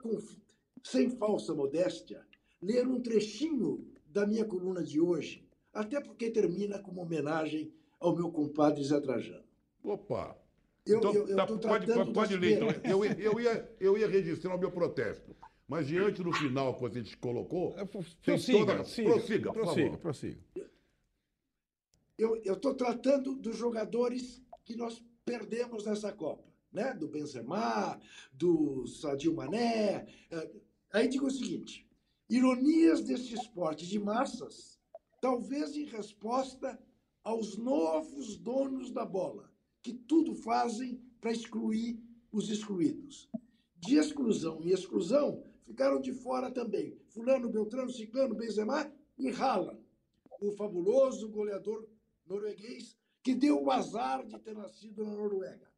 sem 0.84 1.10
falsa 1.10 1.56
modéstia, 1.56 2.24
ler 2.62 2.88
um 2.88 3.02
trechinho 3.02 3.84
da 4.06 4.28
minha 4.28 4.46
coluna 4.46 4.84
de 4.84 5.02
hoje, 5.02 5.44
até 5.74 6.00
porque 6.00 6.30
termina 6.30 6.78
como 6.78 7.02
homenagem 7.02 7.74
ao 8.00 8.16
meu 8.16 8.30
compadre 8.32 8.84
Zé 8.84 9.00
Trajano. 9.00 9.41
Opa! 9.84 10.38
Eu, 10.86 10.98
então, 10.98 11.14
eu, 11.14 11.28
eu 11.28 11.36
tá, 11.36 11.46
pode, 11.46 12.14
pode 12.14 12.38
ler. 12.38 12.58
Então, 12.58 12.70
eu, 12.92 13.06
eu, 13.06 13.40
ia, 13.40 13.76
eu 13.80 13.98
ia 13.98 14.08
registrar 14.08 14.56
o 14.56 14.60
meu 14.60 14.72
protesto. 14.72 15.36
Mas 15.68 15.88
diante 15.88 16.22
do 16.22 16.34
final 16.34 16.78
que 16.78 16.86
a 16.86 16.90
gente 16.90 17.16
colocou, 17.18 17.78
é, 17.78 17.86
prossiga, 17.86 18.60
toda... 18.60 18.76
prossiga, 18.76 19.10
prossiga, 19.14 19.54
prossiga, 19.54 19.98
prossiga. 19.98 20.42
Eu 22.18 22.54
estou 22.54 22.74
tratando 22.76 23.36
dos 23.36 23.56
jogadores 23.56 24.44
que 24.66 24.76
nós 24.76 25.04
perdemos 25.24 25.86
nessa 25.86 26.12
Copa, 26.12 26.44
né? 26.72 26.94
Do 26.94 27.08
Benzema, 27.08 28.00
do 28.34 28.86
Sadio 28.86 29.34
Mané. 29.34 30.06
É, 30.30 30.52
aí 30.92 31.08
digo 31.08 31.28
o 31.28 31.32
seguinte: 31.32 31.88
ironias 32.30 33.02
desse 33.02 33.34
esporte 33.34 33.88
de 33.88 34.00
massas, 34.00 34.80
talvez 35.22 35.76
em 35.76 35.86
resposta 35.86 36.80
aos 37.24 37.58
novos 37.58 38.38
donos 38.38 38.92
da 38.92 39.06
bola, 39.06 39.51
que 39.82 39.94
tudo 39.94 40.36
fazem 40.36 41.02
para 41.20 41.32
excluir 41.32 42.00
os 42.32 42.50
excluídos. 42.50 43.30
De 43.78 43.96
exclusão 43.96 44.62
em 44.64 44.70
exclusão, 44.70 45.44
ficaram 45.62 46.00
de 46.00 46.14
fora 46.14 46.52
também 46.52 47.00
Fulano, 47.10 47.50
Beltrano, 47.50 47.92
Ciclano, 47.92 48.36
Benzema 48.36 48.92
e 49.18 49.30
Haaland, 49.30 49.82
o 50.40 50.52
fabuloso 50.52 51.30
goleador 51.30 51.88
norueguês 52.26 52.98
que 53.24 53.36
deu 53.36 53.62
o 53.62 53.72
azar 53.72 54.26
de 54.26 54.40
ter 54.40 54.56
nascido 54.56 55.04
na 55.04 55.12
Noruega. 55.12 55.70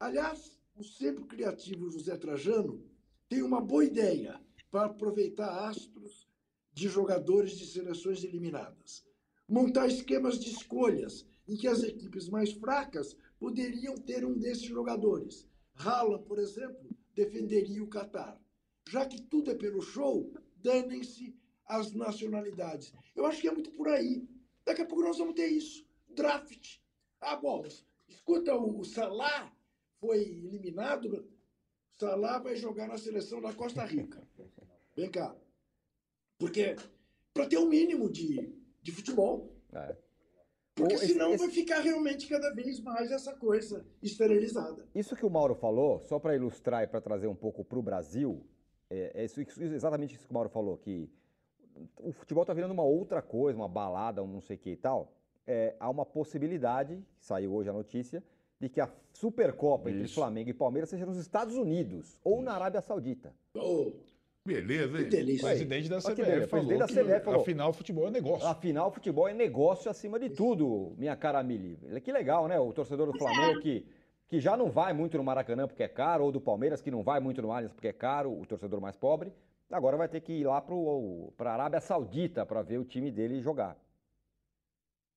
Aliás, 0.00 0.58
o 0.74 0.82
sempre 0.82 1.24
criativo 1.24 1.88
José 1.88 2.16
Trajano 2.16 2.84
tem 3.28 3.42
uma 3.42 3.60
boa 3.60 3.84
ideia 3.84 4.40
para 4.70 4.86
aproveitar 4.86 5.68
astros 5.68 6.28
de 6.72 6.88
jogadores 6.88 7.56
de 7.56 7.66
seleções 7.66 8.24
eliminadas. 8.24 9.04
Montar 9.48 9.86
esquemas 9.86 10.38
de 10.38 10.50
escolhas 10.50 11.24
em 11.48 11.56
que 11.56 11.68
as 11.68 11.82
equipes 11.82 12.28
mais 12.28 12.52
fracas 12.52 13.16
poderiam 13.38 13.96
ter 13.96 14.24
um 14.24 14.38
desses 14.38 14.64
jogadores. 14.64 15.46
Haaland, 15.74 16.24
por 16.24 16.38
exemplo, 16.38 16.88
defenderia 17.14 17.82
o 17.82 17.88
Catar 17.88 18.40
já 18.88 19.06
que 19.06 19.20
tudo 19.22 19.50
é 19.50 19.54
pelo 19.54 19.80
show, 19.80 20.32
danem-se 20.56 21.36
as 21.66 21.92
nacionalidades. 21.92 22.92
Eu 23.14 23.26
acho 23.26 23.40
que 23.40 23.48
é 23.48 23.52
muito 23.52 23.70
por 23.72 23.88
aí. 23.88 24.28
Daqui 24.64 24.82
a 24.82 24.86
pouco 24.86 25.02
nós 25.02 25.18
vamos 25.18 25.34
ter 25.34 25.46
isso. 25.46 25.86
Draft. 26.08 26.78
Ah, 27.20 27.36
bom, 27.36 27.64
escuta, 28.06 28.54
o 28.54 28.84
Salah 28.84 29.52
foi 29.98 30.20
eliminado. 30.20 31.28
Salah 31.92 32.38
vai 32.38 32.56
jogar 32.56 32.88
na 32.88 32.98
seleção 32.98 33.40
da 33.40 33.52
Costa 33.52 33.84
Rica. 33.84 34.26
Vem 34.94 35.10
cá. 35.10 35.34
Porque 36.38 36.76
para 37.32 37.46
ter 37.46 37.58
um 37.58 37.68
mínimo 37.68 38.10
de, 38.10 38.54
de 38.82 38.92
futebol. 38.92 39.56
É. 39.72 40.03
Porque 40.74 40.94
esse, 40.94 41.08
senão 41.08 41.32
esse... 41.32 41.44
vai 41.44 41.54
ficar 41.54 41.80
realmente 41.80 42.26
cada 42.26 42.52
vez 42.52 42.80
mais 42.80 43.10
essa 43.12 43.32
coisa 43.34 43.86
esterilizada. 44.02 44.84
Isso 44.94 45.14
que 45.14 45.24
o 45.24 45.30
Mauro 45.30 45.54
falou, 45.54 46.00
só 46.00 46.18
para 46.18 46.34
ilustrar 46.34 46.82
e 46.82 46.86
para 46.86 47.00
trazer 47.00 47.28
um 47.28 47.34
pouco 47.34 47.64
para 47.64 47.78
o 47.78 47.82
Brasil, 47.82 48.44
é, 48.90 49.12
é 49.14 49.24
isso, 49.24 49.40
exatamente 49.40 50.16
isso 50.16 50.26
que 50.26 50.30
o 50.30 50.34
Mauro 50.34 50.48
falou, 50.48 50.76
que 50.76 51.08
o 51.98 52.12
futebol 52.12 52.42
está 52.42 52.52
virando 52.52 52.72
uma 52.72 52.82
outra 52.82 53.22
coisa, 53.22 53.56
uma 53.56 53.68
balada, 53.68 54.22
um 54.22 54.26
não 54.26 54.40
sei 54.40 54.56
o 54.56 54.58
que 54.58 54.70
e 54.70 54.76
tal. 54.76 55.12
É, 55.46 55.76
há 55.78 55.88
uma 55.88 56.04
possibilidade, 56.04 57.00
saiu 57.18 57.52
hoje 57.52 57.70
a 57.70 57.72
notícia, 57.72 58.22
de 58.60 58.68
que 58.68 58.80
a 58.80 58.90
Supercopa 59.12 59.90
isso. 59.90 59.98
entre 59.98 60.12
Flamengo 60.12 60.50
e 60.50 60.54
Palmeiras 60.54 60.88
seja 60.88 61.06
nos 61.06 61.18
Estados 61.18 61.54
Unidos 61.54 62.18
ou 62.24 62.36
isso. 62.36 62.42
na 62.42 62.54
Arábia 62.54 62.80
Saudita. 62.80 63.32
Oh. 63.54 63.92
Beleza, 64.46 65.00
hein? 65.00 65.36
O 65.36 65.40
presidente 65.40 65.88
da 65.88 65.98
CBF 65.98 66.46
falou 66.48 66.66
presidente 66.66 66.78
da 66.78 66.86
CBF 66.86 67.24
falou, 67.24 67.40
afinal, 67.40 67.72
futebol 67.72 68.08
é 68.08 68.10
negócio. 68.10 68.46
Afinal, 68.46 68.92
futebol 68.92 69.26
é 69.26 69.32
negócio 69.32 69.90
acima 69.90 70.18
de 70.18 70.28
tudo, 70.28 70.94
minha 70.98 71.16
cara 71.16 71.42
Mili. 71.42 71.78
Que 72.02 72.12
legal, 72.12 72.46
né? 72.46 72.60
O 72.60 72.72
torcedor 72.72 73.10
do 73.10 73.18
Flamengo 73.18 73.60
que 73.60 73.86
que 74.26 74.40
já 74.40 74.56
não 74.56 74.70
vai 74.70 74.92
muito 74.92 75.16
no 75.16 75.24
Maracanã 75.24 75.66
porque 75.66 75.82
é 75.82 75.88
caro, 75.88 76.24
ou 76.24 76.32
do 76.32 76.40
Palmeiras 76.40 76.80
que 76.80 76.90
não 76.90 77.02
vai 77.02 77.20
muito 77.20 77.40
no 77.42 77.52
Allianz 77.52 77.72
porque 77.72 77.88
é 77.88 77.92
caro, 77.92 78.32
o 78.32 78.44
torcedor 78.46 78.80
mais 78.80 78.96
pobre, 78.96 79.32
agora 79.70 79.96
vai 79.96 80.08
ter 80.08 80.20
que 80.20 80.32
ir 80.32 80.44
lá 80.44 80.60
para 80.60 81.50
a 81.50 81.54
Arábia 81.54 81.80
Saudita 81.80 82.44
para 82.44 82.62
ver 82.62 82.78
o 82.78 82.84
time 82.84 83.10
dele 83.10 83.40
jogar. 83.40 83.76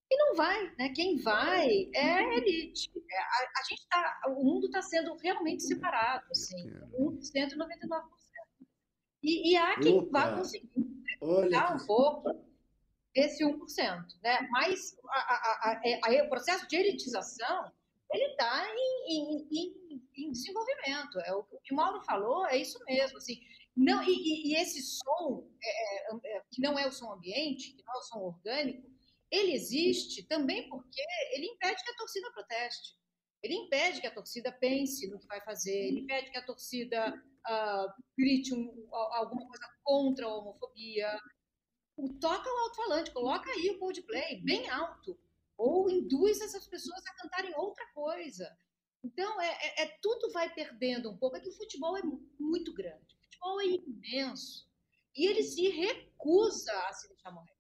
E 0.09 0.17
não 0.17 0.35
vai, 0.35 0.71
né? 0.77 0.89
Quem 0.95 1.17
vai 1.17 1.89
é 1.93 2.13
a 2.13 2.37
elite. 2.37 2.91
É, 2.95 3.17
a, 3.17 3.59
a 3.59 3.63
gente 3.67 3.87
tá, 3.89 4.21
o 4.27 4.43
mundo 4.43 4.67
está 4.67 4.81
sendo 4.81 5.15
realmente 5.15 5.63
separado, 5.63 6.25
assim, 6.31 6.69
1% 6.97 7.31
e 7.33 7.57
99%. 7.57 8.16
E, 9.23 9.51
e 9.51 9.57
há 9.57 9.79
quem 9.79 9.97
Opa. 9.97 10.29
vá 10.29 10.37
conseguir 10.37 10.69
dar 11.49 11.75
um 11.75 11.85
pouco 11.85 12.47
esse 13.15 13.43
1%. 13.43 13.57
Né? 14.23 14.47
Mas 14.51 14.95
a, 15.09 15.19
a, 15.19 15.81
a, 16.03 16.23
o 16.25 16.29
processo 16.29 16.67
de 16.67 16.75
elitização 16.75 17.71
ele 18.13 18.25
está 18.31 18.67
em, 18.73 19.47
em, 19.51 20.01
em, 20.17 20.31
desenvolvimento. 20.31 21.19
É 21.25 21.33
o, 21.33 21.39
o, 21.39 21.59
que 21.61 21.73
o 21.73 21.75
Mauro 21.75 22.01
falou 22.03 22.45
é 22.47 22.57
isso 22.57 22.79
mesmo. 22.85 23.17
Assim, 23.17 23.39
não, 23.75 24.01
e, 24.03 24.51
e 24.51 24.55
esse 24.55 24.81
som, 24.81 25.47
é, 25.61 26.13
é, 26.13 26.37
é, 26.37 26.43
que 26.51 26.61
não 26.61 26.79
é 26.79 26.87
o 26.87 26.91
som 26.91 27.11
ambiente, 27.11 27.73
que 27.73 27.83
não 27.83 27.93
é 27.93 27.97
o 27.97 28.03
som 28.03 28.19
orgânico, 28.19 28.89
ele 29.29 29.53
existe 29.53 30.23
também 30.23 30.69
porque 30.69 31.01
ele 31.33 31.47
impede 31.47 31.83
que 31.83 31.91
a 31.91 31.95
torcida 31.95 32.31
proteste. 32.31 32.95
Ele 33.43 33.55
impede 33.55 34.01
que 34.01 34.07
a 34.07 34.13
torcida 34.13 34.51
pense 34.51 35.07
no 35.09 35.19
que 35.19 35.27
vai 35.27 35.41
fazer, 35.41 35.75
ele 35.75 35.99
impede 36.01 36.31
que 36.31 36.37
a 36.37 36.45
torcida 36.45 37.13
uh, 37.49 37.93
grite 38.17 38.53
um, 38.53 38.87
alguma 38.91 39.47
coisa 39.47 39.65
contra 39.83 40.25
a 40.25 40.35
homofobia. 40.35 41.19
Toca 42.21 42.49
o 42.49 42.57
alto-falante, 42.59 43.11
coloca 43.11 43.49
aí 43.49 43.71
o 43.71 43.79
Coldplay 43.79 44.41
bem 44.43 44.69
alto 44.69 45.17
ou 45.57 45.89
induz 45.89 46.39
essas 46.39 46.67
pessoas 46.67 47.03
a 47.05 47.15
cantarem 47.15 47.53
outra 47.55 47.85
coisa. 47.93 48.55
Então, 49.03 49.41
é, 49.41 49.47
é, 49.47 49.83
é, 49.83 49.97
tudo 50.01 50.31
vai 50.31 50.53
perdendo 50.53 51.09
um 51.09 51.17
pouco. 51.17 51.37
É 51.37 51.39
que 51.39 51.49
o 51.49 51.57
futebol 51.57 51.97
é 51.97 52.01
muito 52.39 52.73
grande, 52.73 53.15
o 53.15 53.23
futebol 53.23 53.61
é 53.61 53.65
imenso. 53.65 54.67
E 55.15 55.25
ele 55.25 55.41
se 55.41 55.69
recusa 55.69 56.71
a 56.71 56.93
se 56.93 57.07
deixar 57.07 57.31
morrer. 57.31 57.57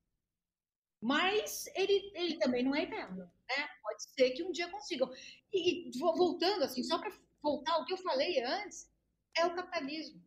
Mas 1.01 1.67
ele, 1.75 2.11
ele 2.13 2.37
também 2.37 2.63
não 2.63 2.75
é 2.75 2.83
eterno. 2.83 3.31
Né? 3.49 3.67
Pode 3.81 4.03
ser 4.03 4.31
que 4.31 4.43
um 4.43 4.51
dia 4.51 4.69
consigam. 4.69 5.09
E, 5.51 5.89
voltando, 5.97 6.63
assim, 6.63 6.83
só 6.83 6.99
para 6.99 7.11
voltar 7.41 7.73
ao 7.73 7.85
que 7.85 7.93
eu 7.93 7.97
falei 7.97 8.43
antes, 8.43 8.91
é 9.37 9.45
o 9.45 9.55
capitalismo. 9.55 10.23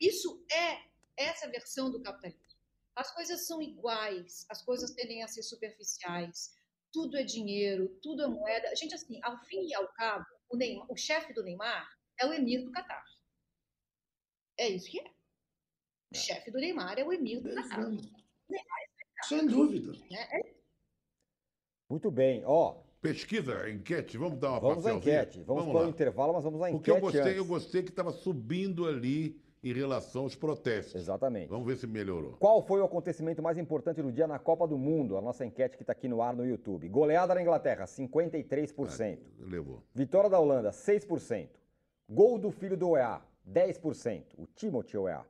Isso 0.00 0.44
é 0.50 0.82
essa 1.16 1.48
versão 1.48 1.90
do 1.90 2.02
capitalismo. 2.02 2.44
As 2.94 3.12
coisas 3.12 3.46
são 3.46 3.60
iguais, 3.60 4.46
as 4.48 4.62
coisas 4.62 4.92
tendem 4.92 5.22
a 5.22 5.28
ser 5.28 5.42
superficiais, 5.42 6.56
tudo 6.92 7.16
é 7.16 7.24
dinheiro, 7.24 7.88
tudo 8.00 8.22
é 8.22 8.28
moeda. 8.28 8.68
A 8.68 8.74
gente, 8.74 8.94
assim, 8.94 9.18
ao 9.22 9.36
fim 9.44 9.66
e 9.66 9.74
ao 9.74 9.88
cabo, 9.94 10.24
o, 10.48 10.56
Neymar, 10.56 10.86
o 10.90 10.96
chefe 10.96 11.32
do 11.32 11.42
Neymar 11.42 11.90
é 12.20 12.26
o 12.26 12.32
emir 12.32 12.62
do 12.62 12.70
Catar. 12.70 13.04
É 14.56 14.68
isso 14.68 14.88
que 14.88 15.00
é. 15.00 15.04
O 15.04 16.14
é. 16.14 16.18
chefe 16.18 16.52
do 16.52 16.58
Neymar 16.58 16.96
é 16.96 17.04
o 17.04 17.12
emir 17.12 17.42
do 17.42 17.52
Catar. 17.52 17.90
É 18.52 19.24
Sem 19.24 19.46
dúvida. 19.46 19.92
É, 20.12 20.38
é. 20.38 20.54
Muito 21.90 22.10
bem. 22.12 22.44
Ó, 22.44 22.83
Pesquisa, 23.04 23.68
enquete, 23.68 24.16
vamos 24.16 24.38
dar 24.38 24.52
uma 24.52 24.60
Vamos 24.60 24.86
à 24.86 24.94
enquete. 24.94 25.42
Vamos, 25.46 25.64
vamos 25.64 25.78
para 25.78 25.86
o 25.86 25.90
intervalo, 25.90 26.32
mas 26.32 26.42
vamos 26.42 26.62
à 26.62 26.70
enquete. 26.70 26.78
Porque 26.78 26.90
eu 26.90 27.00
gostei, 27.02 27.20
antes. 27.20 27.36
eu 27.36 27.44
gostei 27.44 27.82
que 27.82 27.90
estava 27.90 28.10
subindo 28.10 28.86
ali 28.86 29.38
em 29.62 29.74
relação 29.74 30.22
aos 30.22 30.34
protestos. 30.34 30.94
Exatamente. 30.94 31.50
Vamos 31.50 31.66
ver 31.66 31.76
se 31.76 31.86
melhorou. 31.86 32.32
Qual 32.38 32.62
foi 32.62 32.80
o 32.80 32.84
acontecimento 32.84 33.42
mais 33.42 33.58
importante 33.58 34.00
do 34.00 34.10
dia 34.10 34.26
na 34.26 34.38
Copa 34.38 34.66
do 34.66 34.78
Mundo? 34.78 35.18
A 35.18 35.20
nossa 35.20 35.44
enquete 35.44 35.76
que 35.76 35.82
está 35.82 35.92
aqui 35.92 36.08
no 36.08 36.22
ar 36.22 36.34
no 36.34 36.46
YouTube. 36.46 36.88
Goleada 36.88 37.34
na 37.34 37.42
Inglaterra, 37.42 37.84
53%. 37.84 39.18
Ah, 39.18 39.44
levou. 39.50 39.82
Vitória 39.94 40.30
da 40.30 40.40
Holanda, 40.40 40.70
6%. 40.70 41.48
Gol 42.08 42.38
do 42.38 42.50
filho 42.50 42.74
do 42.74 42.88
OEA, 42.88 43.20
10%. 43.46 44.22
O 44.38 44.46
Timothy 44.46 44.96
OEA. 44.96 45.26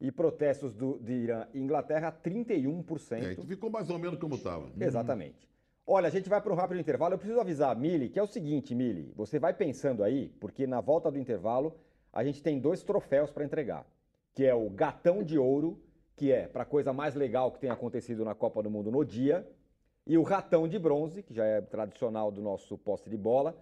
E 0.00 0.10
protestos 0.10 0.74
do, 0.74 0.98
de 0.98 1.12
Irã 1.12 1.46
e 1.52 1.60
Inglaterra, 1.60 2.10
31%. 2.10 3.38
É, 3.38 3.46
ficou 3.46 3.68
mais 3.68 3.90
ou 3.90 3.98
menos 3.98 4.18
como 4.18 4.36
estava. 4.36 4.70
Exatamente. 4.80 5.46
Olha, 5.90 6.08
a 6.08 6.10
gente 6.10 6.28
vai 6.28 6.38
para 6.38 6.52
um 6.52 6.54
rápido 6.54 6.78
intervalo. 6.78 7.14
Eu 7.14 7.18
preciso 7.18 7.40
avisar 7.40 7.72
a 7.72 7.74
Mili 7.74 8.10
que 8.10 8.18
é 8.18 8.22
o 8.22 8.26
seguinte, 8.26 8.74
Mili. 8.74 9.10
Você 9.16 9.38
vai 9.38 9.54
pensando 9.54 10.04
aí, 10.04 10.28
porque 10.38 10.66
na 10.66 10.82
volta 10.82 11.10
do 11.10 11.18
intervalo 11.18 11.74
a 12.12 12.22
gente 12.22 12.42
tem 12.42 12.60
dois 12.60 12.82
troféus 12.82 13.30
para 13.30 13.42
entregar, 13.42 13.86
que 14.34 14.44
é 14.44 14.54
o 14.54 14.68
Gatão 14.68 15.22
de 15.22 15.38
Ouro, 15.38 15.80
que 16.14 16.30
é 16.30 16.46
para 16.46 16.64
a 16.64 16.66
coisa 16.66 16.92
mais 16.92 17.14
legal 17.14 17.50
que 17.50 17.58
tem 17.58 17.70
acontecido 17.70 18.22
na 18.22 18.34
Copa 18.34 18.62
do 18.62 18.68
Mundo 18.68 18.90
no 18.90 19.02
dia, 19.02 19.48
E 20.06 20.16
o 20.16 20.22
ratão 20.22 20.68
de 20.68 20.78
bronze, 20.78 21.22
que 21.22 21.34
já 21.34 21.44
é 21.44 21.60
tradicional 21.60 22.30
do 22.30 22.40
nosso 22.42 22.78
poste 22.78 23.08
de 23.08 23.16
bola, 23.16 23.54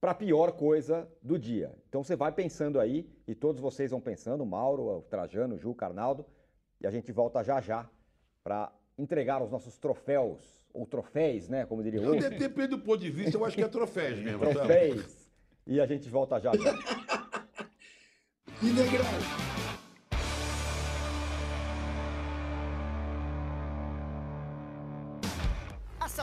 para 0.00 0.10
a 0.10 0.14
pior 0.14 0.52
coisa 0.52 1.08
do 1.22 1.38
dia. 1.38 1.72
Então 1.88 2.02
você 2.02 2.14
vai 2.14 2.30
pensando 2.30 2.80
aí, 2.80 3.08
e 3.28 3.34
todos 3.34 3.60
vocês 3.60 3.92
vão 3.92 4.00
pensando, 4.00 4.44
Mauro, 4.44 4.98
o 4.98 5.02
Trajano, 5.02 5.54
o 5.54 5.58
Ju, 5.58 5.70
o 5.70 5.74
Carnaldo, 5.74 6.26
e 6.80 6.86
a 6.86 6.90
gente 6.90 7.12
volta 7.12 7.44
já 7.44 7.60
já 7.60 7.88
para 8.42 8.72
entregar 8.98 9.40
os 9.40 9.52
nossos 9.52 9.78
troféus, 9.78 10.63
ou 10.74 10.84
troféis, 10.84 11.48
né, 11.48 11.64
como 11.64 11.82
diria 11.82 12.02
o 12.02 12.18
Depende 12.18 12.68
do 12.68 12.80
ponto 12.80 12.98
de 12.98 13.08
vista, 13.08 13.36
eu 13.36 13.44
acho 13.44 13.56
que 13.56 13.62
é 13.62 13.68
troféus 13.68 14.18
mesmo. 14.18 14.40
Troféus. 14.52 15.24
E 15.66 15.80
a 15.80 15.86
gente 15.86 16.10
volta 16.10 16.38
já 16.40 16.52
já. 16.52 16.74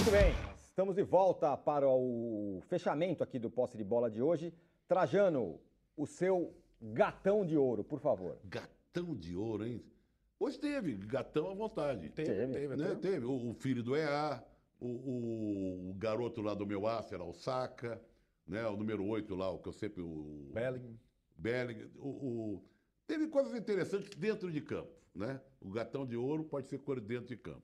Muito 0.00 0.12
bem, 0.12 0.32
estamos 0.64 0.94
de 0.94 1.02
volta 1.02 1.54
para 1.58 1.86
o 1.86 2.62
fechamento 2.68 3.22
aqui 3.22 3.38
do 3.38 3.50
posse 3.50 3.76
de 3.76 3.84
bola 3.84 4.10
de 4.10 4.22
hoje. 4.22 4.50
Trajano, 4.88 5.60
o 5.94 6.06
seu 6.06 6.54
gatão 6.80 7.44
de 7.44 7.54
ouro, 7.56 7.84
por 7.84 8.00
favor. 8.00 8.38
Gatão 8.44 9.14
de 9.14 9.36
ouro, 9.36 9.66
hein? 9.66 9.84
Hoje 10.38 10.58
teve, 10.58 10.94
gatão 10.94 11.50
à 11.50 11.54
vontade. 11.54 12.08
Teve. 12.08 12.46
teve, 12.46 12.76
né? 12.76 12.86
até- 12.92 12.94
Teve. 13.10 13.26
O, 13.26 13.50
o 13.50 13.54
filho 13.54 13.82
do 13.82 13.94
EA, 13.94 14.42
o, 14.80 14.86
o- 15.90 15.94
garoto 15.98 16.40
lá 16.40 16.54
do 16.54 16.66
meu 16.66 16.86
aço 16.86 17.12
era 17.14 17.22
o 17.22 17.34
Saca, 17.34 18.00
né? 18.46 18.66
O 18.68 18.76
número 18.78 19.04
8 19.06 19.34
lá, 19.34 19.50
o 19.50 19.58
que 19.58 19.68
eu 19.68 19.72
sempre. 19.72 20.00
O, 20.00 20.50
Bellingham. 20.54 20.98
Bellingham. 21.36 21.90
O, 21.98 22.08
o- 22.08 22.64
Teve 23.06 23.26
coisas 23.28 23.54
interessantes 23.54 24.08
dentro 24.16 24.50
de 24.50 24.60
campo, 24.62 24.92
né? 25.14 25.40
O 25.60 25.68
gatão 25.68 26.06
de 26.06 26.16
ouro 26.16 26.42
pode 26.44 26.68
ser 26.68 26.78
coisa 26.78 27.02
dentro 27.02 27.26
de 27.26 27.36
campo. 27.36 27.62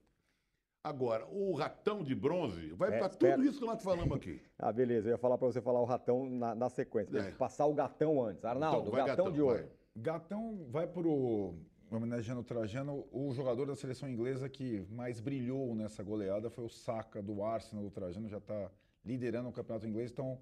Agora, 0.86 1.26
o 1.26 1.52
ratão 1.52 2.04
de 2.04 2.14
bronze 2.14 2.68
vai 2.74 2.94
É, 2.94 2.98
para 2.98 3.08
tudo 3.08 3.44
isso 3.44 3.58
que 3.58 3.66
nós 3.66 3.82
falamos 3.82 4.16
aqui. 4.16 4.40
Ah, 4.56 4.72
beleza, 4.72 5.08
eu 5.08 5.12
ia 5.12 5.18
falar 5.18 5.36
para 5.36 5.48
você 5.48 5.60
falar 5.60 5.80
o 5.80 5.84
ratão 5.84 6.30
na, 6.30 6.54
na 6.54 6.68
sequência. 6.70 7.18
É. 7.18 7.30
Passar 7.32 7.66
o 7.66 7.74
gatão 7.74 8.22
antes. 8.24 8.44
Arnaldo, 8.44 8.82
Então, 8.82 8.92
vai, 8.92 9.00
gatão, 9.00 9.24
gatão, 9.24 9.32
de 9.32 9.42
ouro. 9.42 9.58
vai. 9.58 9.68
Gatão 9.96 10.66
vai 10.70 10.86
pro, 10.86 11.54
homenageando 11.90 12.40
o 12.40 12.44
Trajano, 12.44 13.04
o 13.10 13.32
jogador 13.32 13.66
da 13.66 13.74
seleção 13.74 14.08
inglesa 14.08 14.48
que 14.48 14.86
mais 14.90 15.18
brilhou 15.20 15.74
nessa 15.74 16.02
goleada 16.04 16.48
foi 16.50 16.64
o 16.64 16.68
Saka 16.68 17.20
do 17.20 17.42
Arsenal 17.42 17.84
do 17.84 17.90
Trajano, 17.90 18.28
já 18.28 18.38
está 18.38 18.70
liderando 19.04 19.48
o 19.48 19.52
campeonato 19.52 19.86
inglês, 19.88 20.12
então 20.12 20.38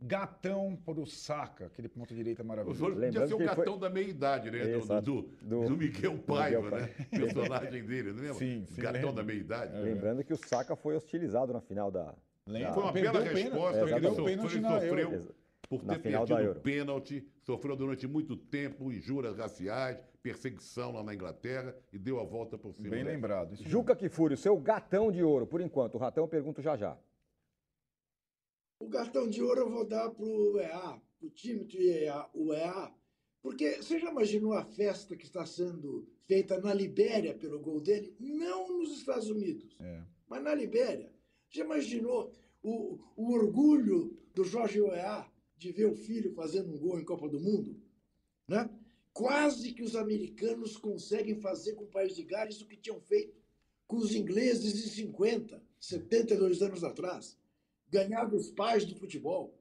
gatão 0.00 0.76
pro 0.84 1.04
Saka, 1.06 1.66
aquele 1.66 1.88
ponto 1.88 2.14
direita 2.14 2.42
O 2.42 2.46
maravilhoso. 2.46 2.78
senhor 2.78 2.92
podia 2.92 3.06
Lembrando 3.08 3.28
ser 3.28 3.34
o 3.34 3.40
ele 3.40 3.48
foi- 3.48 3.56
gatão 3.56 3.78
da 3.78 3.90
meia-idade, 3.90 4.50
né? 4.50 4.58
Do, 4.64 4.70
Exato. 4.78 5.02
do, 5.02 5.22
Do- 5.42 5.68
do 5.68 5.76
Miguel 5.76 6.18
Paiva, 6.18 6.62
Miguel 6.62 6.80
né? 6.80 6.88
Personagem 7.10 7.84
dele, 7.84 8.12
não 8.12 8.20
lembra? 8.20 8.34
Sim, 8.34 8.64
sim, 8.66 8.80
Gatão 8.80 9.00
lembro. 9.00 9.16
da 9.16 9.22
meia-idade. 9.24 9.76
É. 9.76 9.80
Lembrando 9.80 10.24
que 10.24 10.32
o 10.32 10.36
Saka 10.36 10.76
foi 10.76 10.94
hostilizado 10.96 11.52
na 11.52 11.60
final 11.60 11.90
da. 11.90 12.14
Lembra? 12.46 12.72
Foi 12.72 12.82
uma 12.82 12.92
bela 12.92 13.20
o 13.20 13.22
resposta, 13.24 13.78
É, 13.78 13.82
ele 13.82 13.90
exatamente. 13.90 14.16
sofreu, 14.16 14.24
Pênalti 14.24 14.54
ele 14.54 14.60
na 14.62 14.80
sofreu 14.80 15.12
Euro. 15.12 15.34
por 15.68 15.84
ter 15.84 15.98
final 16.00 16.26
da 16.26 16.34
perdido 16.36 16.48
Euro. 16.48 16.58
o 16.58 16.62
pênalti, 16.62 17.28
sofreu 17.42 17.76
durante 17.76 18.06
muito 18.06 18.36
tempo 18.36 18.90
injúrias 18.92 19.36
raciais, 19.36 19.98
perseguição 20.22 20.92
lá 20.92 21.02
na 21.02 21.14
Inglaterra 21.14 21.74
e 21.92 21.98
deu 21.98 22.18
a 22.20 22.24
volta 22.24 22.56
por 22.56 22.72
cima. 22.72 22.88
Bem 22.88 23.04
lembrado. 23.04 23.52
isso 23.54 23.68
Juca 23.68 23.94
Kifuri, 23.94 24.34
o 24.34 24.36
seu 24.36 24.56
gatão 24.56 25.12
de 25.12 25.22
ouro, 25.22 25.46
por 25.46 25.60
enquanto. 25.60 25.96
O 25.96 25.98
ratão 25.98 26.24
eu 26.24 26.28
pergunto 26.28 26.62
já 26.62 26.76
já. 26.76 26.96
O 28.78 28.88
cartão 28.88 29.28
de 29.28 29.42
ouro 29.42 29.60
eu 29.62 29.70
vou 29.70 29.84
dar 29.84 30.10
para 30.10 30.24
o 30.24 30.58
EA, 30.58 31.00
para 31.18 31.26
o 31.26 31.30
time 31.30 31.64
do 31.64 31.76
EA, 31.80 32.26
o 32.32 32.52
EA, 32.52 32.92
porque 33.42 33.76
você 33.76 33.98
já 33.98 34.10
imaginou 34.10 34.52
a 34.52 34.64
festa 34.64 35.16
que 35.16 35.24
está 35.24 35.44
sendo 35.46 36.06
feita 36.26 36.60
na 36.60 36.72
Libéria 36.74 37.34
pelo 37.34 37.58
gol 37.60 37.80
dele? 37.80 38.14
Não 38.18 38.68
nos 38.78 38.96
Estados 38.98 39.28
Unidos, 39.28 39.76
É. 39.80 40.02
mas 40.28 40.42
na 40.42 40.54
Libéria. 40.54 41.12
Já 41.50 41.64
imaginou 41.64 42.32
o, 42.62 42.98
o 43.16 43.32
orgulho 43.32 44.16
do 44.34 44.44
Jorge 44.44 44.80
Weah 44.80 45.26
de 45.56 45.72
ver 45.72 45.86
o 45.86 45.94
filho 45.94 46.32
fazendo 46.32 46.72
um 46.72 46.78
gol 46.78 47.00
em 47.00 47.04
Copa 47.04 47.28
do 47.28 47.40
Mundo? 47.40 47.80
Né? 48.46 48.68
Quase 49.12 49.72
que 49.72 49.82
os 49.82 49.96
americanos 49.96 50.76
conseguem 50.76 51.34
fazer 51.40 51.72
com 51.74 51.84
o 51.84 51.88
país 51.88 52.14
de 52.14 52.22
Gales 52.22 52.60
o 52.60 52.66
que 52.66 52.76
tinham 52.76 53.00
feito 53.00 53.36
com 53.86 53.96
os 53.96 54.14
ingleses 54.14 54.74
em 54.84 54.88
50, 54.90 55.62
72 55.80 56.60
anos 56.60 56.84
atrás. 56.84 57.36
Ganhar 57.90 58.24
dos 58.26 58.50
pais 58.50 58.84
do 58.84 58.94
futebol. 58.94 59.58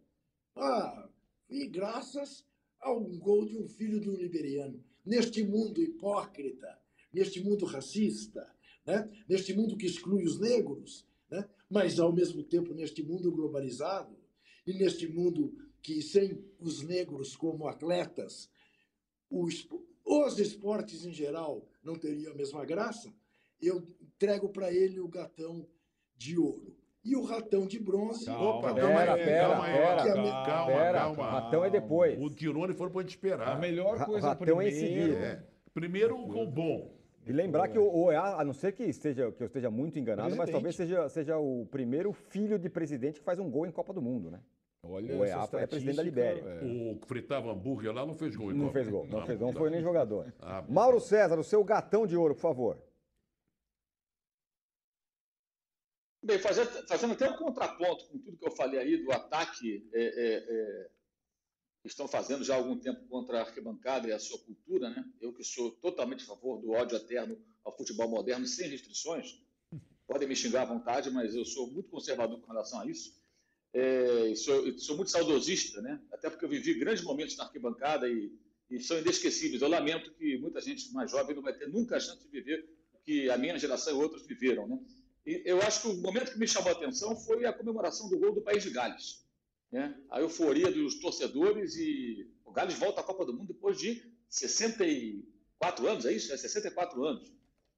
Ah, 0.56 1.10
e 1.50 1.68
graças 1.68 2.46
a 2.80 2.92
um 2.92 3.18
gol 3.18 3.46
de 3.46 3.58
um 3.58 3.68
filho 3.68 4.00
de 4.00 4.10
um 4.10 4.16
liberiano. 4.16 4.84
Neste 5.06 5.44
mundo 5.44 5.82
hipócrita, 5.82 6.80
neste 7.14 7.42
mundo 7.42 7.66
racista, 7.66 8.50
né? 8.86 9.10
neste 9.28 9.54
mundo 9.54 9.78
que 9.78 9.86
exclui 9.86 10.26
os 10.26 10.40
negros, 10.40 11.06
né? 11.30 11.48
mas 11.70 12.00
ao 12.00 12.14
mesmo 12.14 12.44
tempo 12.44 12.74
neste 12.74 13.04
mundo 13.04 13.32
globalizado 13.32 14.18
e 14.66 14.74
neste 14.74 15.08
mundo 15.08 15.54
que 15.82 16.02
sem 16.02 16.44
os 16.60 16.84
negros 16.84 17.36
como 17.36 17.68
atletas, 17.68 18.50
os, 19.30 19.68
os 20.06 20.40
esportes 20.40 21.06
em 21.06 21.14
geral 21.14 21.68
não 21.84 21.96
teriam 21.96 22.32
a 22.34 22.36
mesma 22.36 22.66
graça, 22.66 23.14
eu 23.62 23.88
entrego 24.02 24.50
para 24.50 24.72
ele 24.74 25.00
o 25.00 25.08
gatão 25.08 25.68
de 26.16 26.38
ouro. 26.38 26.77
E 27.08 27.16
o 27.16 27.24
ratão 27.24 27.66
de 27.66 27.80
bronze. 27.80 28.26
Calma, 28.26 28.50
Opa, 28.58 28.74
Pera, 28.74 28.82
calma 28.88 29.00
aí, 29.14 29.24
pera, 29.24 29.48
calma 29.48 29.66
aí, 29.66 29.74
pera. 29.74 29.96
calma, 29.96 30.46
calma, 30.46 30.72
Pera, 30.74 31.00
calma. 31.00 31.18
o 31.24 31.26
ratão 31.32 31.64
é 31.66 31.70
depois. 31.70 32.20
O 32.22 32.30
Tirone 32.30 32.74
foi 32.74 32.90
pra 32.90 33.02
gente 33.02 33.12
esperar. 33.12 33.48
A 33.48 33.56
melhor 33.56 34.04
coisa 34.06 34.28
ratão 34.30 34.62
em 34.62 34.66
primeiro. 34.70 34.76
seguida. 34.76 35.26
É. 35.26 35.40
Primeiro 35.74 36.18
o 36.22 36.28
gol 36.28 36.46
bom. 36.48 36.92
E 37.26 37.32
lembrar 37.32 37.70
que 37.70 37.80
o 37.80 37.90
OEA, 38.04 38.20
a 38.20 38.44
não 38.44 38.52
ser 38.54 38.74
que, 38.74 38.84
esteja, 38.84 39.32
que 39.32 39.42
eu 39.42 39.48
esteja 39.48 39.70
muito 39.70 39.98
enganado, 39.98 40.30
mas 40.36 40.50
Presidente. 40.50 40.54
talvez 40.54 40.76
seja, 40.76 41.08
seja 41.10 41.38
o 41.38 41.66
primeiro 41.72 42.12
filho 42.12 42.60
de 42.60 42.70
presidente 42.70 43.20
que 43.20 43.26
faz 43.26 43.40
um 43.40 43.50
gol 43.50 43.66
em 43.66 43.72
Copa 43.72 43.94
do 43.94 44.02
Mundo, 44.02 44.30
né? 44.32 44.40
Olha, 44.84 45.14
O 45.18 45.24
essa 45.26 45.58
EA 45.58 45.64
é 45.64 45.68
presidente 45.68 45.96
da 45.98 46.04
Libéria. 46.04 46.42
é. 46.42 46.64
O 46.94 46.98
que 46.98 47.08
fritava 47.08 47.52
hambúrguer 47.52 47.94
lá 47.94 48.06
não 48.06 48.16
fez 48.16 48.36
gol. 48.36 48.52
em 48.52 48.56
Não 48.56 48.68
Copa. 48.68 48.74
fez 48.74 48.88
gol, 48.90 49.08
não, 49.10 49.26
fez, 49.26 49.40
não 49.40 49.52
tá. 49.54 49.60
foi 49.60 49.70
nem 49.70 49.82
jogador. 49.82 50.34
Ah, 50.42 50.64
Mauro 50.70 51.00
César, 51.02 51.38
o 51.38 51.44
seu 51.44 51.64
gatão 51.64 52.06
de 52.08 52.16
ouro, 52.18 52.34
por 52.36 52.42
favor. 52.42 52.78
Bem, 56.28 56.40
fazendo, 56.40 56.70
até 57.14 57.30
um 57.30 57.38
contraponto 57.38 58.06
com 58.10 58.20
tudo 58.20 58.36
que 58.36 58.46
eu 58.46 58.52
falei 58.52 58.78
aí 58.78 58.98
do 58.98 59.10
ataque 59.14 59.90
é, 59.94 60.04
é, 60.04 60.36
é, 60.36 60.90
que 61.82 61.88
estão 61.88 62.06
fazendo 62.06 62.44
já 62.44 62.54
há 62.54 62.58
algum 62.58 62.78
tempo 62.78 63.08
contra 63.08 63.38
a 63.38 63.42
arquibancada 63.44 64.10
e 64.10 64.12
a 64.12 64.20
sua 64.20 64.38
cultura, 64.40 64.90
né? 64.90 65.10
Eu 65.22 65.32
que 65.32 65.42
sou 65.42 65.72
totalmente 65.72 66.24
a 66.24 66.28
favor 66.28 66.60
do 66.60 66.72
ódio 66.72 66.98
eterno 66.98 67.42
ao 67.64 67.78
futebol 67.78 68.10
moderno, 68.10 68.46
sem 68.46 68.68
restrições. 68.70 69.42
Podem 70.06 70.28
me 70.28 70.36
xingar 70.36 70.64
à 70.64 70.66
vontade, 70.66 71.10
mas 71.10 71.34
eu 71.34 71.46
sou 71.46 71.72
muito 71.72 71.90
conservador 71.90 72.42
com 72.42 72.48
relação 72.48 72.82
a 72.82 72.86
isso. 72.86 73.18
É, 73.72 74.36
sou, 74.36 74.78
sou 74.80 74.98
muito 74.98 75.12
saudosista, 75.12 75.82
né? 75.82 75.98
Até 76.12 76.30
porque 76.30 76.44
eu 76.44 76.50
vivi 76.50 76.74
grandes 76.74 77.06
momentos 77.06 77.38
na 77.38 77.46
arquibancada 77.46 78.10
e, 78.10 78.38
e 78.70 78.82
são 78.82 79.00
inesquecíveis. 79.00 79.62
Eu 79.62 79.70
lamento 79.70 80.14
que 80.16 80.38
muita 80.40 80.60
gente 80.60 80.92
mais 80.92 81.10
jovem 81.10 81.34
não 81.34 81.42
vai 81.42 81.58
ter 81.58 81.70
nunca 81.70 81.96
a 81.96 82.02
chance 82.02 82.22
de 82.22 82.30
viver 82.30 82.70
o 82.94 82.98
que 83.00 83.30
a 83.30 83.38
minha 83.38 83.58
geração 83.58 83.94
e 83.98 84.04
outros 84.04 84.28
viveram, 84.28 84.68
né? 84.68 84.78
Eu 85.28 85.62
acho 85.62 85.82
que 85.82 85.88
o 85.90 86.02
momento 86.02 86.32
que 86.32 86.40
me 86.40 86.48
chamou 86.48 86.70
a 86.70 86.72
atenção 86.72 87.14
foi 87.18 87.46
a 87.46 87.52
comemoração 87.52 88.08
do 88.10 88.18
gol 88.18 88.34
do 88.34 88.42
País 88.42 88.64
de 88.64 88.70
Gales. 88.70 89.26
Né? 89.70 89.94
A 90.10 90.22
euforia 90.22 90.72
dos 90.72 91.02
torcedores 91.02 91.76
e 91.76 92.32
o 92.46 92.52
Gales 92.52 92.76
volta 92.76 93.02
à 93.02 93.04
Copa 93.04 93.26
do 93.26 93.34
Mundo 93.34 93.48
depois 93.48 93.78
de 93.78 94.02
64 94.30 95.86
anos, 95.86 96.06
é 96.06 96.14
isso? 96.14 96.34
É 96.34 96.38
64 96.38 97.04
anos. 97.04 97.30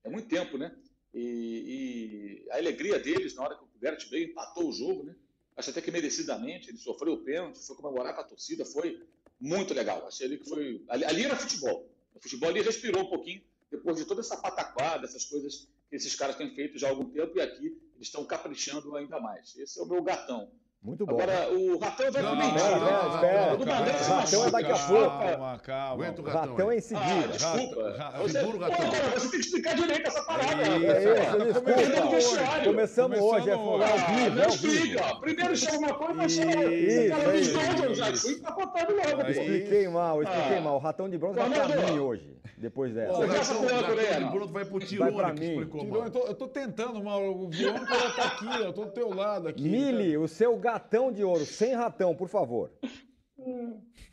É 0.03 0.09
muito 0.09 0.27
tempo, 0.27 0.59
né? 0.59 0.75
E, 1.11 2.45
e 2.45 2.51
a 2.51 2.57
alegria 2.57 2.99
deles 2.99 3.33
na 3.33 3.43
hora 3.43 3.55
que 3.55 3.63
o 3.63 3.69
Gareth 3.81 4.07
Bale 4.11 4.25
empatou 4.25 4.69
o 4.69 4.71
jogo, 4.71 5.03
né? 5.03 5.15
Acho 5.57 5.71
até 5.71 5.81
que 5.81 5.91
merecidamente, 5.91 6.69
ele 6.69 6.77
sofreu 6.77 7.13
o 7.13 7.23
pênalti, 7.23 7.57
foi 7.65 7.75
comemorar 7.75 8.13
com 8.13 8.21
a 8.21 8.23
torcida, 8.23 8.63
foi 8.63 9.03
muito 9.39 9.73
legal. 9.73 10.07
Achei 10.07 10.27
ali 10.27 10.37
que 10.37 10.47
foi. 10.47 10.85
Ali, 10.87 11.03
ali 11.03 11.23
era 11.23 11.35
futebol. 11.35 11.89
O 12.13 12.21
futebol 12.21 12.49
ali 12.49 12.61
respirou 12.61 13.01
um 13.03 13.09
pouquinho 13.09 13.41
depois 13.71 13.97
de 13.97 14.05
toda 14.05 14.21
essa 14.21 14.37
pataquada, 14.37 15.05
essas 15.05 15.25
coisas 15.25 15.67
que 15.89 15.95
esses 15.95 16.15
caras 16.15 16.35
têm 16.35 16.53
feito 16.53 16.77
já 16.77 16.87
há 16.87 16.89
algum 16.91 17.05
tempo 17.09 17.37
e 17.37 17.41
aqui 17.41 17.65
eles 17.95 18.07
estão 18.07 18.23
caprichando 18.25 18.95
ainda 18.95 19.19
mais. 19.19 19.55
Esse 19.57 19.79
é 19.79 19.83
o 19.83 19.87
meu 19.87 20.01
gatão. 20.03 20.49
Muito 20.81 21.05
bom. 21.05 21.11
Agora, 21.19 21.51
o 21.51 21.77
Ratão 21.77 22.09
vai 22.09 22.21
Não, 22.23 22.39
espera, 22.41 22.77
não, 22.79 23.15
espera, 23.15 23.57
não, 23.57 23.65
Ratão 23.65 23.75
é 23.75 24.15
machuca. 24.15 24.51
daqui 24.51 24.71
a 24.71 24.77
pouco. 24.87 25.09
Calma, 25.19 25.59
calma. 25.59 25.93
Aguenta 26.05 26.21
o 26.21 26.23
ratão. 26.23 26.51
ratão 26.51 26.71
é 26.71 26.75
em 26.75 26.77
Ah, 26.77 26.81
seguida. 26.81 27.27
desculpa. 27.33 27.95
Rato- 27.97 28.17
Você, 28.19 28.39
segura 28.39 28.57
o 28.57 28.59
Ratão. 28.61 28.85
Pô, 28.85 28.91
cara, 28.93 29.09
você 29.09 29.19
tem 29.19 29.39
que 29.41 29.45
explicar 29.45 29.75
direito 29.75 30.07
essa 30.07 30.23
parada. 30.23 30.53
É 30.53 30.55
rapaz. 30.55 30.83
É 30.85 31.21
isso, 31.21 31.37
desculpa. 31.43 32.63
Começamos 32.63 33.19
Começando 33.19 33.19
hoje, 33.19 33.49
é 33.49 33.53
ao 33.53 33.59
vivo, 33.59 34.35
não 34.35 34.43
é 34.43 34.47
vivo. 34.47 34.49
explica. 34.49 35.15
Primeiro 35.19 35.57
chama 35.57 35.77
uma 35.79 35.93
coisa, 35.95 36.13
mas 36.13 36.31
chama 36.31 36.51
Isso, 36.51 36.63
esse 36.99 37.09
cara 37.09 37.23
é 37.23 37.31
dos 37.33 37.41
isso. 37.41 37.53
dois, 37.81 37.97
já 37.97 38.09
explica, 38.11 38.41
tá 38.43 38.51
contando 38.53 38.91
logo, 38.95 39.29
Expliquei 39.29 39.87
mal, 39.89 40.23
expliquei 40.23 40.57
Ah. 40.57 40.61
mal. 40.61 40.75
O 40.77 40.79
ratão 40.79 41.09
de 41.09 41.17
bronze 41.17 41.39
vai 41.39 41.49
pra 41.49 41.67
mim 41.91 41.99
hoje, 41.99 42.38
depois 42.59 42.91
O 42.91 42.95
dessa. 42.95 43.13
Você 43.13 43.53
o 43.53 43.85
Coreia, 43.85 44.13
de 44.15 44.19
não? 44.19 44.31
Bruno 44.31 44.51
vai 44.51 44.65
pro 44.65 44.79
Vai 44.79 44.87
Tirone, 44.87 45.15
pra 45.15 45.33
que 45.33 45.39
mim. 45.39 45.65
mal. 45.89 46.03
eu, 46.05 46.11
tô, 46.11 46.19
eu 46.27 46.35
tô 46.35 46.47
tentando, 46.47 47.03
Mauro. 47.03 47.35
O 47.43 47.49
Vion 47.49 47.73
tá 47.85 48.27
aqui, 48.27 48.61
eu 48.63 48.73
tô 48.73 48.85
do 48.85 48.91
teu 48.91 49.09
lado 49.13 49.47
aqui. 49.47 49.63
Mili, 49.63 50.17
o 50.17 50.27
seu 50.27 50.57
gatão 50.57 51.11
de 51.11 51.23
ouro, 51.23 51.45
sem 51.45 51.73
ratão, 51.73 52.15
por 52.15 52.27
favor. 52.27 52.71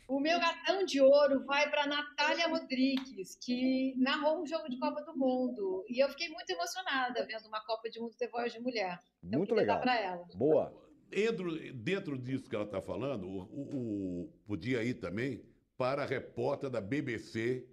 O 0.07 0.21
meu 0.21 0.39
gatão 0.39 0.85
de 0.85 1.01
ouro 1.01 1.43
vai 1.45 1.69
para 1.69 1.85
Natália 1.85 2.47
Rodrigues, 2.47 3.35
que 3.43 3.93
narrou 3.97 4.41
um 4.41 4.47
jogo 4.47 4.69
de 4.69 4.79
Copa 4.79 5.01
do 5.01 5.17
Mundo. 5.17 5.83
E 5.89 6.01
eu 6.01 6.07
fiquei 6.09 6.29
muito 6.29 6.49
emocionada 6.49 7.25
vendo 7.25 7.45
uma 7.47 7.59
Copa 7.65 7.89
de 7.89 7.99
Mundo 7.99 8.15
ter 8.17 8.29
voz 8.29 8.53
de 8.53 8.59
mulher. 8.61 8.97
Então, 9.21 9.39
Muito 9.39 9.53
legal. 9.53 9.75
dar 9.77 9.81
para 9.81 9.99
ela. 9.99 10.25
Boa. 10.33 10.73
Dentro, 11.09 11.73
dentro 11.73 12.17
disso 12.17 12.49
que 12.49 12.55
ela 12.55 12.63
está 12.65 12.81
falando, 12.81 13.27
o, 13.27 13.41
o- 13.43 13.75
o- 14.23 14.33
podia 14.45 14.81
ir 14.83 14.93
também 14.95 15.43
para 15.77 16.03
a 16.03 16.05
repórter 16.05 16.69
da 16.69 16.79
BBC 16.81 17.65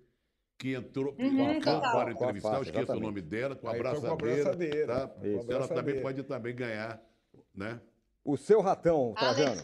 que 0.58 0.74
entrou 0.74 1.14
Uhum, 1.18 1.60
para, 1.60 1.60
total. 1.60 1.92
para 1.92 2.12
entrevistar, 2.12 2.48
eu 2.48 2.54
Com 2.54 2.58
a 2.58 2.62
esqueço 2.62 2.78
o 2.78 2.82
exatamente. 2.82 3.02
nome 3.02 3.20
dela, 3.22 3.56
com 3.56 3.68
a 3.68 3.70
com 3.72 3.76
a 3.76 4.12
abraçadeira, 4.12 4.86
tá? 5.00 5.08
com 5.08 5.24
a 5.50 5.54
Ela 5.54 5.68
também 5.68 6.00
pode 6.00 6.22
também 6.22 6.54
ganhar, 6.54 7.02
né? 7.54 7.80
O 8.24 8.36
seu 8.36 8.60
ratão. 8.60 9.12
Trajano. 9.14 9.62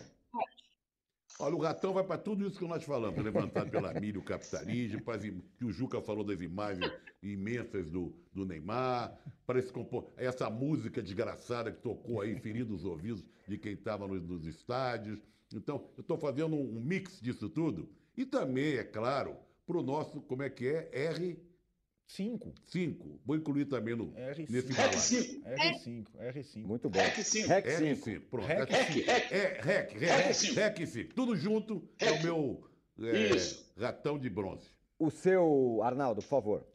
Olha, 1.38 1.54
o 1.54 1.58
ratão 1.58 1.94
vai 1.94 2.04
para 2.04 2.18
tudo 2.18 2.46
isso 2.46 2.58
que 2.58 2.66
nós 2.66 2.84
falamos, 2.84 3.24
levantado 3.24 3.70
pela 3.70 3.94
mídia, 3.98 4.20
o 4.20 4.24
capitalismo, 4.24 5.00
para 5.00 5.18
que 5.18 5.64
o 5.64 5.72
Juca 5.72 6.02
falou 6.02 6.22
das 6.22 6.38
imagens 6.38 6.92
imensas 7.22 7.88
do, 7.90 8.14
do 8.30 8.44
Neymar, 8.44 9.16
para 9.46 9.58
esse 9.58 9.72
compor, 9.72 10.12
essa 10.18 10.50
música 10.50 11.02
desgraçada 11.02 11.72
que 11.72 11.80
tocou 11.80 12.20
aí, 12.20 12.38
ferindo 12.40 12.74
os 12.74 12.84
ouvidos 12.84 13.24
de 13.48 13.56
quem 13.56 13.72
estava 13.72 14.06
nos, 14.06 14.22
nos 14.22 14.44
estádios. 14.44 15.18
Então, 15.54 15.88
eu 15.96 16.02
estou 16.02 16.18
fazendo 16.18 16.54
um, 16.54 16.76
um 16.76 16.80
mix 16.80 17.18
disso 17.22 17.48
tudo. 17.48 17.88
E 18.14 18.26
também, 18.26 18.74
é 18.74 18.84
claro, 18.84 19.34
para 19.70 19.78
o 19.78 19.82
nosso, 19.84 20.20
como 20.22 20.42
é 20.42 20.50
que 20.50 20.66
é? 20.66 20.90
R5. 21.12 22.52
Cinco. 22.66 23.20
Vou 23.24 23.36
incluir 23.36 23.66
também 23.66 23.94
no, 23.94 24.12
R5. 24.12 24.50
nesse 24.50 24.72
REC 24.72 24.76
balaio. 24.76 24.98
5. 24.98 25.48
R5, 25.48 26.06
R5. 26.18 26.66
Muito 26.66 26.90
bom. 26.90 26.98
REC 26.98 27.24
5. 27.24 27.48
Rec 27.48 27.70
5. 27.70 28.10
R5, 28.10 28.20
pronto. 28.28 28.46
Rec, 28.46 28.58
É 28.58 28.82
rec, 28.82 28.90
rec. 28.90 29.32
É, 29.32 29.60
rec, 29.62 29.92
Rec 29.92 30.00
rec, 30.00 30.34
cinco. 30.34 30.54
rec 30.56 30.86
5. 30.86 31.14
Tudo 31.14 31.36
junto 31.36 31.88
é 32.00 32.10
o 32.10 32.22
meu 32.22 32.70
é, 32.98 33.80
ratão 33.80 34.18
de 34.18 34.28
bronze. 34.28 34.66
O 34.98 35.08
seu, 35.08 35.80
Arnaldo, 35.84 36.20
por 36.20 36.28
favor. 36.28 36.66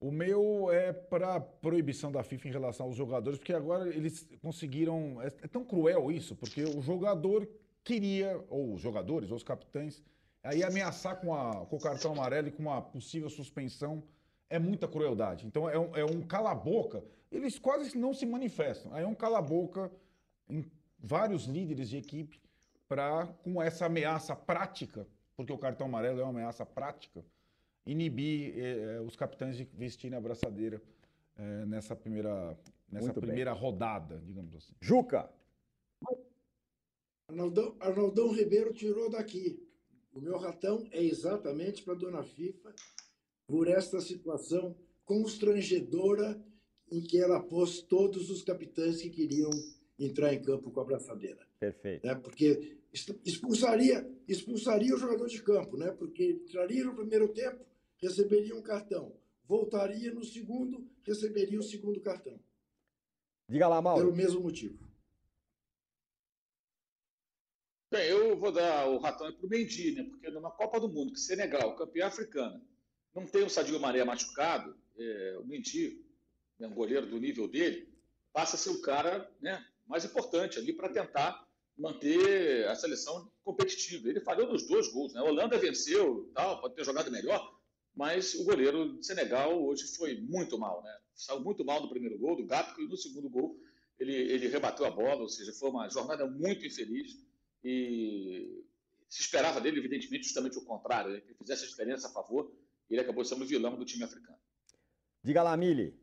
O 0.00 0.10
meu 0.10 0.68
é 0.72 0.92
para 0.92 1.38
proibição 1.40 2.10
da 2.10 2.24
FIFA 2.24 2.48
em 2.48 2.50
relação 2.50 2.86
aos 2.86 2.96
jogadores, 2.96 3.38
porque 3.38 3.52
agora 3.52 3.88
eles 3.88 4.28
conseguiram. 4.40 5.22
É, 5.22 5.28
é 5.28 5.46
tão 5.46 5.64
cruel 5.64 6.10
isso, 6.10 6.34
porque 6.34 6.64
o 6.64 6.82
jogador 6.82 7.48
queria, 7.84 8.44
ou 8.50 8.74
os 8.74 8.80
jogadores, 8.80 9.30
ou 9.30 9.36
os 9.36 9.44
capitães, 9.44 10.02
aí 10.42 10.62
ameaçar 10.62 11.20
com, 11.20 11.34
a, 11.34 11.66
com 11.66 11.76
o 11.76 11.80
cartão 11.80 12.12
amarelo 12.12 12.48
e 12.48 12.52
com 12.52 12.62
uma 12.62 12.82
possível 12.82 13.30
suspensão 13.30 14.02
é 14.50 14.58
muita 14.58 14.86
crueldade. 14.88 15.46
Então 15.46 15.68
é 15.68 15.78
um, 15.78 15.96
é 15.96 16.04
um 16.04 16.20
cala-boca. 16.22 17.02
Eles 17.30 17.58
quase 17.58 17.96
não 17.96 18.12
se 18.12 18.26
manifestam. 18.26 18.92
Aí 18.94 19.04
é 19.04 19.06
um 19.06 19.14
cala-boca 19.14 19.90
em 20.48 20.64
vários 20.98 21.44
líderes 21.44 21.88
de 21.88 21.96
equipe 21.96 22.40
para, 22.86 23.26
com 23.42 23.62
essa 23.62 23.86
ameaça 23.86 24.36
prática, 24.36 25.06
porque 25.34 25.52
o 25.52 25.58
cartão 25.58 25.86
amarelo 25.86 26.20
é 26.20 26.22
uma 26.22 26.30
ameaça 26.30 26.66
prática, 26.66 27.24
inibir 27.86 28.52
eh, 28.56 28.96
eh, 28.96 29.00
os 29.00 29.16
capitães 29.16 29.56
de 29.56 29.64
vestirem 29.64 30.16
a 30.18 30.20
braçadeira 30.20 30.82
eh, 31.38 31.64
nessa 31.64 31.96
primeira, 31.96 32.58
nessa 32.90 33.06
Muito 33.06 33.20
bem. 33.20 33.28
primeira 33.28 33.52
rodada, 33.52 34.20
digamos 34.26 34.54
assim. 34.54 34.74
Juca. 34.80 35.30
Arnaldão, 37.26 37.74
Arnaldão 37.80 38.30
Ribeiro 38.30 38.74
tirou 38.74 39.08
daqui. 39.08 39.58
O 40.12 40.20
meu 40.20 40.36
ratão 40.36 40.86
é 40.90 41.02
exatamente 41.02 41.82
para 41.82 41.94
a 41.94 41.96
dona 41.96 42.22
FIFA 42.22 42.74
por 43.46 43.66
esta 43.66 44.00
situação 44.00 44.76
constrangedora 45.04 46.40
em 46.90 47.00
que 47.00 47.18
ela 47.18 47.42
pôs 47.42 47.80
todos 47.82 48.30
os 48.30 48.42
capitães 48.42 49.00
que 49.00 49.10
queriam 49.10 49.50
entrar 49.98 50.34
em 50.34 50.42
campo 50.42 50.70
com 50.70 50.80
a 50.80 50.84
braçadeira. 50.84 51.46
Perfeito. 51.58 52.06
Né? 52.06 52.14
Porque 52.14 52.78
expulsaria, 53.24 54.06
expulsaria 54.28 54.94
o 54.94 54.98
jogador 54.98 55.26
de 55.26 55.42
campo, 55.42 55.76
né? 55.78 55.90
porque 55.92 56.32
entraria 56.32 56.84
no 56.84 56.94
primeiro 56.94 57.28
tempo, 57.32 57.64
receberia 57.96 58.54
um 58.54 58.62
cartão. 58.62 59.16
Voltaria 59.48 60.12
no 60.12 60.24
segundo, 60.24 60.86
receberia 61.04 61.58
o 61.58 61.62
segundo 61.62 62.00
cartão. 62.00 62.38
Diga 63.48 63.68
lá, 63.68 63.76
Pelo 63.82 63.94
Mauro. 63.94 64.14
mesmo 64.14 64.40
motivo. 64.40 64.78
Bem, 67.92 68.08
eu 68.08 68.34
vou 68.38 68.50
dar 68.50 68.88
o 68.88 68.96
ratão 68.96 69.30
para 69.30 69.46
o 69.46 69.48
Mendy, 69.50 69.92
né? 69.92 70.04
Porque 70.04 70.30
numa 70.30 70.50
Copa 70.50 70.80
do 70.80 70.88
Mundo, 70.88 71.12
que 71.12 71.20
Senegal, 71.20 71.76
campeão 71.76 72.08
africano, 72.08 72.58
não 73.14 73.26
tem 73.26 73.44
o 73.44 73.50
Sadio 73.50 73.78
Mané 73.78 74.02
machucado, 74.02 74.74
é, 74.96 75.36
o 75.38 75.44
Mendy, 75.44 76.02
né, 76.58 76.68
um 76.68 76.72
goleiro 76.74 77.06
do 77.06 77.20
nível 77.20 77.46
dele, 77.46 77.86
passa 78.32 78.56
a 78.56 78.58
ser 78.58 78.70
o 78.70 78.80
cara 78.80 79.30
né, 79.42 79.62
mais 79.86 80.06
importante 80.06 80.58
ali 80.58 80.72
para 80.72 80.88
tentar 80.88 81.46
manter 81.76 82.66
a 82.66 82.74
seleção 82.74 83.30
competitiva. 83.44 84.08
Ele 84.08 84.22
falhou 84.22 84.50
nos 84.50 84.66
dois 84.66 84.88
gols, 84.90 85.12
né? 85.12 85.20
A 85.20 85.24
Holanda 85.24 85.58
venceu, 85.58 86.30
tal, 86.34 86.62
pode 86.62 86.74
ter 86.74 86.86
jogado 86.86 87.10
melhor, 87.10 87.60
mas 87.94 88.32
o 88.36 88.44
goleiro 88.44 88.96
de 88.96 89.04
Senegal 89.04 89.62
hoje 89.62 89.86
foi 89.98 90.18
muito 90.18 90.58
mal, 90.58 90.82
né? 90.82 90.98
Saiu 91.14 91.40
muito 91.40 91.62
mal 91.62 91.82
no 91.82 91.90
primeiro 91.90 92.18
gol 92.18 92.36
do 92.36 92.46
Gato 92.46 92.80
e 92.80 92.88
no 92.88 92.96
segundo 92.96 93.28
gol 93.28 93.54
ele, 93.98 94.14
ele 94.14 94.48
rebateu 94.48 94.86
a 94.86 94.90
bola, 94.90 95.20
ou 95.20 95.28
seja, 95.28 95.52
foi 95.52 95.68
uma 95.68 95.90
jornada 95.90 96.26
muito 96.26 96.64
infeliz 96.64 97.30
e 97.62 98.64
se 99.08 99.20
esperava 99.20 99.60
dele, 99.60 99.78
evidentemente, 99.78 100.24
justamente 100.24 100.58
o 100.58 100.64
contrário, 100.64 101.12
né? 101.12 101.20
que 101.20 101.28
ele 101.28 101.38
fizesse 101.38 101.64
a 101.64 101.68
diferença 101.68 102.08
a 102.08 102.12
favor, 102.12 102.50
e 102.88 102.94
ele 102.94 103.02
acabou 103.02 103.24
sendo 103.24 103.44
o 103.44 103.46
vilão 103.46 103.76
do 103.76 103.84
time 103.84 104.04
africano. 104.04 104.38
Diga 105.22 105.42
lá, 105.42 105.56
Mili. 105.56 106.00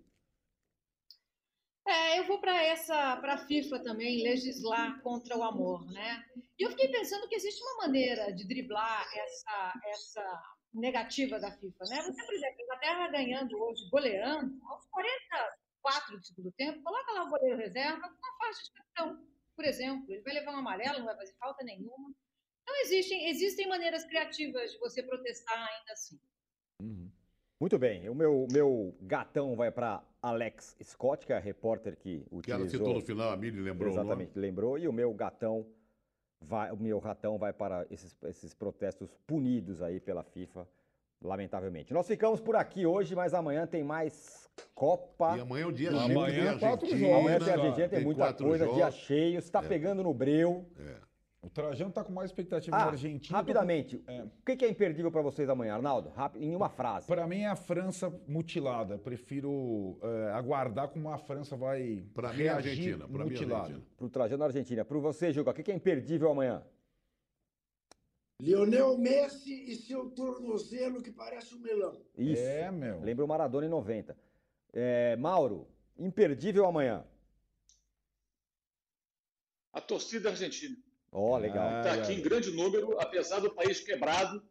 É, 1.87 2.19
eu 2.19 2.27
vou 2.27 2.39
para 2.39 2.61
essa, 2.61 3.17
para 3.17 3.33
a 3.33 3.47
FIFA 3.47 3.79
também 3.79 4.21
legislar 4.21 5.01
contra 5.01 5.35
o 5.35 5.43
amor, 5.43 5.83
né? 5.91 6.23
E 6.57 6.63
eu 6.63 6.69
fiquei 6.69 6.87
pensando 6.89 7.27
que 7.27 7.35
existe 7.35 7.61
uma 7.63 7.87
maneira 7.87 8.31
de 8.31 8.47
driblar 8.47 9.07
essa 9.17 9.73
essa 9.85 10.55
negativa 10.71 11.39
da 11.39 11.51
FIFA, 11.51 11.83
né? 11.89 12.01
Você, 12.03 12.25
por 12.25 12.33
exemplo, 12.35 12.55
a 12.59 12.63
Inglaterra 12.63 13.07
ganhando 13.07 13.59
hoje, 13.59 13.89
goleando, 13.89 14.59
aos 14.67 14.85
44 14.91 16.17
do 16.17 16.25
segundo 16.25 16.51
tempo, 16.51 16.83
coloca 16.83 17.11
lá 17.11 17.23
o 17.23 17.29
goleiro 17.29 17.57
reserva 17.57 18.01
com 18.01 18.17
uma 18.17 18.37
faixa 18.37 18.63
de 18.63 18.71
capitão, 18.71 19.27
por 19.59 19.65
exemplo. 19.65 20.05
Ele 20.09 20.21
vai 20.21 20.33
levar 20.33 20.53
um 20.53 20.59
amarelo, 20.59 20.99
não 20.99 21.05
vai 21.05 21.17
fazer 21.17 21.33
falta 21.33 21.65
nenhuma. 21.65 22.13
Então, 22.63 22.81
existem, 22.81 23.27
existem 23.29 23.67
maneiras 23.67 24.05
criativas 24.05 24.71
de 24.71 24.79
você 24.79 25.03
protestar 25.03 25.57
ainda 25.57 25.91
assim. 25.91 26.17
Muito 27.59 27.77
bem. 27.77 28.07
O 28.07 28.15
meu, 28.15 28.47
meu 28.49 28.95
gatão 29.01 29.57
vai 29.57 29.69
para 29.69 30.01
Alex 30.21 30.77
Scott, 30.81 31.25
que 31.25 31.33
é 31.33 31.35
a 31.35 31.39
repórter 31.39 31.97
que 31.97 32.23
Que 32.41 32.51
ela 32.53 32.63
utilizou. 32.63 32.87
citou 32.87 32.93
no 32.93 33.01
final, 33.01 33.31
a 33.31 33.35
Mili 33.35 33.59
lembrou 33.59 33.91
Exatamente, 33.91 34.39
lembrou. 34.39 34.77
E 34.77 34.87
o 34.87 34.93
meu 34.93 35.13
gatão 35.13 35.67
vai, 36.39 36.71
o 36.71 36.77
meu 36.77 36.99
ratão 36.99 37.37
vai 37.37 37.51
para 37.51 37.85
esses, 37.91 38.15
esses 38.23 38.53
protestos 38.53 39.13
punidos 39.27 39.81
aí 39.81 39.99
pela 39.99 40.23
FIFA, 40.23 40.65
lamentavelmente. 41.21 41.93
Nós 41.93 42.07
ficamos 42.07 42.39
por 42.39 42.55
aqui 42.55 42.85
hoje, 42.85 43.13
mas 43.13 43.33
amanhã 43.33 43.67
tem 43.67 43.83
mais 43.83 44.48
Copa. 44.75 45.37
E 45.37 45.41
amanhã 45.41 45.63
é 45.63 45.67
o 45.67 45.71
dia 45.71 45.89
Amanhã 45.89 46.25
Argentina, 46.25 46.51
é 46.51 46.59
quatro 46.59 46.85
Argentina, 46.85 46.99
jogos, 47.09 47.19
Amanhã 47.21 47.37
tem 47.39 47.47
né? 47.47 47.53
Argentina, 47.53 47.89
tem, 47.89 47.97
Tem 47.99 48.05
muita 48.05 48.33
coisa, 48.33 48.65
dia 48.67 48.75
jogos. 48.85 48.95
cheio, 48.95 49.39
está 49.39 49.61
pegando 49.61 50.03
no 50.03 50.13
breu. 50.13 50.65
O 51.41 51.49
Trajano 51.49 51.89
tá 51.89 52.03
com 52.03 52.11
mais 52.11 52.29
expectativa 52.29 52.75
Ah, 52.75 52.79
na 52.79 52.91
Argentina. 52.91 53.37
rapidamente, 53.37 54.03
É. 54.05 54.23
o 54.23 54.29
que 54.45 54.57
que 54.57 54.65
é 54.65 54.69
imperdível 54.69 55.09
para 55.09 55.21
vocês 55.21 55.47
amanhã, 55.47 55.75
Arnaldo? 55.75 56.09
Rápido, 56.09 56.43
em 56.43 56.53
uma 56.53 56.67
frase. 56.67 57.07
Para 57.07 57.25
mim 57.25 57.39
é 57.41 57.47
a 57.47 57.55
França 57.55 58.13
mutilada. 58.27 58.97
Prefiro 58.97 59.97
é, 60.03 60.31
aguardar 60.33 60.89
como 60.89 61.09
a 61.09 61.17
França 61.17 61.55
vai 61.55 62.03
Pra 62.13 62.33
mim 62.33 62.43
é 62.43 62.49
a 62.49 62.53
reagir 62.55 62.69
Argentina, 62.71 63.07
pra 63.07 63.07
mim 63.07 63.19
é 63.19 63.21
a 63.21 63.25
mutilada. 63.25 63.61
Argentina. 63.63 63.85
Para 63.97 64.05
o 64.05 64.09
Trajano 64.09 64.43
Argentina. 64.43 64.83
Para 64.85 64.97
você, 64.99 65.31
Juca, 65.31 65.51
o 65.51 65.53
que 65.53 65.63
que 65.63 65.71
é 65.71 65.75
imperdível 65.75 66.29
amanhã? 66.29 66.61
Lionel 68.41 68.97
Messi 68.97 69.63
e 69.69 69.75
seu 69.75 70.09
tornozelo 70.11 71.01
que 71.01 71.11
parece 71.11 71.55
um 71.55 71.59
melão. 71.59 72.01
Isso. 72.17 72.41
É, 72.41 72.71
meu. 72.71 73.01
Lembra 73.01 73.23
o 73.25 73.27
Maradona 73.27 73.65
em 73.65 73.69
90. 73.69 74.15
É, 74.73 75.15
Mauro, 75.15 75.67
imperdível 75.97 76.65
amanhã. 76.65 77.05
A 79.71 79.81
torcida 79.81 80.29
argentina 80.29 80.75
Ó, 81.11 81.37
legal. 81.37 81.67
Ah, 81.67 81.79
está 81.79 81.93
aqui 81.93 82.13
em 82.13 82.21
grande 82.21 82.51
número, 82.51 82.99
apesar 82.99 83.39
do 83.39 83.53
país 83.53 83.79
quebrado. 83.79 84.43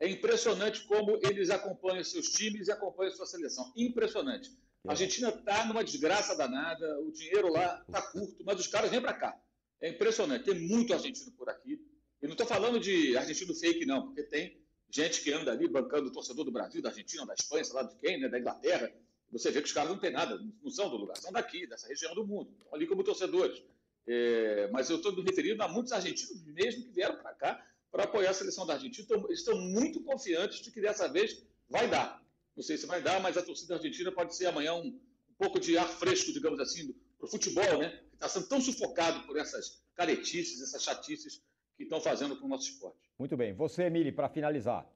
É 0.00 0.08
impressionante 0.08 0.84
como 0.84 1.18
eles 1.22 1.50
acompanham 1.50 2.02
seus 2.04 2.30
times 2.30 2.68
e 2.68 2.72
acompanham 2.72 3.12
sua 3.12 3.26
seleção. 3.26 3.72
Impressionante. 3.76 4.50
A 4.86 4.90
Argentina 4.90 5.30
está 5.30 5.64
numa 5.64 5.82
desgraça 5.82 6.36
danada, 6.36 7.00
o 7.00 7.10
dinheiro 7.10 7.50
lá 7.50 7.82
está 7.86 8.02
curto, 8.02 8.44
mas 8.44 8.60
os 8.60 8.66
caras 8.66 8.90
vêm 8.90 9.00
para 9.00 9.14
cá. 9.14 9.40
É 9.80 9.88
impressionante, 9.88 10.44
tem 10.44 10.60
muito 10.60 10.92
argentino 10.92 11.32
por 11.32 11.48
aqui. 11.48 11.80
E 12.20 12.26
não 12.26 12.32
estou 12.32 12.46
falando 12.46 12.78
de 12.78 13.16
argentino 13.16 13.54
fake, 13.54 13.86
não, 13.86 14.06
porque 14.06 14.24
tem 14.24 14.62
gente 14.90 15.22
que 15.22 15.32
anda 15.32 15.52
ali 15.52 15.68
bancando 15.68 16.08
o 16.08 16.12
torcedor 16.12 16.44
do 16.44 16.52
Brasil, 16.52 16.82
da 16.82 16.90
Argentina, 16.90 17.24
da 17.24 17.34
Espanha, 17.34 17.64
sei 17.64 17.74
lá 17.74 17.82
de 17.84 17.96
quem, 17.96 18.20
né, 18.20 18.28
da 18.28 18.38
Inglaterra. 18.38 18.92
Você 19.34 19.50
vê 19.50 19.60
que 19.60 19.66
os 19.66 19.72
caras 19.72 19.90
não 19.90 19.98
têm 19.98 20.12
nada, 20.12 20.40
não 20.62 20.70
são 20.70 20.88
do 20.88 20.96
lugar, 20.96 21.16
são 21.16 21.32
daqui, 21.32 21.66
dessa 21.66 21.88
região 21.88 22.14
do 22.14 22.24
mundo, 22.24 22.52
estão 22.52 22.72
ali 22.72 22.86
como 22.86 23.02
torcedores. 23.02 23.60
É, 24.06 24.68
mas 24.68 24.88
eu 24.88 24.96
estou 24.96 25.14
me 25.14 25.22
referindo 25.22 25.62
a 25.62 25.68
muitos 25.68 25.92
argentinos 25.92 26.44
mesmo 26.44 26.84
que 26.84 26.92
vieram 26.92 27.16
para 27.16 27.34
cá 27.34 27.66
para 27.90 28.04
apoiar 28.04 28.30
a 28.30 28.34
seleção 28.34 28.64
da 28.64 28.74
Argentina. 28.74 29.04
Então, 29.04 29.24
eles 29.26 29.40
estão 29.40 29.58
muito 29.58 30.02
confiantes 30.02 30.60
de 30.60 30.70
que 30.70 30.80
dessa 30.80 31.08
vez 31.08 31.44
vai 31.68 31.88
dar. 31.88 32.22
Não 32.54 32.62
sei 32.62 32.76
se 32.76 32.86
vai 32.86 33.02
dar, 33.02 33.20
mas 33.20 33.36
a 33.36 33.42
torcida 33.42 33.74
argentina 33.74 34.12
pode 34.12 34.36
ser 34.36 34.46
amanhã 34.46 34.74
um, 34.74 34.86
um 34.86 35.34
pouco 35.36 35.58
de 35.58 35.76
ar 35.76 35.88
fresco, 35.88 36.32
digamos 36.32 36.60
assim, 36.60 36.92
para 37.18 37.26
o 37.26 37.30
futebol, 37.30 37.78
né? 37.78 37.90
Que 38.10 38.14
está 38.14 38.28
sendo 38.28 38.46
tão 38.46 38.60
sufocado 38.60 39.26
por 39.26 39.36
essas 39.36 39.82
caretices, 39.96 40.62
essas 40.62 40.82
chatices 40.82 41.42
que 41.76 41.82
estão 41.82 42.00
fazendo 42.00 42.38
com 42.38 42.46
o 42.46 42.48
nosso 42.48 42.68
esporte. 42.68 43.10
Muito 43.18 43.36
bem. 43.36 43.52
Você, 43.54 43.84
Emily, 43.84 44.12
para 44.12 44.28
finalizar. 44.28 44.88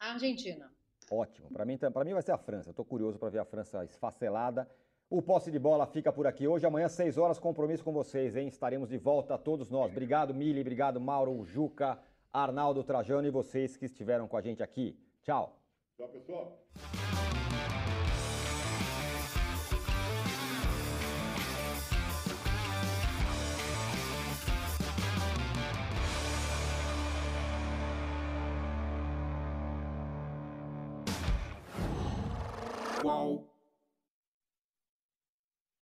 A 0.00 0.12
Argentina. 0.12 0.71
Ótimo. 1.12 1.50
Para 1.50 1.66
mim, 1.66 1.76
para 1.76 2.04
mim 2.04 2.14
vai 2.14 2.22
ser 2.22 2.32
a 2.32 2.38
França. 2.38 2.70
Estou 2.70 2.86
curioso 2.86 3.18
para 3.18 3.28
ver 3.28 3.38
a 3.38 3.44
França 3.44 3.84
esfacelada. 3.84 4.66
O 5.10 5.20
posse 5.20 5.50
de 5.50 5.58
bola 5.58 5.86
fica 5.86 6.10
por 6.10 6.26
aqui 6.26 6.48
hoje. 6.48 6.64
Amanhã, 6.64 6.88
6 6.88 7.18
horas, 7.18 7.38
compromisso 7.38 7.84
com 7.84 7.92
vocês, 7.92 8.34
hein? 8.34 8.48
Estaremos 8.48 8.88
de 8.88 8.96
volta, 8.96 9.36
todos 9.36 9.70
nós. 9.70 9.92
Obrigado, 9.92 10.32
Mili. 10.32 10.62
Obrigado, 10.62 10.98
Mauro, 10.98 11.44
Juca, 11.44 11.98
Arnaldo 12.32 12.82
Trajano 12.82 13.28
e 13.28 13.30
vocês 13.30 13.76
que 13.76 13.84
estiveram 13.84 14.26
com 14.26 14.38
a 14.38 14.40
gente 14.40 14.62
aqui. 14.62 14.98
Tchau. 15.20 15.58
Tchau, 15.98 16.08
pessoal. 16.08 16.58